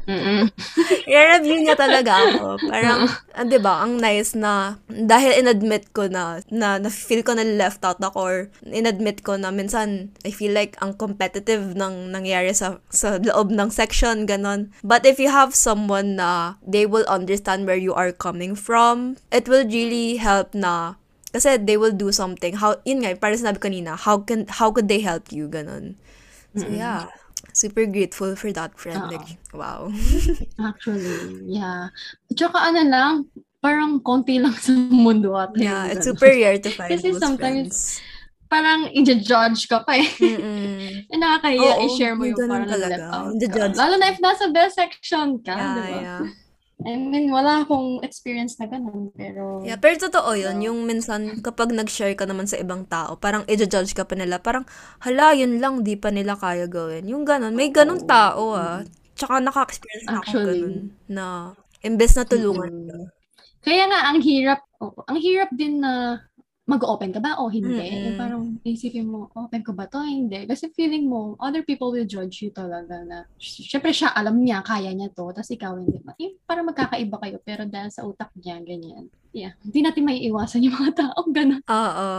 I-review 1.05 1.67
niya 1.67 1.75
talaga 1.75 2.11
ako. 2.31 2.45
Parang, 2.71 3.11
ah, 3.35 3.45
di 3.45 3.59
ba, 3.59 3.83
ang 3.83 3.99
nice 3.99 4.33
na, 4.33 4.79
dahil 4.87 5.43
inadmit 5.43 5.91
ko 5.91 6.07
na, 6.07 6.39
na, 6.47 6.79
na 6.79 6.89
feel 6.89 7.21
ko 7.21 7.35
na 7.35 7.43
left 7.43 7.83
out 7.83 7.99
ako 7.99 8.17
or 8.19 8.35
inadmit 8.63 9.21
ko 9.27 9.35
na 9.35 9.51
minsan, 9.51 10.13
I 10.23 10.31
feel 10.31 10.55
like 10.55 10.79
ang 10.79 10.95
competitive 10.95 11.75
ng 11.75 12.15
nangyari 12.15 12.55
sa, 12.55 12.79
sa 12.87 13.19
loob 13.19 13.51
ng 13.51 13.69
section, 13.69 14.23
ganon. 14.23 14.71
But 14.85 15.03
if 15.03 15.19
you 15.19 15.27
have 15.29 15.51
someone 15.51 16.15
na 16.15 16.55
they 16.63 16.85
will 16.85 17.05
understand 17.09 17.67
where 17.67 17.79
you 17.79 17.91
are 17.91 18.15
coming 18.15 18.55
from, 18.55 19.17
it 19.33 19.48
will 19.49 19.65
really 19.65 20.21
help 20.21 20.53
na 20.53 20.95
kasi 21.33 21.57
they 21.57 21.77
will 21.77 21.93
do 21.93 22.13
something. 22.13 22.57
How, 22.57 22.77
yun 22.85 23.01
nga, 23.05 23.13
parang 23.17 23.37
sinabi 23.41 23.59
kanina, 23.59 23.97
how 23.97 24.21
can, 24.21 24.45
how 24.49 24.69
could 24.71 24.87
they 24.87 25.01
help 25.01 25.29
you, 25.33 25.49
ganon. 25.49 25.97
So, 26.57 26.65
yeah. 26.69 27.09
Super 27.53 27.85
grateful 27.85 28.35
for 28.37 28.53
that 28.53 28.77
friend. 28.77 29.09
Oo. 29.09 29.11
Like, 29.13 29.29
wow. 29.53 29.89
Actually, 30.69 31.49
yeah. 31.49 31.89
Tsaka 32.33 32.57
ano 32.61 32.81
lang, 32.85 33.11
parang 33.59 33.99
konti 33.99 34.37
lang 34.39 34.53
sa 34.55 34.71
mundo 34.73 35.33
at 35.35 35.51
Yeah, 35.57 35.91
it's 35.91 36.05
super 36.05 36.29
rare 36.29 36.57
to 36.61 36.69
find 36.71 36.89
Kasi 36.93 37.13
sometimes, 37.17 37.69
friends. 37.69 38.01
parang 38.49 38.89
i-judge 38.93 39.65
ka 39.69 39.81
pa 39.85 39.97
eh. 39.97 40.09
Mm-mm. 40.19 40.77
Eh, 41.13 41.17
nakakahiya 41.17 41.71
Oo, 41.77 41.85
i-share 41.89 42.15
mo 42.17 42.23
yung 42.25 42.37
parang 42.37 42.69
talaga. 42.69 42.97
left 42.97 43.13
out 43.13 43.33
ka. 43.37 43.65
Lalo 43.77 43.93
na 43.97 44.07
if 44.13 44.19
nasa 44.21 44.45
best 44.53 44.75
section 44.77 45.41
ka, 45.41 45.53
Yeah, 45.57 45.73
di 45.73 45.81
ba? 45.81 45.99
yeah. 46.01 46.23
I 46.79 46.95
mean, 46.95 47.27
wala 47.27 47.67
akong 47.67 47.99
experience 48.07 48.55
na 48.55 48.71
ganun, 48.71 49.11
pero... 49.11 49.59
Yeah, 49.67 49.75
pero 49.75 49.99
totoo 49.99 50.31
yun. 50.31 50.63
Yung 50.63 50.87
minsan, 50.87 51.43
kapag 51.43 51.75
nag-share 51.75 52.15
ka 52.15 52.23
naman 52.23 52.47
sa 52.47 52.55
ibang 52.55 52.87
tao, 52.87 53.19
parang 53.19 53.43
i-judge 53.51 53.91
ka 53.91 54.07
pa 54.07 54.15
nila. 54.15 54.39
Parang, 54.39 54.63
hala, 55.03 55.35
yun 55.35 55.59
lang, 55.59 55.83
di 55.83 55.99
pa 55.99 56.07
nila 56.07 56.39
kaya 56.39 56.71
gawin. 56.71 57.03
Yung 57.11 57.27
ganun. 57.27 57.51
May 57.51 57.67
ganun 57.75 58.07
tao, 58.07 58.55
ah. 58.55 58.79
Tsaka 59.19 59.43
naka-experience 59.43 60.07
na 60.07 60.23
ako 60.23 60.35
ganun. 60.39 60.75
Na, 61.11 61.25
imbes 61.83 62.15
na 62.15 62.23
tulungan 62.23 62.71
Mm. 62.71 62.87
ka. 62.87 62.97
Kaya 63.59 63.83
nga, 63.91 63.99
ang 64.07 64.19
hirap, 64.23 64.63
oo, 64.79 65.03
ang 65.03 65.19
hirap 65.19 65.51
din 65.51 65.83
na 65.83 66.23
mag-open 66.69 67.09
ka 67.09 67.17
ba 67.17 67.41
o 67.41 67.49
hindi. 67.49 67.81
Mm-mm. 67.81 68.13
Eh, 68.13 68.15
parang 68.15 68.61
isipin 68.61 69.09
mo, 69.09 69.33
open 69.33 69.65
ko 69.65 69.73
ba 69.73 69.89
to? 69.89 69.97
Hindi. 70.05 70.45
Kasi 70.45 70.69
feeling 70.69 71.09
mo, 71.09 71.33
other 71.41 71.65
people 71.65 71.89
will 71.89 72.05
judge 72.05 72.45
you 72.45 72.53
talaga 72.53 73.01
na, 73.01 73.25
syempre 73.41 73.89
siya, 73.89 74.13
alam 74.13 74.37
niya, 74.37 74.61
kaya 74.61 74.93
niya 74.93 75.09
to, 75.09 75.33
tapos 75.33 75.49
ikaw 75.49 75.73
hindi 75.73 75.97
ba? 76.05 76.13
Eh, 76.21 76.37
parang 76.45 76.69
magkakaiba 76.69 77.17
kayo, 77.17 77.41
pero 77.41 77.65
dahil 77.65 77.89
sa 77.89 78.05
utak 78.05 78.29
niya, 78.37 78.61
ganyan. 78.61 79.09
Yeah, 79.33 79.57
hindi 79.65 79.81
natin 79.81 80.05
may 80.05 80.21
iwasan 80.29 80.65
yung 80.65 80.77
mga 80.77 80.93
tao, 81.09 81.21
ganun. 81.29 81.61
Oo. 81.65 82.09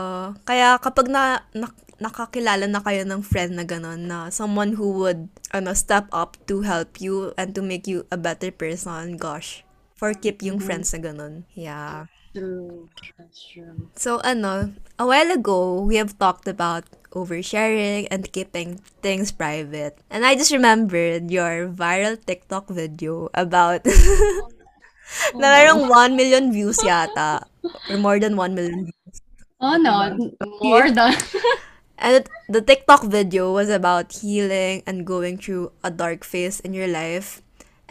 Kaya 0.43 0.75
kapag 0.83 1.07
na, 1.07 1.43
na- 1.55 1.75
nakakilala 2.01 2.65
na 2.65 2.81
kayo 2.81 3.05
ng 3.05 3.21
friend 3.21 3.55
na 3.55 3.63
gano'n, 3.63 4.01
na 4.09 4.17
someone 4.33 4.75
who 4.75 4.91
would 4.99 5.29
ano, 5.53 5.71
step 5.77 6.09
up 6.11 6.35
to 6.49 6.65
help 6.65 6.99
you 6.99 7.31
and 7.37 7.53
to 7.53 7.61
make 7.61 7.85
you 7.85 8.03
a 8.09 8.17
better 8.17 8.49
person, 8.49 9.15
gosh, 9.15 9.61
for 9.93 10.11
keep 10.17 10.41
yung 10.41 10.57
friends 10.57 10.89
na 10.91 10.99
gano'n. 10.99 11.45
Yeah. 11.53 12.09
True. 12.35 12.89
That's 13.17 13.43
true. 13.43 13.89
So, 13.95 14.19
ano, 14.23 14.73
a 14.99 15.05
while 15.05 15.31
ago, 15.31 15.81
we 15.83 15.95
have 15.97 16.17
talked 16.17 16.47
about 16.47 16.85
oversharing 17.11 18.07
and 18.09 18.31
keeping 18.31 18.79
things 19.03 19.31
private. 19.31 19.99
And 20.09 20.25
I 20.25 20.35
just 20.35 20.51
remembered 20.51 21.29
your 21.31 21.67
viral 21.67 22.15
TikTok 22.23 22.69
video 22.69 23.27
about 23.33 23.83
na 25.35 25.47
oh, 25.47 25.53
merong 25.53 25.81
1 25.89 26.15
million 26.15 26.51
views 26.51 26.77
yata. 26.83 27.43
Or 27.89 27.97
more 27.97 28.19
than 28.19 28.35
1 28.37 28.55
million 28.55 28.85
views. 28.87 29.17
Oh 29.59 29.77
no, 29.77 30.15
more 30.63 30.89
than. 30.91 31.13
And 32.01 32.25
it- 32.25 32.29
the 32.49 32.61
TikTok 32.65 33.05
video 33.05 33.53
was 33.53 33.69
about 33.69 34.11
healing 34.25 34.81
and 34.89 35.05
going 35.05 35.37
through 35.37 35.71
a 35.83 35.91
dark 35.91 36.23
phase 36.25 36.59
in 36.59 36.73
your 36.73 36.87
life. 36.89 37.41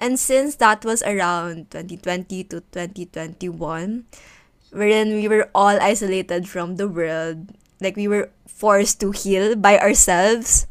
And 0.01 0.16
since 0.18 0.57
that 0.57 0.82
was 0.82 1.05
around 1.05 1.70
2020 1.70 2.44
to 2.48 2.64
2021, 2.72 4.09
wherein 4.72 5.12
we 5.12 5.28
were 5.28 5.53
all 5.55 5.76
isolated 5.76 6.48
from 6.48 6.80
the 6.80 6.88
world, 6.88 7.53
like 7.84 8.01
we 8.01 8.09
were 8.09 8.32
forced 8.48 8.98
to 9.05 9.12
heal 9.12 9.55
by 9.55 9.76
ourselves. 9.78 10.66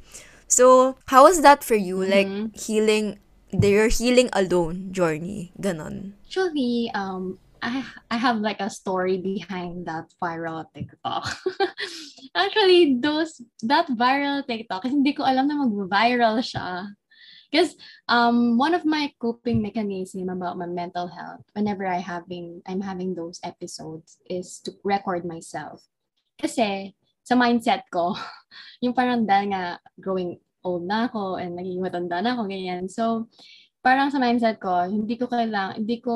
So, 0.50 0.98
how 1.14 1.30
was 1.30 1.46
that 1.46 1.64
for 1.64 1.78
you? 1.78 2.02
Like 2.02 2.58
healing, 2.58 3.22
your 3.54 3.88
healing 3.94 4.34
alone 4.34 4.90
journey, 4.90 5.54
ganon. 5.62 6.18
Actually, 6.26 6.90
um, 6.98 7.38
I 7.62 7.86
I 8.10 8.18
have 8.18 8.42
like 8.42 8.60
a 8.60 8.70
story 8.70 9.22
behind 9.22 9.86
that 9.86 10.10
viral 10.18 10.66
TikTok. 10.74 11.38
Actually, 12.36 12.98
those 12.98 13.42
that 13.62 13.88
viral 13.94 14.42
TikTok, 14.42 14.84
hindi 14.90 15.14
ko 15.14 15.22
alam 15.22 15.48
na 15.48 15.62
mag-viral 15.62 16.42
siya. 16.42 16.98
Because 17.50 17.74
um, 18.06 18.58
one 18.62 18.78
of 18.78 18.86
my 18.86 19.10
coping 19.18 19.62
mechanism 19.62 20.30
about 20.30 20.58
my 20.58 20.70
mental 20.70 21.10
health, 21.10 21.42
whenever 21.58 21.86
I 21.86 21.98
having 21.98 22.62
I'm 22.70 22.82
having 22.82 23.18
those 23.18 23.42
episodes, 23.44 24.22
is 24.30 24.62
to 24.70 24.78
record 24.86 25.26
myself. 25.26 25.82
Kasi 26.38 26.94
sa 27.26 27.34
mindset 27.34 27.90
ko, 27.90 28.14
yung 28.86 28.94
parang 28.94 29.26
dahil 29.26 29.54
nga 29.54 29.82
growing 29.98 30.38
old 30.64 30.86
na 30.86 31.10
ako 31.10 31.42
and 31.42 31.58
naging 31.58 31.82
matanda 31.82 32.22
na 32.22 32.38
ako, 32.38 32.46
ganyan. 32.46 32.86
So, 32.86 33.28
parang 33.82 34.12
sa 34.12 34.22
mindset 34.22 34.62
ko, 34.62 34.86
hindi 34.86 35.18
ko 35.18 35.26
kailangan, 35.26 35.82
hindi 35.82 35.98
ko 36.04 36.14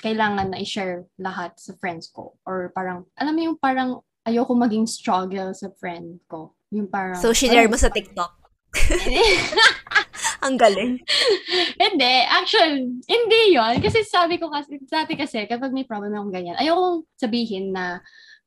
kailangan 0.00 0.52
na 0.52 0.58
i-share 0.60 1.06
lahat 1.20 1.56
sa 1.60 1.76
friends 1.76 2.08
ko. 2.10 2.34
Or 2.48 2.72
parang, 2.72 3.06
alam 3.20 3.36
mo 3.36 3.40
yung 3.52 3.58
parang 3.60 4.00
ayoko 4.24 4.56
maging 4.56 4.88
struggle 4.88 5.52
sa 5.54 5.70
friend 5.76 6.18
ko. 6.26 6.56
Yung 6.72 6.88
parang... 6.88 7.20
So, 7.20 7.32
share 7.32 7.68
mo 7.68 7.76
sa 7.76 7.92
TikTok? 7.92 8.32
Ang 10.40 10.56
galing. 10.56 10.96
hindi. 11.84 12.14
Actually, 12.28 12.88
hindi 13.04 13.40
yon 13.52 13.80
Kasi 13.84 14.04
sabi 14.04 14.40
ko 14.40 14.48
kasi, 14.48 14.80
dati 14.88 15.14
kasi, 15.14 15.44
kapag 15.44 15.72
may 15.72 15.84
problem 15.84 16.16
akong 16.16 16.32
ganyan, 16.32 16.56
ayoko 16.56 17.04
sabihin 17.20 17.76
na, 17.76 18.00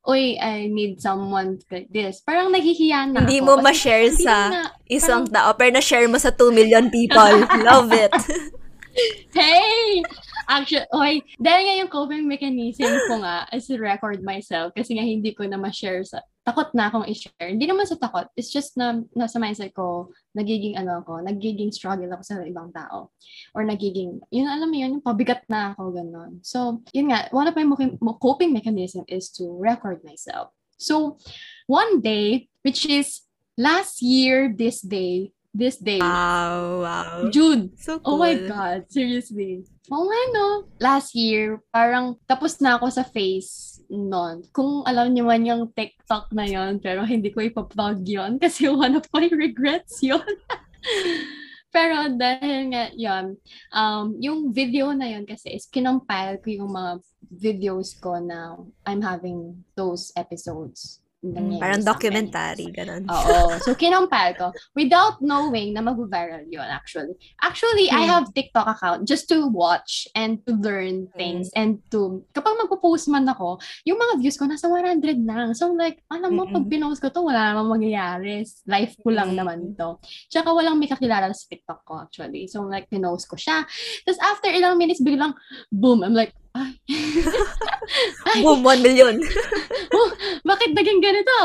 uy, 0.04 0.36
I 0.36 0.68
need 0.68 1.00
someone 1.00 1.64
like 1.72 1.88
this. 1.94 2.20
Parang 2.26 2.52
naghihiya 2.52 3.14
na 3.14 3.24
Hindi 3.24 3.40
ako. 3.40 3.46
mo 3.48 3.54
Kasi 3.60 3.66
ma-share 3.66 4.10
sa 4.20 4.36
na, 4.52 4.62
isang 4.92 5.24
parang, 5.30 5.36
tao, 5.36 5.50
pero 5.56 5.72
na-share 5.72 6.10
mo 6.12 6.20
sa 6.20 6.34
2 6.34 6.52
million 6.52 6.92
people. 6.92 7.34
Love 7.68 7.94
it. 7.96 8.12
hey! 9.38 10.04
Actually, 10.44 10.90
okay, 10.92 11.16
dahil 11.40 11.62
nga 11.64 11.76
yung 11.80 11.92
coping 11.92 12.28
mechanism 12.28 12.92
ko 13.08 13.24
nga 13.24 13.48
is 13.56 13.64
to 13.64 13.80
record 13.80 14.20
myself 14.28 14.76
kasi 14.76 15.00
nga 15.00 15.06
hindi 15.08 15.32
ko 15.32 15.48
na 15.48 15.56
ma-share 15.56 16.04
sa, 16.04 16.20
takot 16.44 16.76
na 16.76 16.92
akong 16.92 17.08
i-share. 17.08 17.56
Hindi 17.56 17.66
naman 17.66 17.88
sa 17.88 17.96
takot, 17.96 18.28
it's 18.36 18.52
just 18.52 18.76
na 18.76 19.00
nasa 19.16 19.40
mindset 19.40 19.72
ko, 19.72 20.12
nagiging 20.36 20.76
ano 20.76 21.00
ako, 21.00 21.24
nagiging 21.24 21.72
struggle 21.72 22.12
ako 22.12 22.24
sa 22.24 22.44
ibang 22.44 22.70
tao. 22.76 23.16
Or 23.56 23.64
nagiging, 23.64 24.20
yun 24.28 24.52
alam 24.52 24.68
mo 24.68 24.76
yun, 24.76 25.00
yung 25.00 25.06
pabigat 25.06 25.48
na 25.48 25.72
ako, 25.72 25.96
ganun. 25.96 26.44
So, 26.44 26.84
yun 26.92 27.16
nga, 27.16 27.32
one 27.32 27.48
of 27.48 27.56
my 27.56 27.66
coping 28.20 28.52
mechanism 28.52 29.08
is 29.08 29.32
to 29.40 29.48
record 29.56 30.04
myself. 30.04 30.52
So, 30.76 31.16
one 31.66 32.04
day, 32.04 32.52
which 32.62 32.84
is 32.86 33.24
last 33.56 34.04
year, 34.04 34.52
this 34.52 34.84
day, 34.84 35.32
this 35.54 35.78
day, 35.78 36.02
Wow, 36.02 36.82
wow. 36.82 37.30
June, 37.30 37.78
So 37.78 38.02
Oh 38.02 38.18
cool. 38.18 38.26
my 38.26 38.34
God, 38.34 38.90
seriously. 38.90 39.64
Oh 39.94 40.04
nga 40.10 40.22
no. 40.34 40.48
Last 40.82 41.14
year, 41.14 41.62
parang 41.70 42.18
tapos 42.26 42.58
na 42.58 42.82
ako 42.82 42.90
sa 42.90 43.06
face 43.06 43.86
noon. 43.94 44.42
Kung 44.50 44.82
alam 44.90 45.14
niyo 45.14 45.30
man 45.30 45.46
yung 45.46 45.70
TikTok 45.70 46.34
na 46.34 46.50
yon 46.50 46.82
pero 46.82 47.06
hindi 47.06 47.30
ko 47.30 47.46
ipaplug 47.46 48.02
yon 48.02 48.42
kasi 48.42 48.66
one 48.74 48.98
of 48.98 49.06
my 49.14 49.30
regrets 49.30 50.02
yon. 50.02 50.26
pero 51.74 52.10
dahil 52.18 52.74
nga 52.74 52.90
yon 52.94 53.38
um, 53.74 54.18
yung 54.18 54.50
video 54.50 54.94
na 54.94 55.10
yon 55.10 55.26
kasi 55.26 55.54
is 55.54 55.70
kinompile 55.70 56.42
ko 56.42 56.50
yung 56.50 56.72
mga 56.74 57.02
videos 57.30 57.98
ko 57.98 58.18
na 58.18 58.58
I'm 58.86 59.02
having 59.06 59.62
those 59.78 60.10
episodes. 60.18 61.03
Nangyayari 61.24 61.60
parang 61.64 61.80
sa 61.80 61.96
akin. 62.04 62.28
documentary, 62.36 62.68
ganun. 62.76 63.04
Oo. 63.06 63.60
So, 63.60 63.76
kinompile 63.76 64.36
ko 64.36 64.48
without 64.76 65.20
knowing 65.20 65.76
na 65.76 65.84
mag-viral 65.84 66.48
yun, 66.48 66.64
actually. 66.68 67.16
Actually, 67.40 67.92
I 67.92 68.04
Hmm. 68.04 68.08
have 68.08 68.32
TikTok 68.32 68.64
account 68.64 69.04
just 69.04 69.28
to 69.28 69.48
watch 69.48 70.08
and 70.16 70.40
to 70.48 70.56
learn 70.56 71.12
things 71.16 71.52
and 71.52 71.84
to, 71.92 72.24
kapag 72.32 72.56
magpo-post 72.60 73.12
man 73.12 73.28
ako, 73.28 73.60
yung 73.84 74.00
mga 74.00 74.24
views 74.24 74.40
ko 74.40 74.48
nasa 74.48 74.72
100 74.72 75.20
lang. 75.24 75.52
So, 75.52 75.72
like, 75.72 76.00
alam 76.08 76.32
mo, 76.32 76.48
pag 76.48 76.64
Mm-mm. 76.64 76.72
pinost 76.72 77.04
ko 77.04 77.12
to, 77.12 77.24
wala 77.24 77.52
namang 77.52 77.80
mangyayari. 77.80 78.44
Life 78.68 78.96
ko 79.00 79.12
lang 79.12 79.36
naman 79.36 79.76
to. 79.76 80.00
Tsaka 80.32 80.52
walang 80.52 80.80
may 80.80 80.88
kakilala 80.88 81.28
sa 81.32 81.48
TikTok 81.48 81.84
ko, 81.84 82.00
actually. 82.04 82.48
So, 82.48 82.64
like, 82.68 82.88
pinost 82.88 83.28
ko 83.28 83.36
siya. 83.36 83.68
Tapos, 84.04 84.20
after 84.20 84.48
ilang 84.48 84.80
minutes, 84.80 85.04
biglang, 85.04 85.36
boom, 85.72 86.04
I'm 86.04 86.16
like, 86.16 86.32
ay. 86.54 86.74
ay, 88.30 88.40
Boom, 88.46 88.62
1 88.62 88.86
million. 88.86 89.16
bakit 90.50 90.70
naging 90.78 91.02
ganito? 91.02 91.36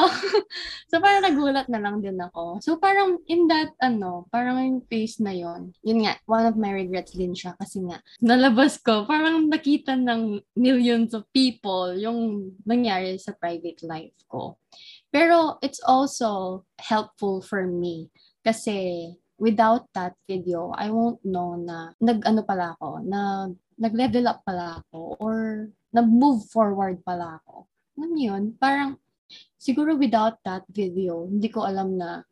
so, 0.91 1.01
parang 1.01 1.25
nagulat 1.25 1.67
na 1.73 1.81
lang 1.81 2.05
din 2.05 2.21
ako. 2.21 2.61
So, 2.61 2.77
parang 2.77 3.21
in 3.25 3.49
that, 3.49 3.73
ano, 3.81 4.29
parang 4.29 4.61
yung 4.61 4.83
face 4.85 5.21
na 5.21 5.33
yon 5.33 5.73
yun 5.81 6.05
nga, 6.05 6.21
one 6.29 6.45
of 6.45 6.61
my 6.61 6.73
regrets 6.73 7.17
din 7.17 7.33
siya 7.33 7.57
kasi 7.57 7.81
nga, 7.89 8.05
nalabas 8.21 8.77
ko, 8.85 9.09
parang 9.09 9.49
nakita 9.49 9.97
ng 9.97 10.45
millions 10.57 11.17
of 11.17 11.25
people 11.33 11.97
yung 11.97 12.53
nangyari 12.69 13.17
sa 13.17 13.33
private 13.33 13.81
life 13.89 14.17
ko. 14.29 14.61
Pero, 15.09 15.57
it's 15.65 15.81
also 15.81 16.63
helpful 16.77 17.41
for 17.41 17.65
me 17.65 18.13
kasi 18.45 19.09
without 19.39 19.87
that 19.95 20.19
video, 20.27 20.75
I 20.75 20.91
won't 20.91 21.23
know 21.23 21.55
na 21.55 21.95
nag-ano 22.03 22.43
pala 22.43 22.75
ako, 22.77 23.07
na 23.07 23.49
nag-level 23.79 24.27
up 24.27 24.43
pala 24.43 24.83
ako 24.83 25.17
or 25.23 25.37
nag-move 25.95 26.45
forward 26.51 27.01
pala 27.07 27.39
ako. 27.43 27.71
Alam 27.97 28.11
niyo 28.13 28.27
yun? 28.35 28.45
Parang, 28.59 28.99
siguro 29.57 29.95
without 29.95 30.43
that 30.43 30.67
video, 30.69 31.25
hindi 31.25 31.49
ko 31.49 31.65
alam 31.65 31.97
na, 31.97 32.23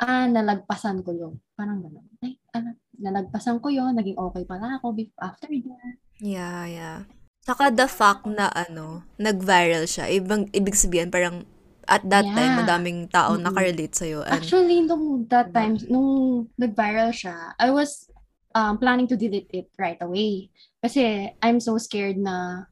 ah, 0.00 0.26
nalagpasan 0.26 1.04
ko 1.04 1.12
yun. 1.12 1.34
Parang 1.54 1.84
gano'n. 1.84 2.08
Ay, 2.24 2.40
ah, 2.56 2.74
nalagpasan 2.98 3.60
ko 3.60 3.68
yun, 3.70 3.94
naging 3.94 4.18
okay 4.18 4.44
pala 4.48 4.80
ako 4.80 4.96
after 5.20 5.48
that. 5.48 5.94
Yeah, 6.18 6.64
yeah. 6.66 6.98
Saka 7.44 7.68
the 7.68 7.84
fact 7.84 8.24
na 8.24 8.48
ano, 8.48 9.04
nag-viral 9.20 9.84
siya, 9.84 10.08
ibang, 10.08 10.48
ibig 10.56 10.74
sabihin 10.74 11.12
parang 11.12 11.44
at 11.84 12.00
that 12.08 12.24
time, 12.24 12.56
Yeah. 12.56 12.60
madaming 12.64 13.12
tao 13.12 13.36
Mm-mm. 13.36 13.44
nakarelate 13.44 13.92
sa'yo. 13.92 14.24
And, 14.24 14.40
Actually, 14.40 14.88
nung 14.88 15.28
that 15.28 15.52
time, 15.52 15.76
nung 15.92 16.48
nag-viral 16.56 17.12
siya, 17.12 17.52
I 17.60 17.68
was 17.68 18.08
um, 18.54 18.78
planning 18.78 19.10
to 19.10 19.18
delete 19.18 19.50
it 19.52 19.68
right 19.76 19.98
away. 20.00 20.48
Kasi 20.80 21.34
I'm 21.42 21.58
so 21.58 21.76
scared 21.76 22.16
na, 22.16 22.64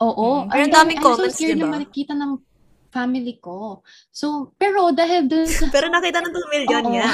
oo, 0.00 0.44
Mm. 0.44 0.50
Pero 0.50 0.62
ang 0.64 0.74
daming 0.74 0.98
I'm 0.98 1.04
comments, 1.04 1.36
so 1.36 1.38
scared 1.38 1.58
diba? 1.60 1.68
na 1.68 1.74
makikita 1.78 2.12
ng 2.16 2.32
family 2.88 3.36
ko. 3.38 3.84
So, 4.08 4.56
pero 4.56 4.88
dahil 4.90 5.28
dun 5.28 5.44
sa 5.44 5.68
pero 5.76 5.92
nakita 5.92 6.24
ng 6.24 6.32
2 6.32 6.52
million 6.56 6.82
Oo. 6.82 6.90
niya. 6.90 7.06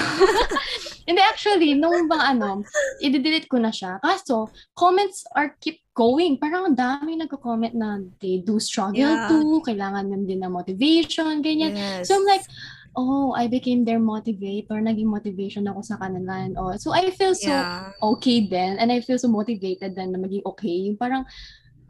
Hindi, 1.08 1.20
actually, 1.20 1.76
nung 1.76 2.08
bang 2.08 2.38
ano, 2.38 2.64
i-delete 3.02 3.44
ko 3.44 3.60
na 3.60 3.68
siya. 3.68 4.00
Kaso, 4.00 4.48
comments 4.72 5.26
are 5.36 5.52
keep 5.60 5.84
going. 5.92 6.40
Parang 6.40 6.72
ang 6.72 6.78
dami 6.78 7.20
nagko-comment 7.20 7.76
na 7.76 8.00
they 8.24 8.40
do 8.40 8.56
struggle 8.56 9.04
Yeah. 9.04 9.28
too, 9.28 9.60
kailangan 9.66 10.08
din 10.24 10.40
ng 10.40 10.48
motivation, 10.48 11.44
ganyan. 11.44 11.76
Yes. 11.76 12.08
So 12.08 12.16
I'm 12.16 12.24
like, 12.24 12.46
oh, 12.96 13.34
I 13.34 13.46
became 13.46 13.84
their 13.84 14.00
motivator, 14.00 14.78
naging 14.78 15.10
motivation 15.10 15.66
ako 15.66 15.82
sa 15.82 15.98
kanila 15.98 16.42
and 16.42 16.56
all. 16.56 16.74
So 16.78 16.94
I 16.94 17.10
feel 17.10 17.34
so 17.34 17.50
yeah. 17.50 17.90
okay 18.02 18.46
then, 18.46 18.78
and 18.78 18.90
I 18.90 19.02
feel 19.02 19.18
so 19.18 19.28
motivated 19.28 19.94
then 19.94 20.14
na 20.14 20.18
maging 20.18 20.46
okay. 20.46 20.90
Yung 20.90 20.98
parang, 20.98 21.26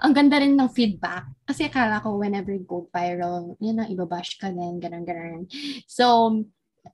ang 0.00 0.12
ganda 0.12 0.40
rin 0.40 0.57
ng 0.59 0.72
feedback. 0.72 1.28
Kasi 1.46 1.68
akala 1.68 2.02
ko 2.02 2.18
whenever 2.18 2.50
you 2.50 2.66
go 2.66 2.88
viral, 2.90 3.55
yun 3.62 3.78
na, 3.78 3.86
ibabash 3.86 4.40
ka 4.40 4.50
din, 4.50 4.80
ganun, 4.82 5.05
ganun. 5.07 5.46
So, 5.86 6.40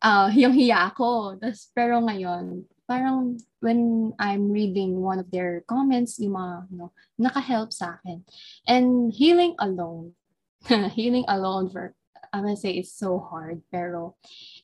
uh, 0.02 0.28
yung 0.34 0.52
hiya 0.52 0.92
ako. 0.92 1.40
Tas, 1.40 1.70
pero 1.72 1.98
ngayon, 2.04 2.66
parang 2.84 3.38
when 3.62 4.12
I'm 4.18 4.50
reading 4.50 4.98
one 4.98 5.18
of 5.18 5.30
their 5.30 5.62
comments, 5.66 6.18
yung 6.18 6.34
mga, 6.34 6.54
you 6.70 6.76
know, 6.78 6.90
naka-help 7.18 7.72
sa 7.72 7.98
akin. 8.00 8.26
And 8.66 9.14
healing 9.14 9.54
alone, 9.58 10.14
healing 10.98 11.24
alone 11.28 11.70
for, 11.70 11.94
I'm 12.32 12.44
gonna 12.44 12.56
say 12.56 12.72
it's 12.72 12.92
so 12.92 13.18
hard, 13.18 13.62
pero 13.72 14.14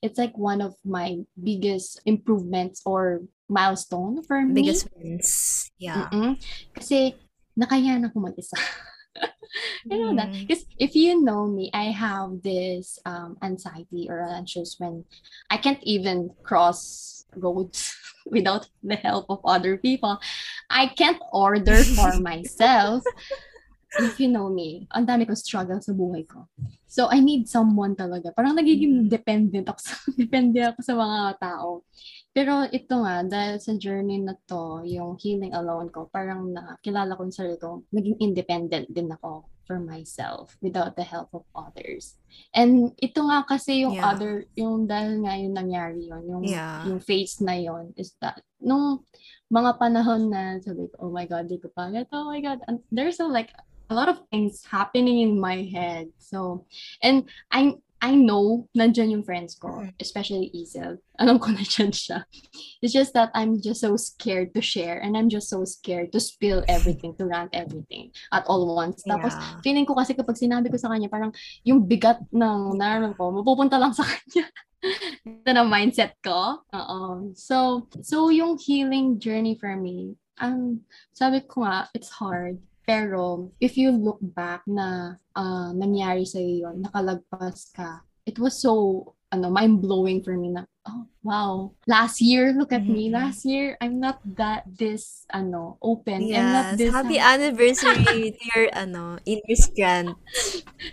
it's 0.02 0.18
like 0.18 0.36
one 0.38 0.60
of 0.60 0.74
my 0.84 1.18
biggest 1.42 2.00
improvements 2.06 2.82
or 2.86 3.22
milestone 3.48 4.22
for 4.22 4.42
me. 4.42 4.62
Biggest 4.62 4.88
wins. 4.94 5.70
Yeah. 5.78 6.08
Mm-mm. 6.10 6.38
Kasi, 6.74 7.14
nakayanan 7.58 8.12
ko 8.12 8.20
mag-isa. 8.20 8.58
you 9.86 9.98
know 9.98 10.14
that? 10.14 10.30
Mm. 10.30 10.46
Because 10.46 10.64
if 10.78 10.94
you 10.94 11.22
know 11.22 11.46
me, 11.46 11.70
I 11.72 11.90
have 11.90 12.42
this 12.42 12.98
um, 13.06 13.36
anxiety 13.42 14.06
or 14.08 14.22
anxious 14.22 14.76
when 14.78 15.04
I 15.50 15.56
can't 15.56 15.82
even 15.82 16.30
cross 16.42 17.24
roads 17.34 17.94
without 18.26 18.68
the 18.82 18.96
help 18.96 19.26
of 19.28 19.40
other 19.44 19.76
people. 19.76 20.18
I 20.70 20.88
can't 20.88 21.20
order 21.32 21.82
for 21.82 22.20
myself. 22.20 23.04
If 24.00 24.20
you 24.20 24.28
know 24.28 24.52
me, 24.52 24.84
ang 24.92 25.08
dami 25.08 25.24
ko 25.24 25.32
struggle 25.32 25.80
sa 25.80 25.92
buhay 25.96 26.28
ko. 26.28 26.44
So, 26.86 27.08
I 27.10 27.18
need 27.20 27.48
someone 27.50 27.96
talaga. 27.98 28.30
Parang 28.32 28.54
nagiging 28.56 29.08
dependent 29.10 29.66
ako 29.68 29.80
sa, 29.82 29.94
dependent 30.22 30.72
ako 30.72 30.80
sa 30.84 30.94
mga 30.94 31.18
tao. 31.40 31.68
Pero 32.30 32.68
ito 32.68 32.94
nga, 33.00 33.24
dahil 33.24 33.56
sa 33.58 33.72
journey 33.74 34.20
na 34.20 34.36
to, 34.44 34.84
yung 34.84 35.16
healing 35.16 35.56
alone 35.56 35.88
ko, 35.88 36.06
parang 36.12 36.52
nakilala 36.52 37.16
ko 37.16 37.24
yung 37.24 37.34
sarili 37.36 37.58
ko, 37.58 37.82
naging 37.90 38.16
independent 38.20 38.86
din 38.92 39.08
ako 39.10 39.48
for 39.66 39.82
myself 39.82 40.54
without 40.62 40.94
the 40.94 41.02
help 41.02 41.26
of 41.34 41.42
others. 41.56 42.14
And 42.54 42.94
ito 43.02 43.18
nga 43.26 43.42
kasi 43.42 43.82
yung 43.82 43.98
Yeah. 43.98 44.14
other, 44.14 44.46
yung 44.54 44.86
dahil 44.86 45.26
nga 45.26 45.34
yung 45.34 45.54
nangyari 45.58 46.06
yun, 46.06 46.22
yung, 46.22 46.44
Yeah. 46.46 46.86
yung 46.86 47.02
phase 47.02 47.42
na 47.42 47.58
yun, 47.58 47.90
is 47.98 48.14
that, 48.22 48.46
nung 48.62 49.02
mga 49.50 49.74
panahon 49.82 50.30
na 50.30 50.62
sabi 50.62 50.86
ko, 50.86 51.08
oh 51.08 51.10
my 51.10 51.26
God, 51.26 51.50
di 51.50 51.58
ko 51.58 51.66
pa 51.74 51.90
get, 51.90 52.06
oh 52.14 52.30
my 52.30 52.38
God, 52.38 52.62
and 52.70 52.78
there's 52.94 53.18
a, 53.18 53.26
like, 53.26 53.50
a 53.88 53.94
lot 53.94 54.08
of 54.08 54.20
things 54.30 54.64
happening 54.66 55.20
in 55.20 55.38
my 55.40 55.62
head. 55.70 56.08
So, 56.18 56.66
and 57.02 57.24
I'm 57.50 57.78
I 57.96 58.12
know 58.12 58.68
nandyan 58.76 59.08
yung 59.08 59.24
friends 59.24 59.56
ko, 59.56 59.80
Mm. 59.80 59.96
especially 59.98 60.52
Isel. 60.52 61.00
Alam 61.16 61.40
ko 61.40 61.48
nandyan 61.56 61.96
siya. 61.96 62.28
It's 62.84 62.92
just 62.92 63.16
that 63.16 63.32
I'm 63.32 63.56
just 63.56 63.80
so 63.80 63.96
scared 63.96 64.52
to 64.52 64.60
share 64.60 65.00
and 65.00 65.16
I'm 65.16 65.32
just 65.32 65.48
so 65.48 65.64
scared 65.64 66.12
to 66.12 66.20
spill 66.20 66.60
everything, 66.68 67.16
to 67.16 67.24
rant 67.24 67.56
everything 67.56 68.12
at 68.36 68.44
all 68.52 68.68
once. 68.76 69.00
Tapos, 69.00 69.32
Yeah. 69.32 69.64
feeling 69.64 69.88
ko 69.88 69.96
kasi 69.96 70.12
kapag 70.12 70.36
sinabi 70.36 70.68
ko 70.68 70.76
sa 70.76 70.92
kanya, 70.92 71.08
parang 71.08 71.32
yung 71.64 71.88
bigat 71.88 72.20
ng 72.36 72.76
nararamdaman 72.76 73.16
ko, 73.16 73.32
mapupunta 73.32 73.80
lang 73.80 73.96
sa 73.96 74.04
kanya. 74.12 74.44
Ito 75.24 75.50
na 75.56 75.64
mindset 75.64 76.20
ko. 76.20 76.68
Oo. 76.76 77.32
So, 77.32 77.88
so 78.04 78.28
yung 78.28 78.60
healing 78.60 79.16
journey 79.18 79.56
for 79.56 79.72
me, 79.72 80.20
ang 80.36 80.84
sabi 81.16 81.40
ko 81.48 81.64
nga, 81.64 81.88
it's 81.96 82.12
hard. 82.12 82.60
Pero, 82.86 83.50
if 83.58 83.74
you 83.76 83.90
look 83.90 84.22
back 84.22 84.62
na 84.64 85.18
ah, 85.34 85.74
nangyari 85.74 86.22
sa 86.22 86.38
yun, 86.38 86.86
nakalagpas 86.86 87.74
ka, 87.74 88.06
it 88.24 88.38
was 88.38 88.62
so, 88.62 89.02
ano, 89.34 89.50
mind-blowing 89.50 90.22
for 90.22 90.38
me 90.38 90.54
na, 90.54 90.64
oh, 90.86 91.02
wow. 91.26 91.74
Last 91.90 92.22
year, 92.22 92.54
look 92.54 92.70
at 92.70 92.86
me. 92.86 93.10
Mhm. 93.10 93.18
Last 93.18 93.42
year, 93.42 93.74
I'm 93.82 93.98
not 93.98 94.22
that 94.38 94.64
this, 94.70 95.26
ano, 95.34 95.82
open. 95.82 96.30
I'm 96.30 96.54
not 96.54 96.66
Yes. 96.72 96.78
this, 96.78 96.94
Happy 96.94 97.18
ano, 97.18 97.26
anniversary 97.50 98.30
to 98.38 98.42
your, 98.54 98.66
ano, 98.70 99.18
inner 99.26 99.56
strength. 99.58 100.14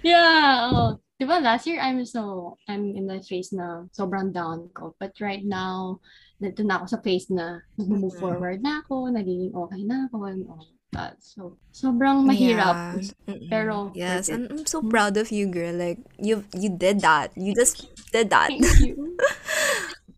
Yeah, 0.01 0.73
oh. 0.73 0.97
Diba, 1.21 1.37
last 1.39 1.69
year 1.69 1.77
I'm 1.79 2.03
so, 2.09 2.57
I'm 2.67 2.97
in 2.97 3.05
the 3.05 3.21
phase 3.21 3.53
na 3.53 3.85
sobrang 3.93 4.33
down 4.33 4.73
ko. 4.73 4.97
But 4.97 5.13
right 5.21 5.45
now, 5.45 6.01
nandito 6.41 6.65
na 6.65 6.81
ako 6.81 6.85
sa 6.89 6.99
phase 7.05 7.29
na 7.29 7.61
nag-move 7.77 8.17
Mhm. 8.17 8.19
forward 8.19 8.59
na 8.65 8.81
ako, 8.81 9.13
nagiging 9.13 9.53
okay 9.53 9.85
na 9.85 10.09
ako, 10.09 10.25
and 10.25 10.41
all 10.49 10.65
that. 10.93 11.17
So, 11.19 11.57
sobrang 11.73 12.25
mahirap. 12.25 13.01
Yeah. 13.27 13.49
Pero 13.49 13.91
yes, 13.93 14.29
and 14.29 14.49
I'm 14.49 14.65
so 14.65 14.81
proud 14.81 15.17
of 15.17 15.33
you, 15.33 15.47
girl. 15.49 15.73
Like 15.73 15.99
you, 16.17 16.45
you 16.53 16.69
did 16.69 17.01
that. 17.01 17.33
You 17.35 17.53
just 17.53 17.89
did 18.13 18.29
that. 18.29 18.49
Thank 18.49 18.65
you. 18.81 19.17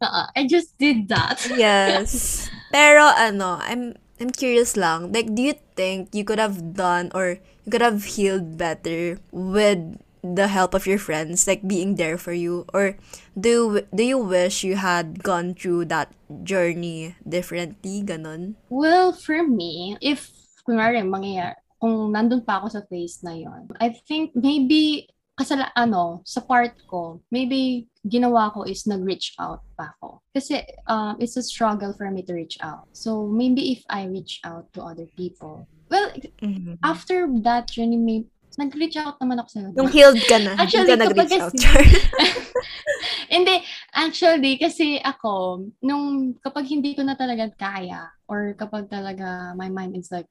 Uh, 0.01 0.27
I 0.35 0.45
just 0.45 0.77
did 0.77 1.07
that. 1.07 1.39
Yes. 1.55 2.45
Pero 2.67 3.15
ano, 3.15 3.57
I'm 3.63 3.95
I'm 4.19 4.29
curious 4.29 4.75
lang. 4.75 5.11
Like, 5.15 5.33
do 5.33 5.41
you 5.41 5.55
think 5.79 6.11
you 6.11 6.27
could 6.27 6.37
have 6.37 6.75
done 6.75 7.15
or 7.15 7.39
you 7.63 7.69
could 7.71 7.81
have 7.81 8.03
healed 8.03 8.59
better 8.59 9.19
with 9.31 9.79
the 10.33 10.47
help 10.47 10.73
of 10.73 10.87
your 10.87 10.97
friends, 10.97 11.45
like 11.45 11.67
being 11.67 11.95
there 11.95 12.17
for 12.17 12.33
you, 12.33 12.65
or 12.73 12.97
do 13.37 13.49
you, 13.49 13.65
do 13.93 14.03
you 14.03 14.17
wish 14.17 14.63
you 14.63 14.75
had 14.75 15.21
gone 15.21 15.53
through 15.53 15.85
that 15.85 16.09
journey 16.43 17.15
differently? 17.27 18.01
Ganon. 18.01 18.55
Well, 18.69 19.13
for 19.13 19.45
me, 19.45 19.97
if, 20.01 20.31
kunwari, 20.65 21.05
mangyayari, 21.05 21.55
kung 21.77 22.09
nandun 22.11 22.41
pa 22.41 22.59
ako 22.59 22.67
sa 22.73 22.81
phase 22.89 23.21
na 23.21 23.37
yon, 23.37 23.69
I 23.77 23.93
think 24.09 24.33
maybe, 24.33 25.05
kasala, 25.37 25.69
ano, 25.77 26.25
sa 26.25 26.41
part 26.41 26.73
ko, 26.89 27.21
maybe 27.29 27.85
ginawa 28.07 28.49
ko 28.49 28.63
is 28.65 28.87
nag-reach 28.89 29.37
out 29.37 29.61
pa 29.77 29.93
ako. 29.93 30.23
Kasi 30.33 30.65
um, 30.89 31.19
it's 31.21 31.37
a 31.37 31.43
struggle 31.45 31.93
for 31.93 32.09
me 32.09 32.23
to 32.25 32.33
reach 32.33 32.57
out. 32.63 32.89
So 32.95 33.27
maybe 33.29 33.71
if 33.75 33.85
I 33.91 34.09
reach 34.09 34.41
out 34.41 34.71
to 34.73 34.81
other 34.81 35.05
people, 35.13 35.67
well, 35.91 36.09
Mhm. 36.41 36.79
after 36.81 37.29
that 37.45 37.69
journey, 37.69 37.99
may, 37.99 38.25
nag-reach 38.55 38.95
out 38.95 39.19
naman 39.19 39.43
ako 39.43 39.49
sa'yo. 39.51 39.67
Nung 39.75 39.91
healed 39.91 40.23
ka 40.25 40.39
na, 40.39 40.55
Actually, 40.55 40.87
hindi 40.87 40.95
ka 40.95 41.03
nag-reach 41.03 41.35
out. 41.43 41.53
Hindi, 43.35 43.55
actually, 43.91 44.55
kasi 44.55 45.01
ako, 45.01 45.65
nung 45.83 46.37
kapag 46.39 46.69
hindi 46.69 46.93
ko 46.95 47.01
na 47.03 47.17
talaga 47.17 47.49
kaya, 47.57 48.07
or 48.29 48.53
kapag 48.55 48.87
talaga 48.87 49.51
my 49.57 49.67
mind 49.67 49.97
is 49.97 50.07
like 50.13 50.29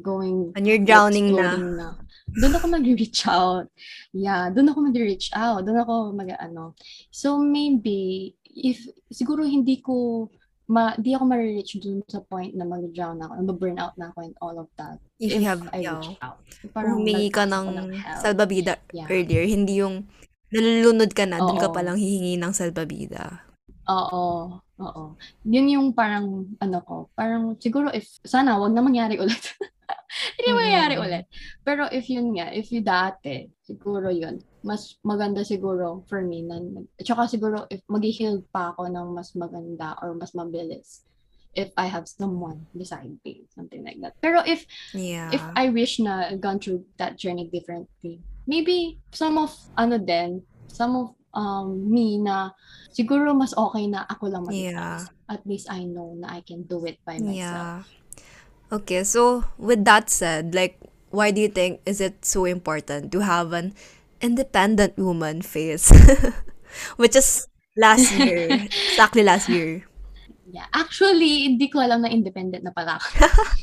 going 0.00 0.56
And 0.56 0.64
you're 0.64 0.80
drowning 0.80 1.36
na. 1.36 1.56
na. 1.60 1.88
Doon 2.32 2.56
ako 2.56 2.66
mag-reach 2.72 3.28
out. 3.28 3.68
Yeah, 4.16 4.48
doon 4.48 4.72
ako 4.72 4.78
mag-reach 4.88 5.28
out. 5.36 5.68
Doon 5.68 5.84
ako 5.84 6.16
mag-ano. 6.16 6.72
So, 7.12 7.36
maybe, 7.36 8.32
if, 8.48 8.80
siguro 9.12 9.44
hindi 9.44 9.84
ko, 9.84 10.28
ma, 10.72 10.96
di 10.96 11.12
ako 11.12 11.24
ma-reach 11.28 11.76
dun 11.84 12.00
sa 12.08 12.24
point 12.24 12.56
na 12.56 12.64
mag-drown 12.64 13.20
ako, 13.20 13.32
na 13.36 13.52
burn 13.52 13.76
out 13.76 13.92
na 14.00 14.08
ako 14.08 14.18
and 14.24 14.36
all 14.40 14.56
of 14.56 14.72
that. 14.80 14.96
If 15.20 15.36
you 15.36 15.44
have, 15.44 15.60
I 15.76 15.84
yeah. 15.84 16.00
reach 16.00 16.16
out. 16.24 16.40
humingi 16.72 17.28
ka 17.28 17.44
ako 17.44 17.68
ng 17.76 17.88
help. 18.00 18.20
salbabida 18.24 18.80
Yeah. 18.96 19.08
earlier, 19.12 19.44
hindi 19.44 19.84
yung 19.84 20.08
nalulunod 20.48 21.12
ka 21.12 21.28
na, 21.28 21.36
dun 21.36 21.60
ka 21.60 21.68
Oo. 21.68 21.76
palang 21.76 22.00
hihingi 22.00 22.40
ng 22.40 22.52
salbabida. 22.56 23.44
Oo, 23.92 24.56
oo. 24.82 25.14
Yun 25.46 25.66
yung 25.70 25.88
parang, 25.94 26.50
ano 26.58 26.78
ko, 26.82 26.96
parang 27.14 27.54
siguro 27.62 27.88
if, 27.94 28.06
sana 28.26 28.58
wag 28.58 28.74
na 28.74 28.82
mangyari 28.82 29.16
ulit. 29.22 29.54
Hindi 30.36 30.50
Mhm. 30.50 30.58
mangyari 30.58 30.94
ulit. 31.00 31.24
Pero 31.64 31.88
if 31.88 32.04
yun 32.10 32.34
nga, 32.36 32.50
if 32.52 32.68
you 32.74 32.82
dati, 32.84 33.48
siguro 33.64 34.10
yun, 34.12 34.42
mas 34.66 34.98
maganda 35.06 35.40
siguro 35.46 36.04
for 36.10 36.20
me. 36.20 36.42
Na, 36.44 36.58
at 36.98 37.06
saka 37.06 37.30
siguro 37.30 37.64
if 37.70 37.80
mag-heal 37.88 38.42
pa 38.52 38.74
ako 38.76 38.90
ng 38.90 39.08
mas 39.14 39.32
maganda 39.38 39.96
or 40.02 40.12
mas 40.18 40.34
mabilis 40.36 41.06
if 41.52 41.68
I 41.76 41.84
have 41.84 42.08
someone 42.08 42.64
beside 42.72 43.12
me, 43.24 43.44
something 43.52 43.84
like 43.84 44.00
that. 44.00 44.16
Pero 44.24 44.40
if 44.44 44.64
Yeah. 44.96 45.28
if 45.32 45.44
I 45.56 45.68
wish 45.68 46.00
na 46.00 46.32
gone 46.40 46.56
through 46.60 46.88
that 46.96 47.20
journey 47.20 47.48
differently, 47.52 48.24
maybe 48.48 49.00
some 49.12 49.36
of 49.36 49.52
ano 49.76 50.00
din, 50.00 50.42
some 50.68 50.96
of 50.96 51.12
um 51.32 51.88
me 51.88 52.20
na 52.20 52.52
siguro 52.92 53.32
mas 53.32 53.56
okay 53.56 53.88
na 53.88 54.04
ako 54.08 54.24
lang 54.28 54.42
mag 54.44 54.52
Yeah. 54.54 55.08
At 55.28 55.42
least 55.48 55.68
I 55.72 55.88
know 55.88 56.12
na 56.16 56.36
I 56.36 56.40
can 56.44 56.68
do 56.68 56.84
it 56.84 57.00
by 57.04 57.16
myself. 57.16 57.36
Yeah. 57.36 57.76
Okay, 58.72 59.04
so 59.04 59.44
with 59.60 59.84
that 59.84 60.08
said, 60.08 60.56
like, 60.56 60.80
why 61.12 61.28
do 61.28 61.40
you 61.44 61.48
think 61.52 61.84
is 61.84 62.00
it 62.00 62.24
so 62.24 62.48
important 62.48 63.12
to 63.12 63.20
have 63.20 63.52
an 63.52 63.76
independent 64.24 64.96
woman 64.96 65.44
face? 65.44 65.92
Which 67.00 67.16
is 67.16 67.48
last 67.76 68.12
year. 68.16 68.48
exactly 68.48 69.24
last 69.24 69.48
year. 69.48 69.84
Yeah. 70.52 70.68
Actually, 70.72 71.48
hindi 71.48 71.68
ko 71.68 71.80
alam 71.80 72.04
na 72.04 72.12
independent 72.12 72.64
na 72.64 72.72
pala 72.72 72.96
ako. 73.00 73.08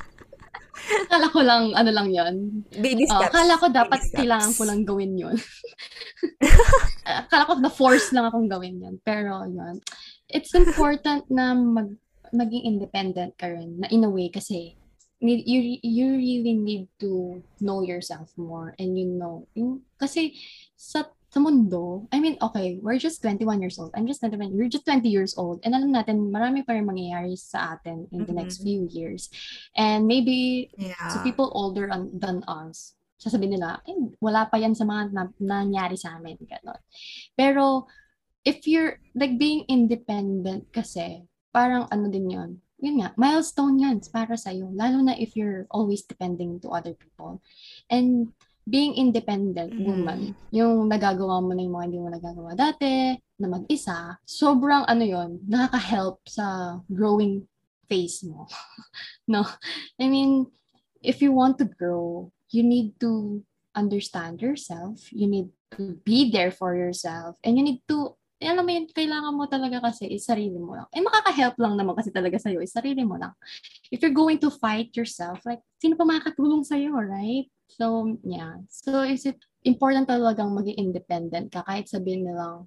Akala 1.06 1.28
ko 1.30 1.40
lang, 1.46 1.64
ano 1.78 1.90
lang 1.94 2.08
yon. 2.10 2.66
Baby 2.74 3.06
steps. 3.06 3.30
akala 3.30 3.54
ko 3.62 3.66
dapat 3.70 4.00
Baby 4.00 4.08
steps. 4.10 4.18
kailangan 4.20 4.52
ko 4.58 4.64
lang 4.66 4.82
gawin 4.86 5.14
yon. 5.18 5.36
akala 7.26 7.44
ko 7.48 7.54
na 7.62 7.72
force 7.72 8.10
lang 8.16 8.26
akong 8.30 8.50
gawin 8.50 8.82
yon. 8.82 8.96
Pero 9.06 9.46
yon. 9.46 9.78
It's 10.30 10.54
important 10.54 11.26
na 11.30 11.54
mag 11.54 11.90
maging 12.30 12.78
independent 12.78 13.34
ka 13.42 13.50
rin 13.50 13.82
na 13.82 13.90
in 13.90 14.06
a 14.06 14.12
way 14.12 14.30
kasi 14.30 14.78
need, 15.22 15.44
you 15.50 15.82
you 15.82 16.08
really 16.16 16.54
need 16.54 16.86
to 17.02 17.42
know 17.60 17.82
yourself 17.82 18.30
more 18.38 18.78
and 18.80 18.96
you 18.96 19.10
know 19.10 19.50
yung, 19.58 19.82
kasi 20.00 20.38
sa 20.78 21.10
sa 21.30 21.40
mundo, 21.40 22.10
I 22.12 22.18
mean, 22.20 22.38
okay, 22.42 22.82
we're 22.82 22.98
just 22.98 23.22
21 23.22 23.62
years 23.62 23.78
old. 23.78 23.94
I'm 23.94 24.10
just 24.10 24.22
21. 24.26 24.50
We're 24.58 24.70
just 24.70 24.86
20 24.86 25.06
years 25.06 25.38
old. 25.38 25.62
And 25.62 25.78
alam 25.78 25.94
natin, 25.94 26.34
marami 26.34 26.66
pa 26.66 26.74
rin 26.74 26.90
mangyayari 26.90 27.38
sa 27.38 27.78
atin 27.78 28.10
in 28.10 28.26
the 28.26 28.34
next 28.34 28.60
Mhm. 28.60 28.64
few 28.66 28.82
years. 28.90 29.30
And 29.78 30.10
maybe 30.10 30.70
Yeah. 30.74 30.98
So 31.14 31.22
people 31.22 31.54
older 31.54 31.86
on, 31.94 32.10
than 32.18 32.42
us, 32.50 32.98
sasabihin 33.22 33.62
nila, 33.62 33.78
eh, 33.86 33.94
wala 34.18 34.50
pa 34.50 34.58
yan 34.58 34.74
sa 34.74 34.90
mga 34.90 35.14
na, 35.14 35.24
nangyari 35.38 36.00
sa 36.00 36.18
amin. 36.18 36.40
Ganon. 36.42 36.82
Pero, 37.38 37.86
if 38.42 38.66
you're, 38.66 38.98
like, 39.14 39.38
being 39.38 39.68
independent 39.70 40.72
kasi, 40.74 41.28
parang 41.54 41.86
ano 41.94 42.10
din 42.10 42.30
yon 42.32 42.52
yun 42.80 43.04
nga, 43.04 43.12
milestone 43.20 43.76
yan 43.76 44.00
para 44.08 44.40
sa'yo. 44.40 44.72
Lalo 44.72 45.04
na 45.04 45.12
if 45.20 45.36
you're 45.36 45.68
always 45.68 46.08
depending 46.08 46.64
to 46.64 46.72
other 46.72 46.96
people. 46.96 47.44
And 47.92 48.32
being 48.70 48.94
independent 48.94 49.74
Mhm. 49.74 49.84
woman, 49.84 50.20
yung 50.54 50.86
nagagawa 50.86 51.42
mo 51.42 51.58
na 51.58 51.66
yung 51.66 51.74
mga 51.74 51.86
hindi 51.90 52.00
mo 52.00 52.10
nagagawa 52.14 52.52
dati, 52.54 53.18
na 53.40 53.48
mag-isa, 53.50 54.20
sobrang 54.28 54.84
ano 54.86 55.04
yon 55.04 55.40
nakaka-help 55.48 56.22
sa 56.28 56.78
growing 56.92 57.48
phase 57.90 58.28
mo. 58.28 58.46
no? 59.32 59.48
I 59.98 60.06
mean, 60.12 60.46
if 61.02 61.24
you 61.24 61.32
want 61.32 61.58
to 61.58 61.66
grow, 61.66 62.30
you 62.52 62.62
need 62.62 63.00
to 63.00 63.42
understand 63.74 64.44
yourself. 64.44 65.08
You 65.16 65.26
need 65.26 65.50
to 65.80 65.98
be 66.04 66.30
there 66.30 66.52
for 66.52 66.76
yourself. 66.76 67.40
And 67.42 67.56
you 67.56 67.64
need 67.64 67.82
to, 67.88 68.20
eh, 68.44 68.52
alam 68.52 68.68
mo 68.68 68.72
yun, 68.76 68.92
kailangan 68.92 69.34
mo 69.34 69.48
talaga 69.48 69.80
kasi 69.80 70.12
is 70.12 70.28
sarili 70.28 70.60
mo 70.60 70.76
lang. 70.76 70.88
Eh, 70.92 71.00
makaka-help 71.00 71.56
lang 71.58 71.80
naman 71.80 71.96
kasi 71.96 72.12
talaga 72.12 72.36
sa'yo 72.36 72.60
is 72.60 72.76
sarili 72.76 73.08
mo 73.08 73.16
lang. 73.16 73.32
If 73.90 74.04
you're 74.04 74.16
going 74.16 74.44
to 74.44 74.52
fight 74.52 74.92
yourself, 75.00 75.42
like, 75.48 75.64
sino 75.80 75.96
pa 75.96 76.04
makakatulong 76.04 76.68
sa'yo, 76.68 76.92
right? 77.00 77.48
So, 77.70 78.18
yeah. 78.26 78.66
So, 78.68 79.06
is 79.06 79.30
it 79.30 79.38
important 79.64 80.10
talagang 80.10 80.58
maging 80.58 80.78
independent 80.82 81.54
ka 81.54 81.62
kahit 81.64 81.86
sabihin 81.86 82.26
nilang, 82.26 82.66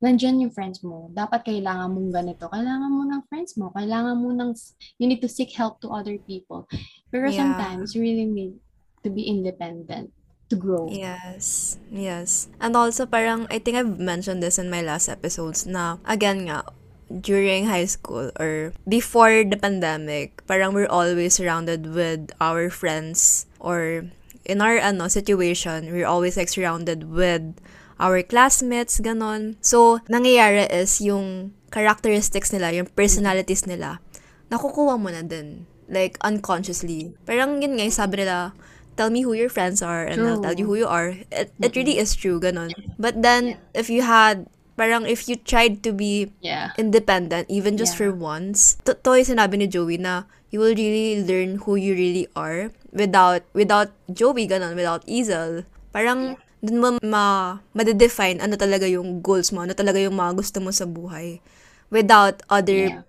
nandyan 0.00 0.40
yung 0.40 0.50
friends 0.50 0.80
mo. 0.80 1.12
Dapat 1.12 1.44
kailangan 1.44 1.92
mong 1.92 2.10
ganito. 2.10 2.48
Kailangan 2.48 2.90
mo 2.90 3.04
ng 3.04 3.22
friends 3.28 3.54
mo. 3.60 3.68
Kailangan 3.76 4.16
mo 4.16 4.32
ng, 4.32 4.56
you 4.96 5.06
need 5.06 5.20
to 5.20 5.28
seek 5.28 5.52
help 5.52 5.78
to 5.84 5.92
other 5.92 6.16
people. 6.24 6.64
Pero 7.12 7.28
Yeah. 7.28 7.44
sometimes, 7.44 7.92
you 7.92 8.00
really 8.00 8.24
need 8.24 8.56
to 9.04 9.12
be 9.12 9.28
independent 9.28 10.08
to 10.48 10.56
grow. 10.56 10.88
Yes. 10.88 11.76
Yes. 11.92 12.48
And 12.58 12.74
also, 12.74 13.04
parang, 13.04 13.44
I 13.52 13.60
think 13.60 13.76
I've 13.76 14.00
mentioned 14.00 14.42
this 14.42 14.56
in 14.56 14.72
my 14.72 14.80
last 14.80 15.06
episodes 15.12 15.68
na, 15.68 16.00
again 16.08 16.48
nga, 16.48 16.64
during 17.10 17.66
high 17.66 17.90
school 17.90 18.30
or 18.40 18.72
before 18.88 19.44
the 19.44 19.58
pandemic, 19.58 20.40
parang 20.46 20.72
we're 20.72 20.88
always 20.88 21.36
surrounded 21.36 21.92
with 21.92 22.32
our 22.40 22.70
friends 22.70 23.44
or 23.60 24.08
in 24.50 24.58
our 24.58 24.74
ano 24.82 25.06
situation, 25.06 25.94
we're 25.94 26.10
always 26.10 26.34
like 26.34 26.50
surrounded 26.50 27.06
with 27.06 27.54
our 28.02 28.18
classmates, 28.26 28.98
ganon. 28.98 29.54
So, 29.62 30.02
nangyayari 30.10 30.66
is 30.74 30.98
yung 30.98 31.54
characteristics 31.70 32.50
nila, 32.50 32.74
yung 32.74 32.90
personalities 32.90 33.62
nila, 33.70 34.02
nakukuha 34.50 34.98
mo 34.98 35.14
na 35.14 35.22
din. 35.22 35.70
Like, 35.86 36.18
unconsciously. 36.26 37.14
Parang 37.26 37.62
yun 37.62 37.78
nga, 37.78 37.86
yung 37.86 37.94
sabi 37.94 38.26
nila, 38.26 38.56
tell 38.98 39.10
me 39.10 39.22
who 39.22 39.34
your 39.38 39.50
friends 39.52 39.82
are 39.82 40.02
and 40.06 40.22
I'll 40.22 40.42
tell 40.42 40.58
you 40.58 40.66
who 40.66 40.74
you 40.74 40.90
are. 40.90 41.14
It, 41.30 41.54
it 41.62 41.76
really 41.78 41.98
is 41.98 42.14
true, 42.18 42.40
ganon. 42.42 42.74
But 42.98 43.22
then, 43.22 43.58
if 43.74 43.90
you 43.90 44.02
had, 44.02 44.46
parang 44.80 45.04
if 45.04 45.28
you 45.28 45.36
tried 45.36 45.84
to 45.84 45.92
be 45.92 46.32
Yeah. 46.40 46.72
independent, 46.80 47.52
even 47.52 47.76
just 47.76 47.94
Yeah. 47.94 48.08
for 48.08 48.10
once, 48.16 48.80
to, 48.88 48.96
to 48.96 49.12
yung 49.20 49.36
sinabi 49.36 49.60
ni 49.60 49.66
Joey 49.68 50.00
na 50.00 50.24
you 50.48 50.58
will 50.58 50.72
really 50.74 51.20
learn 51.22 51.62
who 51.68 51.76
you 51.76 51.92
really 51.94 52.26
are 52.34 52.72
without, 52.92 53.42
without 53.54 53.90
Joey, 54.10 54.46
ganon, 54.46 54.74
without 54.74 55.02
Easel. 55.06 55.64
Parang, 55.90 56.36
dun 56.60 56.78
mo 56.78 56.88
ma, 57.00 57.56
madedefine 57.72 58.36
ano 58.36 58.52
talaga 58.54 58.84
yung 58.84 59.24
goals 59.24 59.48
mo, 59.48 59.64
ano 59.64 59.72
talaga 59.72 59.96
yung 59.96 60.16
mga 60.16 60.36
gusto 60.36 60.60
mo 60.60 60.68
sa 60.68 60.84
buhay 60.84 61.40
without 61.88 62.44
other 62.52 62.92
Yeah. 62.92 63.02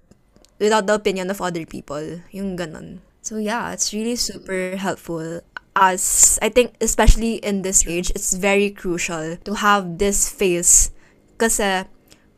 without 0.61 0.87
the 0.87 0.95
opinion 0.95 1.27
of 1.27 1.41
other 1.43 1.65
people. 1.67 2.21
Yung 2.31 2.55
ganon. 2.55 3.03
So 3.21 3.37
yeah, 3.37 3.69
it's 3.75 3.91
really 3.93 4.15
super 4.15 4.77
helpful. 4.79 5.41
As 5.75 6.37
I 6.41 6.49
think, 6.49 6.75
especially 6.81 7.43
in 7.43 7.61
this 7.61 7.85
age, 7.87 8.11
it's 8.15 8.33
very 8.33 8.71
crucial 8.71 9.37
to 9.43 9.51
have 9.59 9.99
this 9.99 10.27
phase 10.31 10.91
kasi 11.37 11.85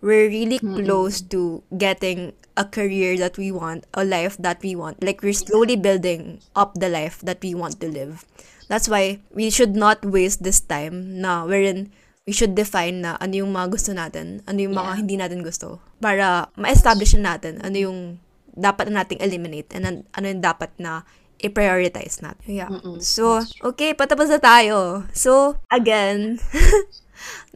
we're 0.02 0.28
really 0.28 0.60
close 0.60 1.22
to 1.32 1.64
getting 1.78 2.34
a 2.54 2.66
career 2.66 3.18
that 3.18 3.38
we 3.38 3.49
want, 3.51 3.86
a 3.93 4.06
life 4.06 4.38
that 4.38 4.62
we 4.62 4.76
want. 4.78 5.01
Like 5.01 5.22
we're 5.22 5.36
slowly 5.36 5.76
building 5.76 6.39
up 6.56 6.78
the 6.78 6.89
life 6.89 7.20
that 7.26 7.41
we 7.41 7.54
want 7.54 7.80
to 7.82 7.88
live. 7.89 8.26
That's 8.70 8.88
why 8.88 9.20
we 9.34 9.49
should 9.49 9.76
not 9.76 10.06
waste 10.06 10.41
this 10.41 10.62
time 10.62 11.20
na 11.20 11.43
wherein 11.45 11.91
we 12.24 12.32
should 12.32 12.56
define 12.56 13.04
na 13.04 13.20
ano 13.20 13.43
yung 13.43 13.51
mga 13.51 13.68
gusto 13.68 13.91
natin, 13.91 14.39
ano 14.47 14.60
yung 14.64 14.72
mga 14.74 14.91
Yeah. 14.95 14.99
hindi 15.04 15.16
natin 15.20 15.39
gusto. 15.43 15.84
Para 15.99 16.47
ma-establish 16.56 17.20
na 17.20 17.36
natin 17.36 17.60
ano 17.60 17.76
yung 17.76 17.99
dapat 18.54 18.88
na 18.88 19.04
nating 19.04 19.20
eliminate 19.20 19.74
and 19.76 19.84
an- 19.84 20.06
ano 20.14 20.26
yung 20.32 20.39
dapat 20.39 20.72
na 20.80 21.04
i-prioritize 21.43 22.24
natin. 22.24 22.45
Yeah. 22.47 22.72
Mm-mm. 22.72 23.04
So, 23.04 23.43
okay, 23.60 23.91
patapos 23.91 24.32
na 24.32 24.39
tayo. 24.39 25.04
So, 25.12 25.60
again, 25.68 26.39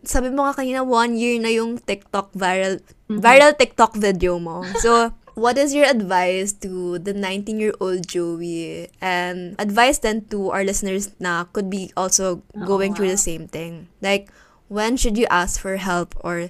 sabi 0.04 0.30
mo 0.30 0.46
nga 0.46 0.58
kanina, 0.64 0.86
one 0.86 1.16
year 1.18 1.40
na 1.42 1.50
yung 1.50 1.78
TikTok 1.78 2.34
viral, 2.34 2.80
viral 3.10 3.54
TikTok 3.58 3.96
video 3.96 4.40
mo. 4.40 4.64
So, 4.84 5.12
what 5.38 5.58
is 5.58 5.74
your 5.74 5.86
advice 5.86 6.52
to 6.66 6.98
the 6.98 7.14
19-year-old 7.14 8.08
Joey? 8.10 8.90
And 9.00 9.54
advice 9.62 10.00
then 10.00 10.26
to 10.34 10.50
our 10.50 10.66
listeners 10.66 11.14
na 11.22 11.46
could 11.46 11.70
be 11.70 11.94
also 11.96 12.42
going 12.66 12.98
through 12.98 13.14
the 13.14 13.22
same 13.22 13.48
thing. 13.48 13.88
Like, 14.02 14.34
when 14.68 14.98
should 14.98 15.18
you 15.18 15.28
ask 15.30 15.62
for 15.62 15.78
help 15.78 16.18
or 16.26 16.50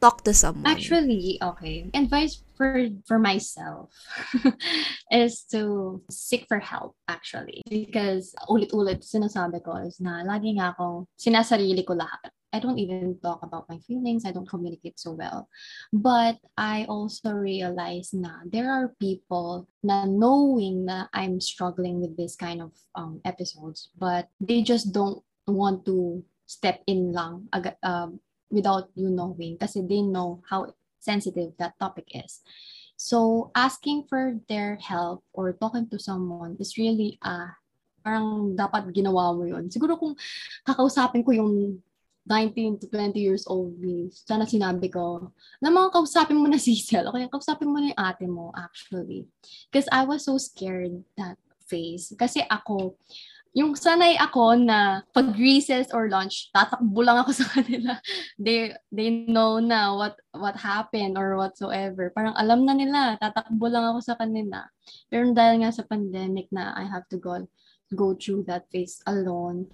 talk 0.00 0.22
to 0.24 0.34
someone? 0.34 0.70
Actually, 0.70 1.38
okay. 1.42 1.90
Advice 1.94 2.44
for 2.58 2.90
for 3.06 3.18
myself 3.22 3.94
is 5.14 5.46
to 5.54 6.02
seek 6.10 6.44
for 6.50 6.58
help 6.58 6.98
actually 7.06 7.62
because 7.70 8.34
ulit-ulit 8.50 9.06
sinasabi 9.06 9.62
ko 9.62 9.78
is 9.86 10.02
na 10.02 10.26
lagi 10.26 10.58
nga 10.58 10.74
akong 10.74 11.06
sinasarili 11.14 11.86
ko 11.86 11.94
lahat. 11.94 12.34
I 12.52 12.58
don't 12.58 12.78
even 12.78 13.18
talk 13.22 13.42
about 13.42 13.68
my 13.68 13.78
feelings. 13.84 14.24
I 14.24 14.32
don't 14.32 14.48
communicate 14.48 14.98
so 14.98 15.12
well. 15.12 15.48
But 15.92 16.38
I 16.56 16.86
also 16.88 17.32
realize 17.32 18.12
na 18.12 18.40
there 18.48 18.72
are 18.72 18.96
people 19.00 19.68
na 19.82 20.04
knowing 20.08 20.88
na 20.88 21.06
I'm 21.12 21.40
struggling 21.40 22.00
with 22.00 22.16
this 22.16 22.36
kind 22.36 22.62
of 22.62 22.72
um, 22.94 23.20
episodes, 23.24 23.90
but 23.98 24.28
they 24.40 24.62
just 24.62 24.92
don't 24.92 25.20
want 25.46 25.84
to 25.86 26.24
step 26.48 26.80
in 26.86 27.12
lang 27.12 27.48
aga- 27.52 27.76
um, 27.84 28.20
without 28.48 28.88
you 28.96 29.12
knowing 29.12 29.60
kasi 29.60 29.84
they 29.84 30.00
know 30.00 30.40
how 30.48 30.72
sensitive 30.98 31.52
that 31.60 31.76
topic 31.76 32.08
is. 32.16 32.40
So 32.96 33.50
asking 33.54 34.08
for 34.08 34.40
their 34.48 34.76
help 34.80 35.22
or 35.32 35.52
talking 35.52 35.86
to 35.92 36.00
someone 36.00 36.56
is 36.58 36.74
really 36.80 37.20
uh 37.22 37.54
parang 38.02 38.56
dapat 38.56 38.88
ginawa 38.90 39.36
mo 39.36 39.44
yun. 39.44 39.68
Siguro 39.68 40.00
kung 40.00 40.16
kakausapin 40.64 41.22
ko 41.22 41.30
yung 41.36 41.78
19 42.28 42.84
to 42.84 42.86
20 42.92 43.16
years 43.16 43.48
old 43.48 43.74
me, 43.80 44.12
sana 44.12 44.44
sinabi 44.44 44.92
ko, 44.92 45.32
na 45.64 45.72
mga 45.72 45.96
kausapin 45.96 46.36
mo 46.36 46.46
na 46.46 46.60
si 46.60 46.76
Cel, 46.76 47.08
o 47.08 47.12
kaya 47.16 47.32
kausapin 47.32 47.72
mo 47.72 47.80
na 47.80 47.90
yung 47.90 48.00
ate 48.04 48.26
mo, 48.28 48.52
actually. 48.52 49.24
Because 49.72 49.88
I 49.88 50.04
was 50.04 50.28
so 50.28 50.36
scared 50.36 51.02
that 51.16 51.40
phase. 51.64 52.12
Kasi 52.14 52.44
ako, 52.46 53.00
yung 53.56 53.72
sanay 53.74 54.14
ako 54.20 54.54
na 54.60 55.02
pag 55.10 55.32
recess 55.34 55.88
or 55.90 56.06
lunch, 56.06 56.52
tatakbo 56.52 57.00
lang 57.00 57.18
ako 57.18 57.30
sa 57.40 57.46
kanila. 57.58 57.98
They 58.36 58.76
they 58.92 59.08
know 59.26 59.58
na 59.58 59.96
what 59.96 60.20
what 60.36 60.54
happened 60.54 61.16
or 61.16 61.34
whatsoever. 61.34 62.12
Parang 62.12 62.36
alam 62.36 62.62
na 62.62 62.74
nila, 62.76 63.16
tatakbo 63.18 63.66
lang 63.66 63.88
ako 63.88 64.00
sa 64.04 64.14
kanila. 64.14 64.68
Pero 65.08 65.32
dahil 65.32 65.64
nga 65.64 65.72
sa 65.72 65.82
pandemic 65.82 66.52
na 66.52 66.76
I 66.76 66.84
have 66.86 67.08
to 67.10 67.18
go 67.18 67.40
go 67.96 68.12
through 68.12 68.44
that 68.46 68.68
phase 68.68 69.00
alone. 69.08 69.72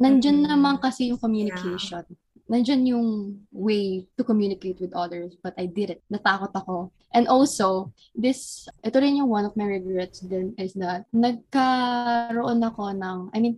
Nandyan 0.00 0.42
Mm-mm. 0.42 0.48
naman 0.48 0.74
kasi 0.80 1.12
yung 1.12 1.20
communication. 1.20 2.02
Nandyan 2.50 2.82
yung 2.88 3.08
way 3.52 4.08
to 4.18 4.24
communicate 4.24 4.80
with 4.80 4.90
others, 4.96 5.36
but 5.38 5.54
I 5.54 5.70
did 5.70 5.92
it. 5.94 6.00
Natakot 6.10 6.50
ako. 6.56 6.90
And 7.14 7.28
also, 7.28 7.92
this, 8.16 8.66
ito 8.82 8.96
rin 8.98 9.20
yung 9.20 9.28
one 9.30 9.44
of 9.44 9.54
my 9.54 9.68
regrets 9.68 10.18
din 10.24 10.56
is 10.58 10.74
that 10.80 11.06
nagkaroon 11.14 12.58
ako 12.64 12.90
ng, 12.96 13.18
I 13.30 13.38
mean, 13.38 13.54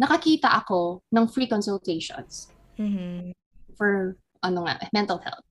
nakakita 0.00 0.48
ako 0.48 1.04
ng 1.12 1.28
free 1.28 1.50
consultations 1.50 2.48
Mhm. 2.80 3.36
for 3.76 4.16
ano 4.40 4.64
nga, 4.64 4.80
mental 4.96 5.20
health. 5.20 5.44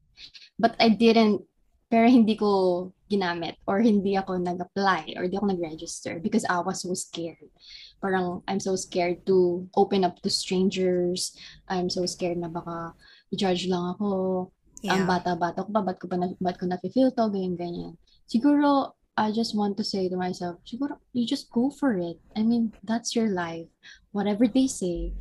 But 0.57 0.73
I 0.81 0.89
didn't, 0.89 1.45
pero 1.85 2.09
hindi 2.09 2.33
ko 2.33 2.89
ginamit 3.09 3.57
or 3.65 3.81
hindi 3.81 4.13
ako 4.15 4.37
nag-apply 4.37 5.17
or 5.17 5.25
hindi 5.25 5.35
ako 5.35 5.49
nag-register 5.51 6.21
because 6.21 6.45
I 6.45 6.61
was 6.61 6.85
so 6.85 6.93
scared. 6.93 7.49
Parang 7.99 8.45
I'm 8.45 8.61
so 8.61 8.77
scared 8.77 9.25
to 9.27 9.67
open 9.73 10.05
up 10.05 10.21
to 10.21 10.29
strangers. 10.29 11.33
I'm 11.67 11.89
so 11.89 12.05
scared 12.05 12.37
na 12.37 12.47
baka 12.47 12.93
i-judge 13.33 13.67
lang 13.67 13.97
ako. 13.97 14.49
Ang 14.87 15.03
Yeah. 15.03 15.09
bata-bata 15.09 15.67
ko 15.67 15.69
pa, 15.75 15.81
ba't 15.83 15.97
ko 15.99 16.07
pa 16.07 16.15
na, 16.15 16.31
ba't 16.39 16.55
ko 16.55 16.69
na-feel 16.69 17.11
to, 17.11 17.27
ganyan-ganyan. 17.27 17.99
Siguro, 18.29 18.95
I 19.19 19.35
just 19.35 19.51
want 19.51 19.75
to 19.75 19.83
say 19.83 20.07
to 20.07 20.15
myself, 20.15 20.63
siguro, 20.63 20.95
you 21.11 21.27
just 21.27 21.51
go 21.51 21.67
for 21.67 21.99
it. 21.99 22.15
I 22.39 22.47
mean, 22.47 22.71
that's 22.87 23.11
your 23.11 23.27
life. 23.27 23.67
Whatever 24.15 24.47
they 24.47 24.71
say, 24.71 25.11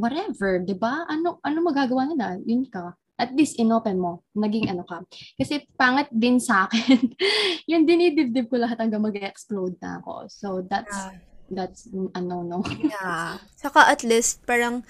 whatever, 0.00 0.60
'di 0.60 0.76
ba? 0.80 1.04
Ano 1.08 1.40
ano 1.44 1.58
magagawa 1.60 2.08
nila? 2.08 2.40
Yun 2.44 2.64
ka. 2.68 2.96
At 3.20 3.36
least 3.36 3.60
inopen 3.60 4.00
mo, 4.00 4.24
naging 4.32 4.72
ano 4.72 4.80
ka. 4.88 5.04
Kasi 5.36 5.68
pangit 5.76 6.08
din 6.08 6.40
sa 6.40 6.64
akin. 6.64 6.96
yung 7.70 7.84
dinidibdib 7.84 8.48
ko 8.48 8.56
lahat 8.56 8.80
hanggang 8.80 9.04
mag-explode 9.04 9.76
na 9.84 10.00
ako. 10.00 10.24
So 10.32 10.48
that's 10.64 10.88
Yeah. 10.88 11.20
that's 11.52 11.80
a 12.16 12.20
no-no. 12.24 12.64
Yeah. 12.80 13.36
Saka 13.60 13.90
at 13.92 14.00
least, 14.06 14.40
parang, 14.48 14.86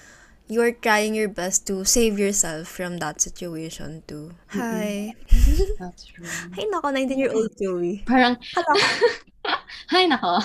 you're 0.51 0.71
trying 0.75 1.15
your 1.15 1.31
best 1.31 1.65
to 1.67 1.83
save 1.87 2.19
yourself 2.19 2.67
from 2.67 2.99
that 2.99 3.19
situation 3.19 4.03
too. 4.07 4.35
Hi. 4.51 5.15
that's 5.81 6.05
true. 6.07 6.27
Hi 6.27 6.63
nako, 6.67 6.91
19-year-old 6.91 7.51
Joey. 7.55 8.03
Parang, 8.07 8.35
Hello. 8.55 8.73
hay 9.95 10.07
nako. 10.11 10.39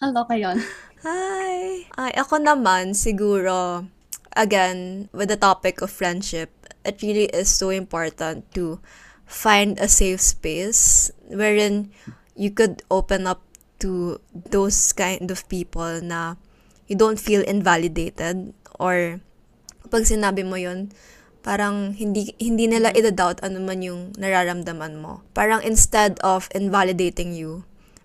Kaloka 0.00 0.36
yun. 0.36 0.60
Hi. 1.04 1.88
Ay, 1.96 2.12
ako 2.20 2.36
naman, 2.40 2.92
siguro, 2.92 3.88
again, 4.36 5.08
with 5.16 5.32
the 5.32 5.40
topic 5.40 5.80
of 5.80 5.88
friendship, 5.88 6.52
it 6.84 7.02
really 7.02 7.26
is 7.30 7.48
so 7.48 7.70
important 7.70 8.48
to 8.54 8.80
find 9.26 9.78
a 9.78 9.88
safe 9.88 10.20
space 10.20 11.10
wherein 11.28 11.90
you 12.34 12.50
could 12.50 12.82
open 12.90 13.26
up 13.26 13.42
to 13.80 14.20
those 14.50 14.92
kind 14.92 15.30
of 15.30 15.46
people 15.48 16.00
na 16.02 16.36
you 16.88 16.96
don't 16.96 17.20
feel 17.20 17.40
invalidated 17.46 18.52
or 18.80 19.20
pag 19.90 20.06
sinabi 20.06 20.46
mo 20.46 20.54
yun, 20.54 20.92
parang 21.40 21.96
hindi 21.96 22.36
hindi 22.36 22.68
nila 22.68 22.92
ida-doubt 22.92 23.40
ano 23.40 23.58
man 23.64 23.80
yung 23.80 24.12
nararamdaman 24.20 25.00
mo. 25.00 25.24
Parang 25.32 25.64
instead 25.64 26.20
of 26.20 26.46
invalidating 26.52 27.32
you, 27.32 27.64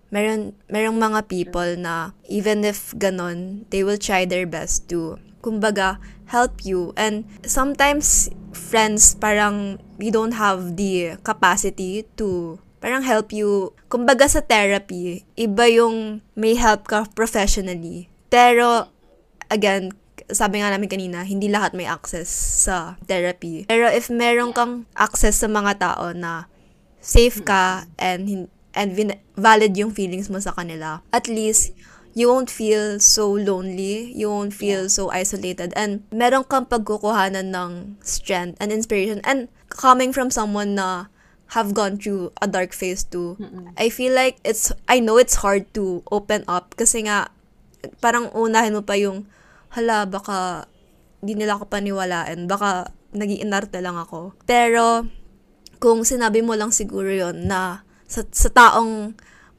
meron 0.10 0.56
merong 0.72 0.98
mga 0.98 1.28
people 1.28 1.76
na 1.76 2.16
even 2.32 2.64
if 2.64 2.96
ganon, 2.96 3.68
they 3.70 3.84
will 3.84 4.00
try 4.00 4.24
their 4.24 4.48
best 4.48 4.88
to 4.88 5.20
kumbaga 5.44 6.02
help 6.32 6.66
you 6.66 6.90
and 6.98 7.28
sometimes 7.46 8.34
friends 8.56 9.20
parang 9.20 9.78
we 10.00 10.08
don't 10.08 10.40
have 10.40 10.80
the 10.80 11.20
capacity 11.22 12.08
to 12.16 12.58
parang 12.80 13.04
help 13.04 13.36
you 13.36 13.76
kumbaga 13.92 14.26
sa 14.26 14.40
therapy 14.40 15.28
iba 15.36 15.68
yung 15.68 16.24
may 16.40 16.56
help 16.56 16.88
ka 16.88 17.04
professionally 17.12 18.08
pero 18.32 18.88
again 19.52 19.92
sabi 20.32 20.62
nga 20.62 20.74
namin 20.74 20.90
kanina, 20.90 21.22
hindi 21.22 21.52
lahat 21.52 21.78
may 21.78 21.86
access 21.86 22.30
sa 22.66 22.98
therapy. 23.06 23.70
Pero 23.70 23.86
if 23.92 24.10
meron 24.10 24.56
kang 24.56 24.90
access 24.98 25.38
sa 25.38 25.50
mga 25.50 25.78
tao 25.78 26.16
na 26.16 26.50
safe 26.98 27.46
ka 27.46 27.86
and 28.02 28.50
and 28.74 28.90
valid 29.38 29.72
yung 29.78 29.94
feelings 29.94 30.28
mo 30.28 30.42
sa 30.42 30.52
kanila, 30.52 31.06
at 31.14 31.30
least 31.30 31.78
you 32.16 32.32
won't 32.32 32.48
feel 32.48 32.98
so 33.04 33.28
lonely, 33.28 34.16
you 34.16 34.32
won't 34.32 34.56
feel 34.56 34.88
so 34.88 35.12
isolated, 35.12 35.76
and 35.76 36.08
meron 36.16 36.48
kang 36.48 36.66
pagkukuhanan 36.66 37.52
ng 37.52 38.00
strength 38.00 38.56
and 38.64 38.72
inspiration. 38.72 39.20
And 39.28 39.52
coming 39.68 40.16
from 40.16 40.32
someone 40.32 40.80
na 40.80 41.12
have 41.54 41.76
gone 41.76 42.00
through 42.00 42.32
a 42.42 42.48
dark 42.48 42.72
phase 42.72 43.04
too, 43.04 43.38
I 43.78 43.92
feel 43.92 44.16
like 44.16 44.40
it's, 44.48 44.72
I 44.88 45.04
know 45.04 45.20
it's 45.20 45.44
hard 45.44 45.68
to 45.76 46.02
open 46.10 46.48
up. 46.48 46.74
Kasi 46.80 47.06
nga, 47.06 47.30
parang 48.00 48.32
unahin 48.32 48.74
mo 48.74 48.82
pa 48.82 48.96
yung, 48.96 49.28
hala, 49.76 50.08
baka 50.08 50.72
di 51.20 51.36
nila 51.36 51.60
ako 51.60 51.68
paniwalaan, 51.68 52.48
baka 52.48 52.96
nag-iinarte 53.12 53.84
lang 53.84 54.00
ako. 54.00 54.34
Pero, 54.48 55.04
kung 55.84 56.08
sinabi 56.08 56.40
mo 56.40 56.56
lang 56.56 56.72
siguro 56.72 57.12
yon 57.12 57.52
na 57.52 57.84
sa, 58.08 58.24
sa 58.32 58.50
taong 58.50 59.14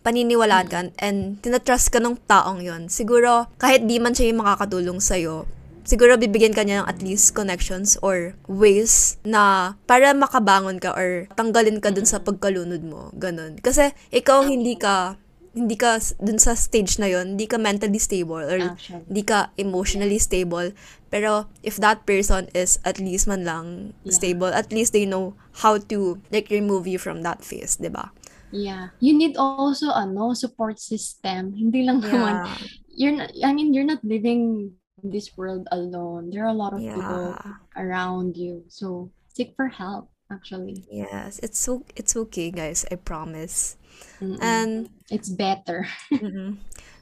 paniniwalaan 0.07 0.71
ka 0.71 0.87
and 1.03 1.43
tinatrust 1.43 1.91
ka 1.91 1.99
ng 1.99 2.15
taong 2.31 2.63
yon 2.63 2.87
siguro 2.87 3.51
kahit 3.59 3.83
di 3.91 3.99
man 3.99 4.15
siya 4.15 4.31
yung 4.31 4.47
makakatulong 4.47 5.03
sa'yo, 5.03 5.51
siguro 5.83 6.15
bibigyan 6.15 6.55
ka 6.55 6.63
niya 6.63 6.87
ng 6.87 6.91
at 6.91 7.03
least 7.03 7.35
connections 7.35 7.99
or 8.07 8.39
ways 8.47 9.19
na 9.27 9.75
para 9.91 10.15
makabangon 10.15 10.79
ka 10.79 10.95
or 10.95 11.27
tanggalin 11.35 11.83
ka 11.83 11.91
dun 11.91 12.07
sa 12.07 12.23
pagkalunod 12.23 12.87
mo. 12.87 13.11
Ganun. 13.19 13.59
Kasi 13.59 13.91
ikaw 14.15 14.47
hindi 14.47 14.79
ka 14.79 15.19
hindi 15.57 15.73
ka 15.73 15.97
dun 16.21 16.37
sa 16.37 16.53
stage 16.53 17.01
na 17.01 17.09
yon 17.09 17.33
hindi 17.35 17.49
ka 17.49 17.57
mentally 17.57 17.97
stable 17.97 18.45
or 18.45 18.61
Actually. 18.77 19.09
hindi 19.09 19.23
ka 19.25 19.51
emotionally 19.57 20.21
stable. 20.21 20.71
Pero 21.09 21.49
if 21.65 21.81
that 21.81 22.05
person 22.05 22.51
is 22.53 22.77
at 22.85 23.01
least 23.01 23.25
man 23.25 23.43
lang 23.43 23.67
Yeah. 24.05 24.13
stable, 24.13 24.53
at 24.53 24.69
least 24.69 24.93
they 24.93 25.09
know 25.09 25.33
how 25.65 25.81
to 25.81 26.21
like 26.29 26.53
remove 26.53 26.85
you 26.85 27.01
from 27.01 27.25
that 27.25 27.41
phase, 27.41 27.81
'di 27.81 27.89
ba? 27.89 28.13
Yeah. 28.51 28.94
You 29.01 29.16
need 29.16 29.36
also 29.36 29.90
ano 29.90 30.34
support 30.34 30.78
system. 30.78 31.55
Hindi 31.55 31.86
lang 31.86 32.03
naman 32.03 32.47
Yeah. 32.47 32.59
you're 32.97 33.16
not, 33.16 33.30
I 33.44 33.51
mean 33.53 33.74
you're 33.74 33.88
not 33.88 34.03
living 34.05 34.72
in 35.03 35.11
this 35.11 35.34
world 35.36 35.66
alone. 35.72 36.30
There 36.30 36.44
are 36.47 36.53
a 36.55 36.57
lot 36.57 36.72
of 36.72 36.80
people 36.80 37.34
Yeah. 37.36 37.61
around 37.76 38.36
you. 38.38 38.64
So 38.68 39.11
seek 39.34 39.55
for 39.59 39.68
help 39.68 40.09
actually. 40.32 40.86
Yes, 40.90 41.38
it's 41.42 41.59
so 41.59 41.86
it's 41.94 42.14
okay, 42.28 42.51
guys. 42.51 42.86
I 42.90 42.97
promise. 42.97 43.76
Mm-mm. 44.20 44.38
And 44.40 44.90
it's 45.11 45.28
better. 45.28 45.86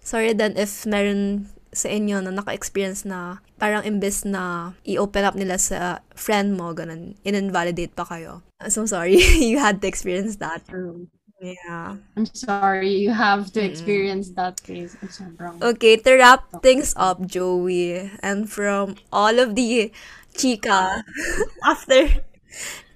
sorry 0.04 0.36
then 0.36 0.54
if 0.60 0.84
meron 0.84 1.48
sa 1.74 1.90
inyo 1.90 2.22
na 2.22 2.30
naka-experience 2.30 3.02
na 3.02 3.42
parang 3.58 3.82
imbes 3.82 4.22
na 4.22 4.72
i-open 4.86 5.26
up 5.26 5.34
nila 5.34 5.58
sa 5.58 5.98
friend 6.14 6.54
mo, 6.54 6.70
ganun, 6.70 7.18
in-invalidate 7.26 7.90
pa 7.98 8.06
kayo. 8.06 8.46
I'm 8.62 8.70
so 8.70 8.86
sorry 8.86 9.18
you 9.50 9.58
had 9.58 9.82
to 9.82 9.90
experience 9.90 10.38
that. 10.38 10.62
True. 10.70 11.10
Yeah. 11.44 11.96
I'm 12.16 12.26
sorry 12.32 12.96
you 12.96 13.12
have 13.12 13.52
to 13.52 13.60
experience 13.60 14.30
that 14.40 14.60
phase. 14.64 14.96
I'm 15.02 15.08
sobrang 15.12 15.60
Okay, 15.60 15.96
to 16.00 16.10
wrap 16.16 16.48
things 16.64 16.94
up, 16.96 17.20
Joey, 17.28 18.08
and 18.24 18.48
from 18.48 18.96
all 19.12 19.36
of 19.38 19.54
the 19.54 19.92
chika 20.32 21.04
after 21.64 22.08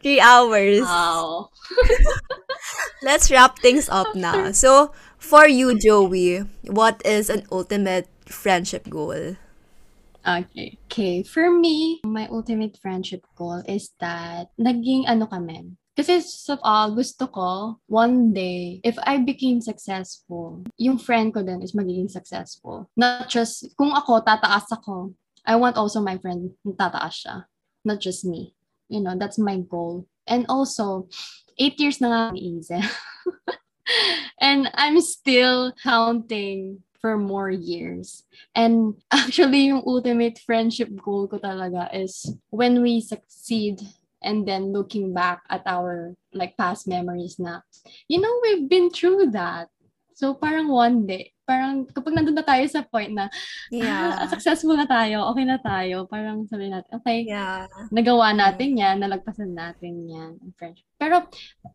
three 0.01 0.21
hours, 0.21 0.81
Wow. 0.81 1.51
let's 3.03 3.31
wrap 3.31 3.59
things 3.61 3.89
up 3.89 4.15
now. 4.17 4.53
So, 4.53 4.93
for 5.19 5.47
you, 5.49 5.79
Joey, 5.79 6.49
what 6.67 7.03
is 7.05 7.29
an 7.29 7.45
ultimate 7.53 8.09
friendship 8.25 8.89
goal? 8.89 9.37
Okay. 10.27 10.77
Okay. 10.91 11.23
For 11.23 11.49
me, 11.51 12.01
my 12.05 12.29
ultimate 12.29 12.77
friendship 12.83 13.25
goal 13.37 13.63
is 13.65 13.93
that 14.01 14.53
naging 14.61 15.09
ano 15.09 15.27
kami. 15.31 15.78
Kasi 15.99 16.23
uh, 16.63 16.89
gusto 16.95 17.27
ko, 17.27 17.75
one 17.91 18.31
day, 18.31 18.79
if 18.87 18.95
I 19.03 19.19
became 19.19 19.59
successful, 19.59 20.63
yung 20.79 20.95
friend 20.95 21.35
ko 21.35 21.43
din 21.43 21.59
is 21.59 21.75
magiging 21.75 22.07
successful. 22.07 22.87
Not 22.95 23.27
just, 23.27 23.75
kung 23.75 23.91
ako, 23.91 24.23
tataas 24.23 24.71
ako, 24.71 25.11
I 25.43 25.59
want 25.59 25.75
also 25.75 25.99
my 25.99 26.15
friend 26.23 26.55
tataas 26.63 27.27
siya. 27.27 27.37
Not 27.83 27.99
just 27.99 28.23
me. 28.23 28.55
You 28.87 29.03
know, 29.03 29.19
that's 29.19 29.43
my 29.43 29.59
goal. 29.59 30.07
And 30.23 30.47
also, 30.47 31.11
eight 31.59 31.83
years 31.83 31.99
na 31.99 32.31
nga 32.31 32.39
easy. 32.39 32.79
and 34.41 34.71
I'm 34.79 35.03
still 35.03 35.75
counting 35.83 36.87
for 37.03 37.19
more 37.19 37.51
years. 37.51 38.23
And 38.55 38.95
actually, 39.11 39.67
yung 39.67 39.83
ultimate 39.83 40.39
friendship 40.47 40.95
goal 40.95 41.27
ko 41.27 41.43
talaga 41.43 41.91
is 41.91 42.23
when 42.55 42.87
we 42.87 43.03
succeed 43.03 43.83
and 44.23 44.47
then 44.47 44.73
looking 44.73 45.15
back 45.15 45.43
at 45.49 45.63
our 45.67 46.15
like 46.35 46.57
past 46.57 46.87
memories 46.87 47.39
na, 47.39 47.61
you 48.07 48.21
know, 48.21 48.33
we've 48.43 48.69
been 48.69 48.91
through 48.91 49.31
that. 49.33 49.69
So 50.19 50.35
parang 50.35 50.67
one 50.67 51.07
day, 51.07 51.31
parang 51.47 51.87
kapag 51.87 52.11
nandun 52.11 52.35
na 52.35 52.43
tayo 52.43 52.67
sa 52.67 52.83
point 52.83 53.15
na, 53.15 53.31
ah, 53.31 53.33
Yeah. 53.71 54.27
successful 54.27 54.75
na 54.75 54.83
tayo, 54.85 55.23
okay 55.31 55.47
na 55.47 55.63
tayo, 55.63 56.11
parang 56.11 56.43
sabi 56.51 56.69
natin, 56.75 56.91
okay, 56.99 57.23
Yeah. 57.23 57.71
nagawa 57.95 58.35
natin 58.35 58.75
yan, 58.75 58.99
nalagpasan 58.99 59.55
natin 59.55 60.11
yan, 60.11 60.35
ang 60.43 60.53
friendship. 60.59 60.91
Pero 60.99 61.23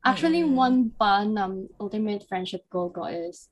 actually, 0.04 0.44
Mm. 0.44 0.54
one 0.60 0.78
pa 0.91 1.24
na 1.24 1.48
ultimate 1.80 2.28
friendship 2.28 2.68
goal 2.68 2.91
ko 2.91 3.08
is, 3.08 3.48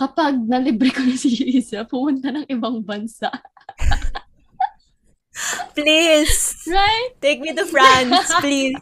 kapag 0.00 0.40
nalibre 0.48 0.88
ko 0.92 1.04
na 1.04 1.16
si 1.16 1.36
Isa, 1.52 1.84
pumunta 1.84 2.32
ng 2.32 2.48
ibang 2.48 2.80
bansa. 2.80 3.28
Please, 5.74 6.56
Right? 6.68 7.10
take 7.20 7.40
me 7.40 7.52
to 7.54 7.64
France, 7.66 8.32
please. 8.40 8.76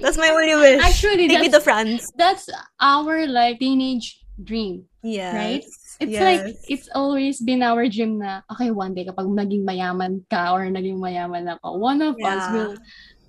That's 0.00 0.16
my 0.16 0.30
only 0.30 0.54
wish. 0.56 0.80
Actually, 0.82 1.28
take 1.28 1.40
me 1.40 1.50
to 1.52 1.60
France. 1.60 2.10
that's 2.16 2.48
our 2.80 3.26
like 3.26 3.58
teenage 3.58 4.20
dream. 4.42 4.84
Yes. 5.02 5.34
Right? 5.34 5.64
It's 6.02 6.12
yes. 6.18 6.22
like, 6.24 6.56
it's 6.66 6.88
always 6.94 7.38
been 7.40 7.62
our 7.62 7.86
dream 7.88 8.18
na, 8.18 8.42
okay, 8.50 8.70
one 8.74 8.94
day, 8.94 9.04
kapag 9.06 9.28
naging 9.28 9.62
mayaman 9.62 10.24
ka 10.30 10.50
or 10.56 10.66
naging 10.66 10.98
mayaman 10.98 11.46
ako, 11.46 11.78
one 11.78 12.02
of 12.02 12.16
us 12.18 12.42
Yeah. 12.42 12.52
will 12.52 12.74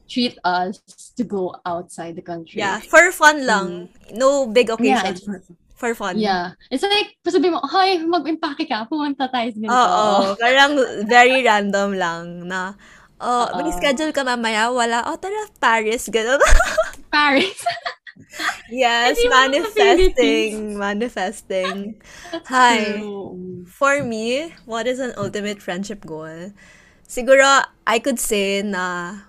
treat 0.09 0.37
us 0.43 0.81
to 1.17 1.23
go 1.23 1.53
outside 1.65 2.15
the 2.17 2.25
country. 2.25 2.59
Yeah, 2.65 2.79
for 2.81 3.11
fun 3.13 3.45
lang. 3.45 3.89
No 4.13 4.47
big 4.49 4.69
Mm. 4.73 4.81
Yeah, 4.81 5.05
occasion. 5.05 5.11
it's 5.13 5.21
for 5.25 5.37
for 5.83 5.91
fun. 5.91 6.15
Yeah. 6.15 6.55
It's 6.71 6.79
like, 6.79 7.19
sabi 7.27 7.51
mo, 7.51 7.59
hi, 7.67 7.99
mag-impake 7.99 8.71
ka, 8.71 8.87
pumunta 8.87 9.27
tayo 9.27 9.51
sa 9.51 9.59
ganito. 9.59 9.75
Oo, 9.75 10.39
parang 10.39 10.73
very 11.03 11.43
random 11.43 11.99
lang 11.99 12.47
na, 12.47 12.79
oh, 13.19 13.51
Oo. 13.51 13.59
may 13.59 13.75
schedule 13.75 14.15
ka 14.15 14.23
mamaya, 14.23 14.71
wala, 14.71 15.03
oh, 15.11 15.19
tara, 15.19 15.51
Paris, 15.59 16.07
gano'n. 16.07 16.39
Paris. 17.13 17.59
yes, 18.71 19.19
manifesting, 19.27 20.79
manifesting. 20.79 21.99
Hi. 22.55 23.03
True. 23.03 23.67
For 23.67 23.99
me, 24.07 24.55
what 24.63 24.87
is 24.87 25.03
an 25.03 25.11
ultimate 25.19 25.59
friendship 25.59 26.07
goal? 26.07 26.55
Siguro, 27.03 27.67
I 27.83 27.99
could 27.99 28.17
say 28.23 28.63
na 28.63 29.27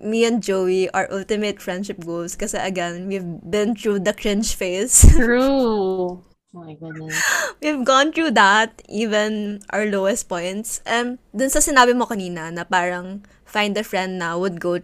me 0.00 0.24
and 0.24 0.42
Joey 0.42 0.90
are 0.90 1.10
ultimate 1.10 1.60
friendship 1.62 2.02
goals 2.04 2.36
kasi 2.36 2.58
again, 2.58 3.06
we've 3.08 3.26
been 3.42 3.74
through 3.74 4.00
the 4.06 4.14
cringe 4.14 4.54
phase. 4.54 5.06
True. 5.16 6.22
Oh 6.52 6.60
my 6.60 6.76
goodness. 6.76 7.16
we've 7.62 7.84
gone 7.84 8.12
through 8.12 8.36
that, 8.36 8.82
even 8.88 9.62
our 9.70 9.86
lowest 9.88 10.28
points. 10.28 10.84
Um, 10.84 11.16
dun 11.32 11.48
sa 11.48 11.64
sinabi 11.64 11.96
mo 11.96 12.04
kanina 12.04 12.52
na 12.52 12.68
parang 12.68 13.24
find 13.48 13.72
a 13.76 13.84
friend 13.84 14.20
na 14.20 14.36
would 14.36 14.60
go 14.60 14.80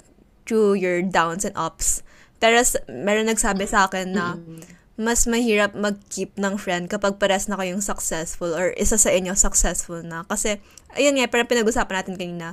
through 0.48 0.80
your 0.80 1.04
downs 1.04 1.44
and 1.44 1.52
ups. 1.56 2.00
Pero 2.40 2.64
meron 2.88 3.28
nagsabi 3.28 3.68
sa 3.68 3.90
akin 3.90 4.16
na 4.16 4.38
mas 4.98 5.30
mahirap 5.30 5.78
mag-keep 5.78 6.34
ng 6.34 6.58
friend 6.58 6.90
kapag 6.90 7.22
pares 7.22 7.46
na 7.46 7.54
kayong 7.54 7.78
successful 7.78 8.50
or 8.50 8.74
isa 8.74 8.98
sa 8.98 9.14
inyo 9.14 9.36
successful 9.38 10.02
na. 10.02 10.26
Kasi, 10.26 10.58
ayun 10.98 11.14
nga, 11.14 11.30
parang 11.30 11.46
pinag-usapan 11.46 12.02
natin 12.02 12.18
kanina, 12.18 12.48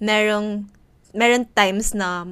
merong, 0.00 0.64
meron 1.12 1.48
times 1.52 1.92
na 1.94 2.24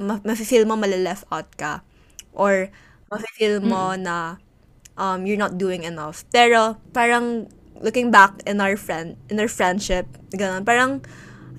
ma- 0.00 0.22
mafe-feel 0.24 0.64
mo 0.64 0.76
malileft 0.76 1.24
out 1.30 1.48
ka 1.56 1.84
or 2.32 2.72
mafe-feel 3.12 3.60
mo 3.60 3.94
na 3.96 4.40
um, 4.96 5.24
you're 5.24 5.40
not 5.40 5.56
doing 5.56 5.84
enough. 5.84 6.24
Pero, 6.32 6.76
parang 6.92 7.48
looking 7.80 8.10
back 8.10 8.40
in 8.46 8.60
our 8.60 8.76
friend, 8.76 9.16
in 9.28 9.40
our 9.40 9.48
friendship, 9.48 10.06
ganun, 10.32 10.64
parang 10.64 11.04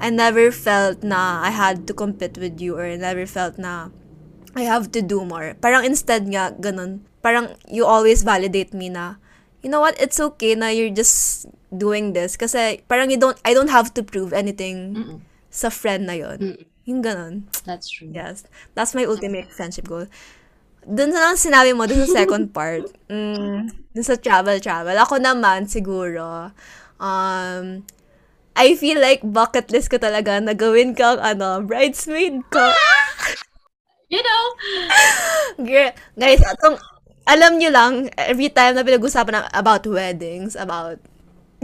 I 0.01 0.09
never 0.09 0.51
felt 0.51 1.03
na 1.03 1.45
I 1.45 1.51
had 1.53 1.85
to 1.87 1.93
compete 1.93 2.37
with 2.37 2.59
you 2.59 2.75
or 2.75 2.85
I 2.85 2.97
never 2.97 3.25
felt 3.25 3.57
na 3.57 3.93
I 4.53 4.65
have 4.65 4.91
to 4.93 5.01
do 5.01 5.25
more. 5.25 5.55
Parang 5.61 5.85
instead 5.85 6.25
nga, 6.29 6.53
ganun, 6.57 7.05
parang 7.21 7.55
you 7.69 7.85
always 7.85 8.21
validate 8.23 8.73
me 8.73 8.89
na, 8.89 9.15
you 9.61 9.69
know 9.69 9.79
what, 9.79 9.97
it's 10.01 10.19
okay 10.19 10.55
na 10.55 10.69
you're 10.73 10.93
just 10.93 11.47
doing 11.73 12.13
this. 12.13 12.37
Kasi 12.37 12.81
parang 12.89 13.09
you 13.09 13.17
don't, 13.17 13.37
I 13.45 13.53
don't 13.53 13.71
have 13.71 13.93
to 13.97 14.01
prove 14.03 14.33
anything 14.33 14.95
Mm-mm. 14.97 15.19
Sa 15.53 15.69
friend 15.69 16.09
na 16.09 16.17
yon 16.17 16.37
Mm. 16.41 16.61
Yung 16.83 16.99
ganun. 16.99 17.47
That's 17.63 17.87
true. 17.87 18.11
Yes. 18.11 18.43
That's 18.75 18.91
my 18.91 19.07
ultimate 19.07 19.47
friendship 19.53 19.87
goal. 19.87 20.09
Dun 20.83 21.15
sa 21.15 21.31
lang 21.31 21.39
sinabi 21.39 21.71
mo, 21.71 21.87
dun 21.87 22.03
sa 22.03 22.25
second 22.25 22.51
part, 22.57 22.83
mm, 23.07 23.71
dun 23.95 24.03
sa 24.03 24.19
travel-travel, 24.19 24.99
ako 24.99 25.15
naman 25.15 25.63
siguro, 25.63 26.51
um, 26.99 27.87
I 28.51 28.75
feel 28.75 28.99
like 28.99 29.23
bucket 29.23 29.71
list 29.71 29.87
ko 29.87 29.95
talaga 29.95 30.43
na 30.43 30.51
gawin 30.51 30.91
kang, 30.91 31.23
ano, 31.23 31.63
bridesmaid 31.63 32.43
ko. 32.51 32.67
You 34.13 34.21
know? 34.21 34.45
Girl, 35.65 35.89
guys, 36.13 36.37
atong, 36.45 36.77
alam 37.25 37.57
nyo 37.57 37.73
lang, 37.73 37.93
every 38.13 38.53
time 38.53 38.77
na 38.77 38.85
pinag-usapan 38.85 39.41
na 39.41 39.49
about 39.57 39.89
weddings, 39.89 40.53
about 40.53 41.01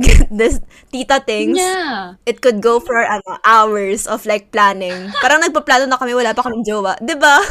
this 0.31 0.59
tita 0.91 1.19
things. 1.23 1.57
Yeah. 1.57 2.15
It 2.25 2.41
could 2.41 2.61
go 2.61 2.79
for 2.79 2.99
ano, 2.99 3.39
hours 3.45 4.07
of 4.07 4.25
like 4.25 4.51
planning. 4.51 5.11
Parang 5.19 5.43
nagpaplano 5.43 5.87
na 5.87 5.99
kami, 5.99 6.15
wala 6.15 6.33
pa 6.33 6.45
kaming 6.45 6.65
jowa. 6.65 6.95
ba? 6.99 7.35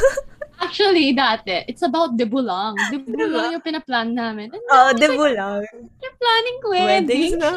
Actually, 0.58 1.14
dati, 1.14 1.62
it's 1.70 1.86
about 1.86 2.18
debut 2.18 2.42
lang. 2.42 2.74
Debut 2.90 3.14
Diba? 3.30 3.54
yung 3.54 3.62
pinaplan 3.62 4.10
namin. 4.10 4.50
Oo, 4.50 4.66
now, 4.66 4.90
it's 4.90 4.98
debo 4.98 5.22
like, 5.30 5.38
lang. 5.38 5.62
you're 6.02 6.18
planning 6.18 6.56
Weddings 6.66 6.90
wedding. 6.90 7.32
na. 7.38 7.50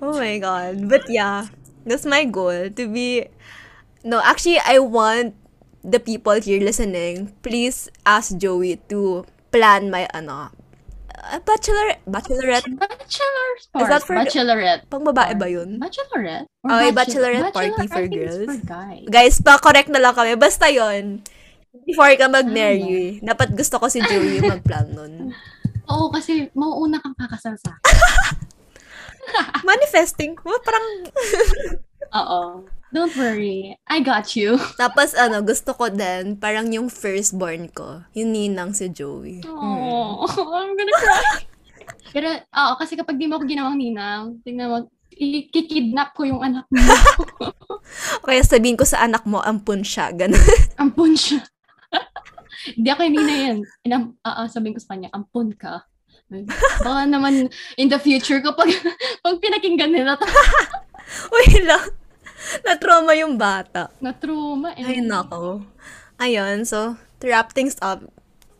Oh 0.00 0.16
my 0.16 0.40
God. 0.40 0.88
But 0.88 1.04
yeah, 1.12 1.52
that's 1.84 2.08
my 2.08 2.24
goal 2.24 2.72
to 2.72 2.84
be... 2.88 3.28
No, 4.04 4.24
actually, 4.24 4.56
I 4.64 4.80
want 4.80 5.36
the 5.84 6.00
people 6.00 6.40
here 6.40 6.64
listening, 6.64 7.36
please 7.44 7.92
ask 8.08 8.36
Joey 8.40 8.80
to 8.88 9.28
plan 9.52 9.92
my, 9.92 10.08
ano, 10.16 10.48
uh, 11.32 11.40
bachelor, 11.40 11.96
bachelorette. 12.04 12.68
Bachelor's 12.76 13.62
Is 13.72 13.88
that 13.88 14.02
for 14.04 14.14
Bachelorette. 14.16 14.84
Pang 14.92 15.04
babae 15.04 15.32
ba 15.38 15.48
yun? 15.48 15.80
Bachelorette? 15.80 16.48
Okay, 16.60 16.90
bachelor- 16.92 17.40
bachelorette 17.40 17.56
party 17.56 17.86
for 17.88 18.04
girls. 18.08 18.44
for 18.44 18.58
guys. 18.68 19.04
Guys, 19.08 19.34
pa-correct 19.40 19.88
na 19.88 20.00
lang 20.00 20.14
kami. 20.14 20.36
Basta 20.36 20.68
yon 20.68 21.24
Before 21.84 22.14
ka 22.14 22.30
mag-marry, 22.30 23.18
dapat 23.18 23.50
gusto 23.52 23.82
ko 23.82 23.90
si 23.90 23.98
Joey 23.98 24.38
mag-plan 24.44 24.94
nun. 24.94 25.34
Oo, 25.92 26.08
kasi 26.08 26.48
mauuna 26.56 26.96
kang 27.02 27.12
kakasal 27.18 27.58
sa 27.60 27.76
akin. 27.76 27.96
Manifesting. 29.68 30.32
Oh, 30.44 30.60
parang... 30.64 30.86
Oo. 32.20 32.40
Don't 32.94 33.10
worry. 33.18 33.74
I 33.90 33.98
got 33.98 34.38
you. 34.38 34.54
Tapos 34.80 35.18
ano, 35.18 35.42
gusto 35.42 35.74
ko 35.74 35.90
din, 35.90 36.38
parang 36.38 36.70
yung 36.70 36.86
firstborn 36.86 37.66
ko, 37.74 38.06
yung 38.14 38.30
ninang 38.30 38.70
si 38.70 38.86
Joey. 38.86 39.42
Oh, 39.50 40.22
I'm 40.54 40.78
gonna 40.78 40.94
cry. 40.94 41.42
Pero, 42.14 42.30
oo, 42.38 42.72
kasi 42.78 42.94
kapag 42.94 43.18
di 43.18 43.26
mo 43.26 43.42
ako 43.42 43.50
ginawang 43.50 43.82
ninang, 43.82 44.38
tingnan 44.46 44.70
mo, 44.70 44.78
i-kidnap 45.10 46.14
ko 46.14 46.22
yung 46.22 46.38
anak 46.38 46.70
mo. 46.70 46.78
Kaya 48.30 48.46
sabihin 48.46 48.78
ko 48.78 48.86
sa 48.86 49.02
anak 49.02 49.26
mo, 49.26 49.42
ampun 49.42 49.82
siya, 49.82 50.14
ganun. 50.14 50.38
Ampun 50.78 51.18
siya. 51.18 51.42
Hindi 52.78 52.88
ako 52.94 53.00
yung 53.10 53.14
nina 53.18 53.34
yan. 53.34 53.58
Inam, 53.82 54.02
uh, 54.22 54.46
sabihin 54.46 54.78
ko 54.78 54.80
sa 54.86 54.94
kanya, 54.94 55.10
ampun 55.10 55.50
ka. 55.58 55.82
Baka 56.86 57.10
naman 57.10 57.50
in 57.74 57.90
the 57.90 57.98
future 57.98 58.38
kapag 58.38 58.70
pag 59.22 59.36
pinakinggan 59.42 59.90
nila 59.90 60.14
to, 60.14 60.26
Wait 61.34 61.62
lang. 61.66 62.03
Na-trauma 62.66 63.12
yung 63.14 63.34
bata. 63.36 63.90
na 64.00 64.12
trauma. 64.12 64.72
eh. 64.74 64.84
Ay, 64.84 64.98
nako. 65.00 65.64
Ayun, 66.16 66.62
so, 66.64 66.94
to 67.18 67.26
wrap 67.26 67.52
things 67.52 67.74
up, 67.80 68.02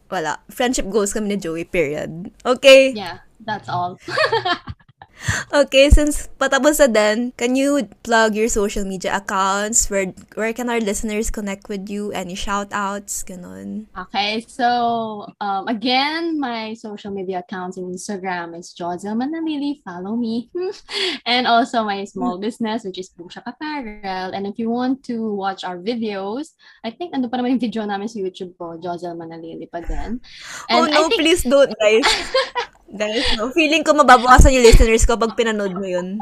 wala. 0.09 0.41
Friendship 0.51 0.87
goals 0.89 1.12
kami 1.12 1.35
ni 1.35 1.39
Joey, 1.39 1.64
period. 1.64 2.30
Okay? 2.45 2.93
Yeah, 2.93 3.22
that's 3.41 3.68
all. 3.68 3.97
Okay, 5.55 5.89
since 5.91 6.29
patapos 6.37 6.81
na 6.81 6.89
din, 6.91 7.33
can 7.37 7.57
you 7.57 7.87
plug 8.03 8.35
your 8.35 8.49
social 8.49 8.85
media 8.85 9.16
accounts? 9.16 9.89
Where 9.89 10.12
where 10.35 10.53
can 10.53 10.68
our 10.68 10.81
listeners 10.81 11.31
connect 11.31 11.68
with 11.68 11.89
you? 11.89 12.12
Any 12.12 12.35
shout-outs? 12.35 13.25
Ganon. 13.25 13.87
Okay, 13.95 14.45
so 14.45 15.25
um, 15.41 15.68
again, 15.68 16.37
my 16.41 16.75
social 16.75 17.12
media 17.14 17.41
accounts 17.41 17.79
in 17.79 17.89
Instagram 17.89 18.59
is 18.59 18.75
Jozel 18.77 19.16
Manalili. 19.16 19.81
Follow 19.87 20.16
me, 20.16 20.51
and 21.27 21.47
also 21.47 21.85
my 21.85 22.05
small 22.05 22.37
business, 22.37 22.85
which 22.85 22.99
is 22.99 23.11
Bushak 23.14 23.47
Apparel. 23.47 24.35
And 24.35 24.47
if 24.47 24.59
you 24.59 24.68
want 24.68 25.05
to 25.09 25.33
watch 25.33 25.64
our 25.64 25.79
videos, 25.79 26.53
I 26.83 26.91
think 26.91 27.14
ando 27.14 27.31
pa 27.31 27.41
naman 27.41 27.57
yung 27.57 27.64
video 27.64 27.83
namin 27.87 28.11
sa 28.11 28.20
YouTube 28.20 28.59
po, 28.59 28.77
Jozel 28.77 29.16
Manalili 29.16 29.70
pa 29.70 29.81
din. 29.81 30.20
oh 30.68 30.85
And 30.85 30.91
no, 30.91 30.93
I 30.93 31.01
think 31.09 31.22
please 31.22 31.43
don't, 31.47 31.72
guys. 31.81 32.09
guys, 32.97 33.24
no. 33.36 33.51
Feeling 33.51 33.82
ko 33.84 33.92
mababawasan 33.92 34.55
yung 34.55 34.64
listeners 34.66 35.05
ko 35.05 35.18
pag 35.18 35.34
pinanood 35.36 35.74
mo 35.74 35.84
yun. 35.84 36.18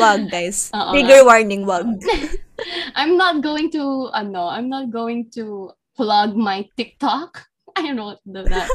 Wag, 0.00 0.30
guys. 0.30 0.70
Trigger 0.72 1.26
warning, 1.26 1.66
wag. 1.66 1.86
I'm 2.96 3.16
not 3.20 3.42
going 3.44 3.68
to, 3.76 4.08
ano, 4.14 4.48
I'm 4.48 4.68
not 4.72 4.88
going 4.90 5.28
to 5.36 5.70
plug 5.96 6.32
my 6.34 6.64
TikTok. 6.76 7.44
I 7.76 7.92
don't 7.92 8.16
do 8.24 8.40
that. 8.48 8.72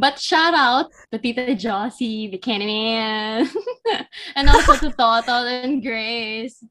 But 0.00 0.16
shout 0.18 0.54
out 0.56 0.88
to 1.12 1.18
Tita 1.20 1.52
Josie, 1.54 2.32
the 2.32 2.38
Candyman, 2.40 3.44
and 4.34 4.48
also 4.48 4.80
to 4.80 4.88
Total 4.96 5.44
and 5.44 5.82
Grace. 5.84 6.64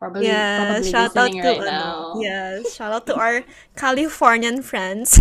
Probably, 0.00 0.26
Yeah, 0.26 0.72
probably 0.72 0.88
shout 0.90 1.12
out 1.14 1.30
to, 1.30 1.38
right 1.38 1.60
ano, 1.60 1.68
now. 1.68 2.14
yes, 2.16 2.72
shout 2.74 2.92
out 2.96 3.04
to 3.06 3.14
our 3.14 3.44
Californian 3.76 4.62
friends. 4.64 5.20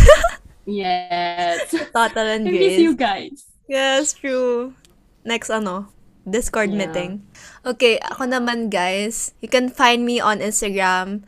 Yes. 0.64 1.76
Total 1.92 2.40
and 2.40 2.46
miss 2.46 2.80
you 2.80 2.96
Grace. 2.96 3.44
guys. 3.44 3.51
Yes, 3.72 4.12
true. 4.12 4.76
Next, 5.24 5.48
ano, 5.48 5.88
Discord 6.28 6.76
Yeah. 6.76 6.92
meeting. 6.92 7.24
Okay, 7.64 8.04
ako 8.04 8.28
naman, 8.28 8.68
guys. 8.68 9.32
You 9.40 9.48
can 9.48 9.72
find 9.72 10.04
me 10.04 10.20
on 10.20 10.44
Instagram 10.44 11.24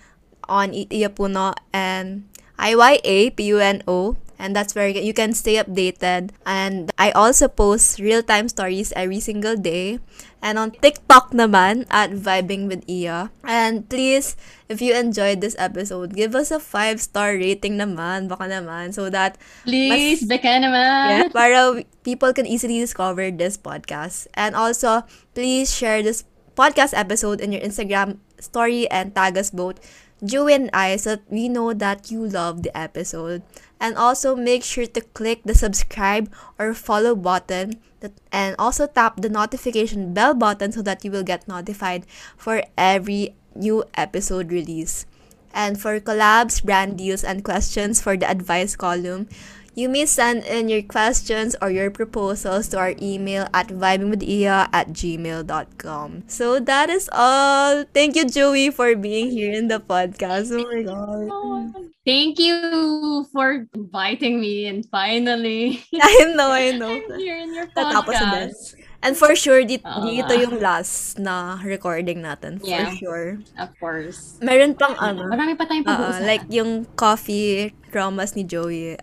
on 0.52 0.76
Iyapuno 0.76 1.56
and 1.72 2.28
I-Y-A-P-U-N-O. 2.60 4.20
And 4.44 4.52
that's 4.52 4.76
where 4.76 4.92
you 4.92 5.16
can 5.16 5.32
stay 5.32 5.56
updated. 5.56 6.36
And 6.44 6.92
I 7.00 7.16
also 7.16 7.48
post 7.48 7.96
real-time 7.96 8.52
stories 8.52 8.92
every 8.92 9.24
single 9.24 9.56
day. 9.56 10.04
And 10.44 10.60
on 10.60 10.76
TikTok 10.76 11.32
naman 11.32 11.88
at 11.88 12.12
Vibing 12.12 12.68
with 12.68 12.84
Iya. 12.84 13.32
And 13.48 13.88
please, 13.88 14.36
if 14.68 14.84
you 14.84 14.92
enjoyed 14.92 15.40
this 15.40 15.56
episode, 15.56 16.12
give 16.12 16.36
us 16.36 16.52
a 16.52 16.60
5-star 16.60 17.40
rating 17.40 17.80
naman. 17.80 18.28
Baka 18.28 18.52
naman. 18.52 18.92
So 18.92 19.08
that 19.08 19.40
Please, 19.64 20.28
Becca 20.28 20.60
naman. 20.60 21.08
yeah, 21.08 21.32
para 21.32 21.80
people 22.04 22.36
can 22.36 22.44
easily 22.44 22.84
discover 22.84 23.32
this 23.32 23.56
podcast. 23.56 24.28
And 24.36 24.60
also, 24.60 25.08
please 25.32 25.72
share 25.72 26.04
this 26.04 26.28
podcast 26.60 26.92
episode 26.92 27.40
in 27.40 27.56
your 27.56 27.64
Instagram 27.64 28.20
story 28.44 28.92
and 28.92 29.16
tag 29.16 29.40
us 29.40 29.50
both, 29.50 29.80
Joey 30.20 30.54
and 30.54 30.70
I, 30.76 31.00
so 31.00 31.16
that 31.16 31.24
we 31.32 31.48
know 31.48 31.72
that 31.72 32.12
you 32.12 32.28
love 32.28 32.68
the 32.68 32.76
episode. 32.76 33.42
And 33.84 34.00
also, 34.00 34.32
make 34.32 34.64
sure 34.64 34.88
to 34.88 35.02
click 35.12 35.44
the 35.44 35.54
subscribe 35.54 36.32
or 36.58 36.74
follow 36.74 37.20
button 37.20 37.84
and 38.32 38.56
also 38.58 38.88
tap 38.88 39.20
the 39.20 39.28
notification 39.28 40.14
bell 40.14 40.34
button 40.34 40.72
so 40.72 40.82
that 40.84 41.04
you 41.04 41.12
will 41.12 41.24
get 41.24 41.48
notified 41.48 42.08
for 42.38 42.64
every 42.78 43.36
new 43.56 43.84
episode 43.96 44.52
release. 44.52 45.06
And 45.54 45.76
for 45.76 46.00
collabs, 46.00 46.64
brand 46.64 46.98
deals, 46.98 47.24
and 47.28 47.44
questions 47.44 48.02
for 48.02 48.16
the 48.16 48.30
advice 48.30 48.76
column, 48.76 49.28
you 49.74 49.90
may 49.90 50.06
send 50.06 50.46
in 50.46 50.70
your 50.70 50.82
questions 50.82 51.56
or 51.62 51.70
your 51.70 51.90
proposals 51.90 52.70
to 52.70 52.78
our 52.78 52.94
email 53.02 53.50
at 53.54 53.70
vibingwithia 53.74 54.70
at 54.72 54.94
gmail.com. 54.94 56.24
So 56.28 56.60
that 56.60 56.90
is 56.90 57.10
all. 57.12 57.84
Thank 57.94 58.16
you, 58.16 58.26
Joey, 58.30 58.70
for 58.70 58.96
being 58.96 59.32
here 59.32 59.54
in 59.54 59.68
the 59.68 59.80
podcast. 59.80 60.54
Oh 60.54 60.62
my 60.62 60.82
God. 60.86 61.90
Thank 62.06 62.38
you 62.38 63.26
for 63.32 63.66
inviting 63.74 64.40
me 64.40 64.68
and 64.68 64.84
finally 64.92 65.80
I 65.96 66.34
know, 66.36 66.52
I 66.52 66.72
know. 66.76 66.92
I'm 66.92 67.18
here 67.18 67.38
in 67.40 67.56
your 67.56 67.68
podcast. 67.72 68.76
And 69.04 69.16
for 69.20 69.36
sure, 69.36 69.64
di- 69.68 69.84
Oo 69.84 70.08
dito 70.08 70.32
nga. 70.32 70.40
yung 70.40 70.64
last 70.64 71.20
na 71.20 71.60
recording 71.60 72.24
natin. 72.24 72.60
For 72.64 72.72
Yeah. 72.72 72.92
sure. 72.96 73.40
Of 73.60 73.76
course. 73.80 74.40
Meron 74.40 74.76
pang 74.80 74.96
ano. 74.96 75.28
Marami 75.28 75.60
pa 75.60 75.68
tayong 75.68 75.84
Oo, 75.84 75.92
pag-uusapan. 75.92 76.24
like 76.24 76.46
yung 76.48 76.88
coffee 76.96 77.76
traumas 77.92 78.32
ni 78.36 78.48
Joey. 78.48 78.96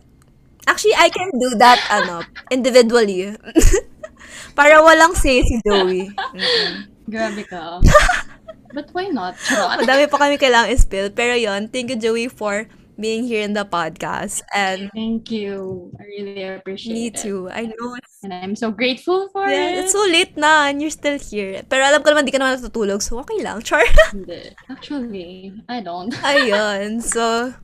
Actually, 0.66 0.96
I 0.96 1.08
can 1.08 1.30
do 1.40 1.56
that, 1.58 1.80
ano, 1.90 2.22
individually. 2.50 3.32
Para 4.56 4.82
walang 4.82 5.14
say 5.16 5.40
si 5.42 5.60
Joey. 5.64 6.10
Mm-mm. 6.10 6.72
Grabe 7.08 7.42
ka. 7.48 7.80
But 8.74 8.90
why 8.94 9.10
not? 9.10 9.34
Charot. 9.38 9.82
Madami 9.82 10.06
pa 10.06 10.18
kami 10.18 10.38
kailangang 10.38 10.78
spill. 10.78 11.10
Pero 11.10 11.34
yon 11.34 11.66
thank 11.70 11.90
you, 11.90 11.98
Joey, 11.98 12.30
for 12.30 12.70
being 12.94 13.24
here 13.26 13.42
in 13.42 13.56
the 13.56 13.64
podcast. 13.66 14.44
And 14.54 14.92
Thank 14.94 15.32
you. 15.32 15.90
I 15.98 16.04
really 16.04 16.44
appreciate 16.44 16.92
me 16.94 17.06
it. 17.10 17.16
too. 17.16 17.48
I 17.50 17.66
know. 17.66 17.96
It's, 17.98 18.22
And 18.22 18.30
I'm 18.36 18.54
so 18.54 18.70
grateful 18.70 19.32
for 19.32 19.48
yeah, 19.48 19.72
it. 19.80 19.88
it's 19.88 19.96
so 19.96 20.04
late 20.04 20.36
na 20.36 20.68
and 20.68 20.78
you're 20.84 20.92
still 20.92 21.16
here. 21.18 21.64
Pero 21.66 21.82
alam 21.82 22.04
ko 22.04 22.12
naman, 22.12 22.28
di 22.28 22.30
ka 22.30 22.36
naman 22.38 22.60
natutulog. 22.60 23.00
So, 23.00 23.16
okay 23.24 23.40
lang. 23.40 23.64
Char. 23.64 23.82
Hindi. 24.12 24.52
Actually, 24.68 25.56
I 25.66 25.80
don't. 25.80 26.12
Ayun. 26.20 27.00
So, 27.00 27.56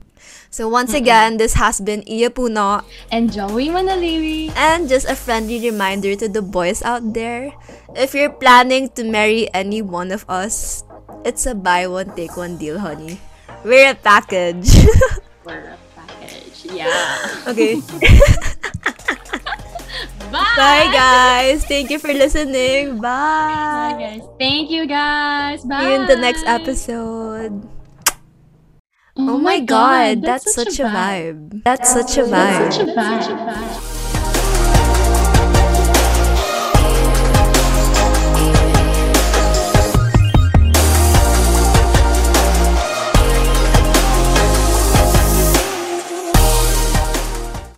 so 0.49 0.67
once 0.67 0.93
again, 0.93 1.37
this 1.37 1.53
has 1.53 1.79
been 1.79 2.03
Iya 2.07 2.29
Puno. 2.29 2.83
And 3.11 3.31
Joey 3.31 3.69
Manaliwi. 3.69 4.51
And 4.55 4.89
just 4.89 5.07
a 5.07 5.15
friendly 5.15 5.59
reminder 5.59 6.15
to 6.15 6.27
the 6.27 6.41
boys 6.41 6.81
out 6.81 7.13
there, 7.13 7.53
if 7.95 8.13
you're 8.13 8.33
planning 8.33 8.89
to 8.95 9.03
marry 9.03 9.51
any 9.53 9.81
one 9.81 10.11
of 10.11 10.25
us, 10.29 10.83
it's 11.25 11.45
a 11.45 11.55
buy 11.55 11.87
one, 11.87 12.15
take 12.15 12.37
one 12.37 12.57
deal, 12.57 12.79
honey. 12.79 13.19
We're 13.63 13.91
a 13.91 13.95
package. 13.95 14.69
We're 15.45 15.75
a 15.75 15.79
package. 15.95 16.71
Yeah. 16.71 17.43
okay. 17.47 17.81
Bye. 20.27 20.53
Bye, 20.57 20.89
guys. 20.91 21.63
Thank 21.65 21.89
you 21.89 21.99
for 21.99 22.11
listening. 22.11 22.99
Bye, 22.99 23.95
Bye. 23.95 23.99
guys. 23.99 24.23
Thank 24.37 24.69
you, 24.69 24.85
guys. 24.85 25.63
Bye. 25.63 25.79
See 25.79 25.87
you 25.87 25.95
in 26.01 26.05
the 26.07 26.17
next 26.17 26.43
episode. 26.45 27.76
Oh, 29.19 29.37
my 29.37 29.59
god, 29.59 30.21
that's, 30.21 30.53
such 30.53 30.79
a 30.79 30.83
vibe. 30.83 31.63
That's 31.63 31.91
such 31.91 32.17
a 32.17 32.23
vibe. 32.23 32.73
Such 32.73 32.81
a 32.81 32.93
vibe. 32.93 33.96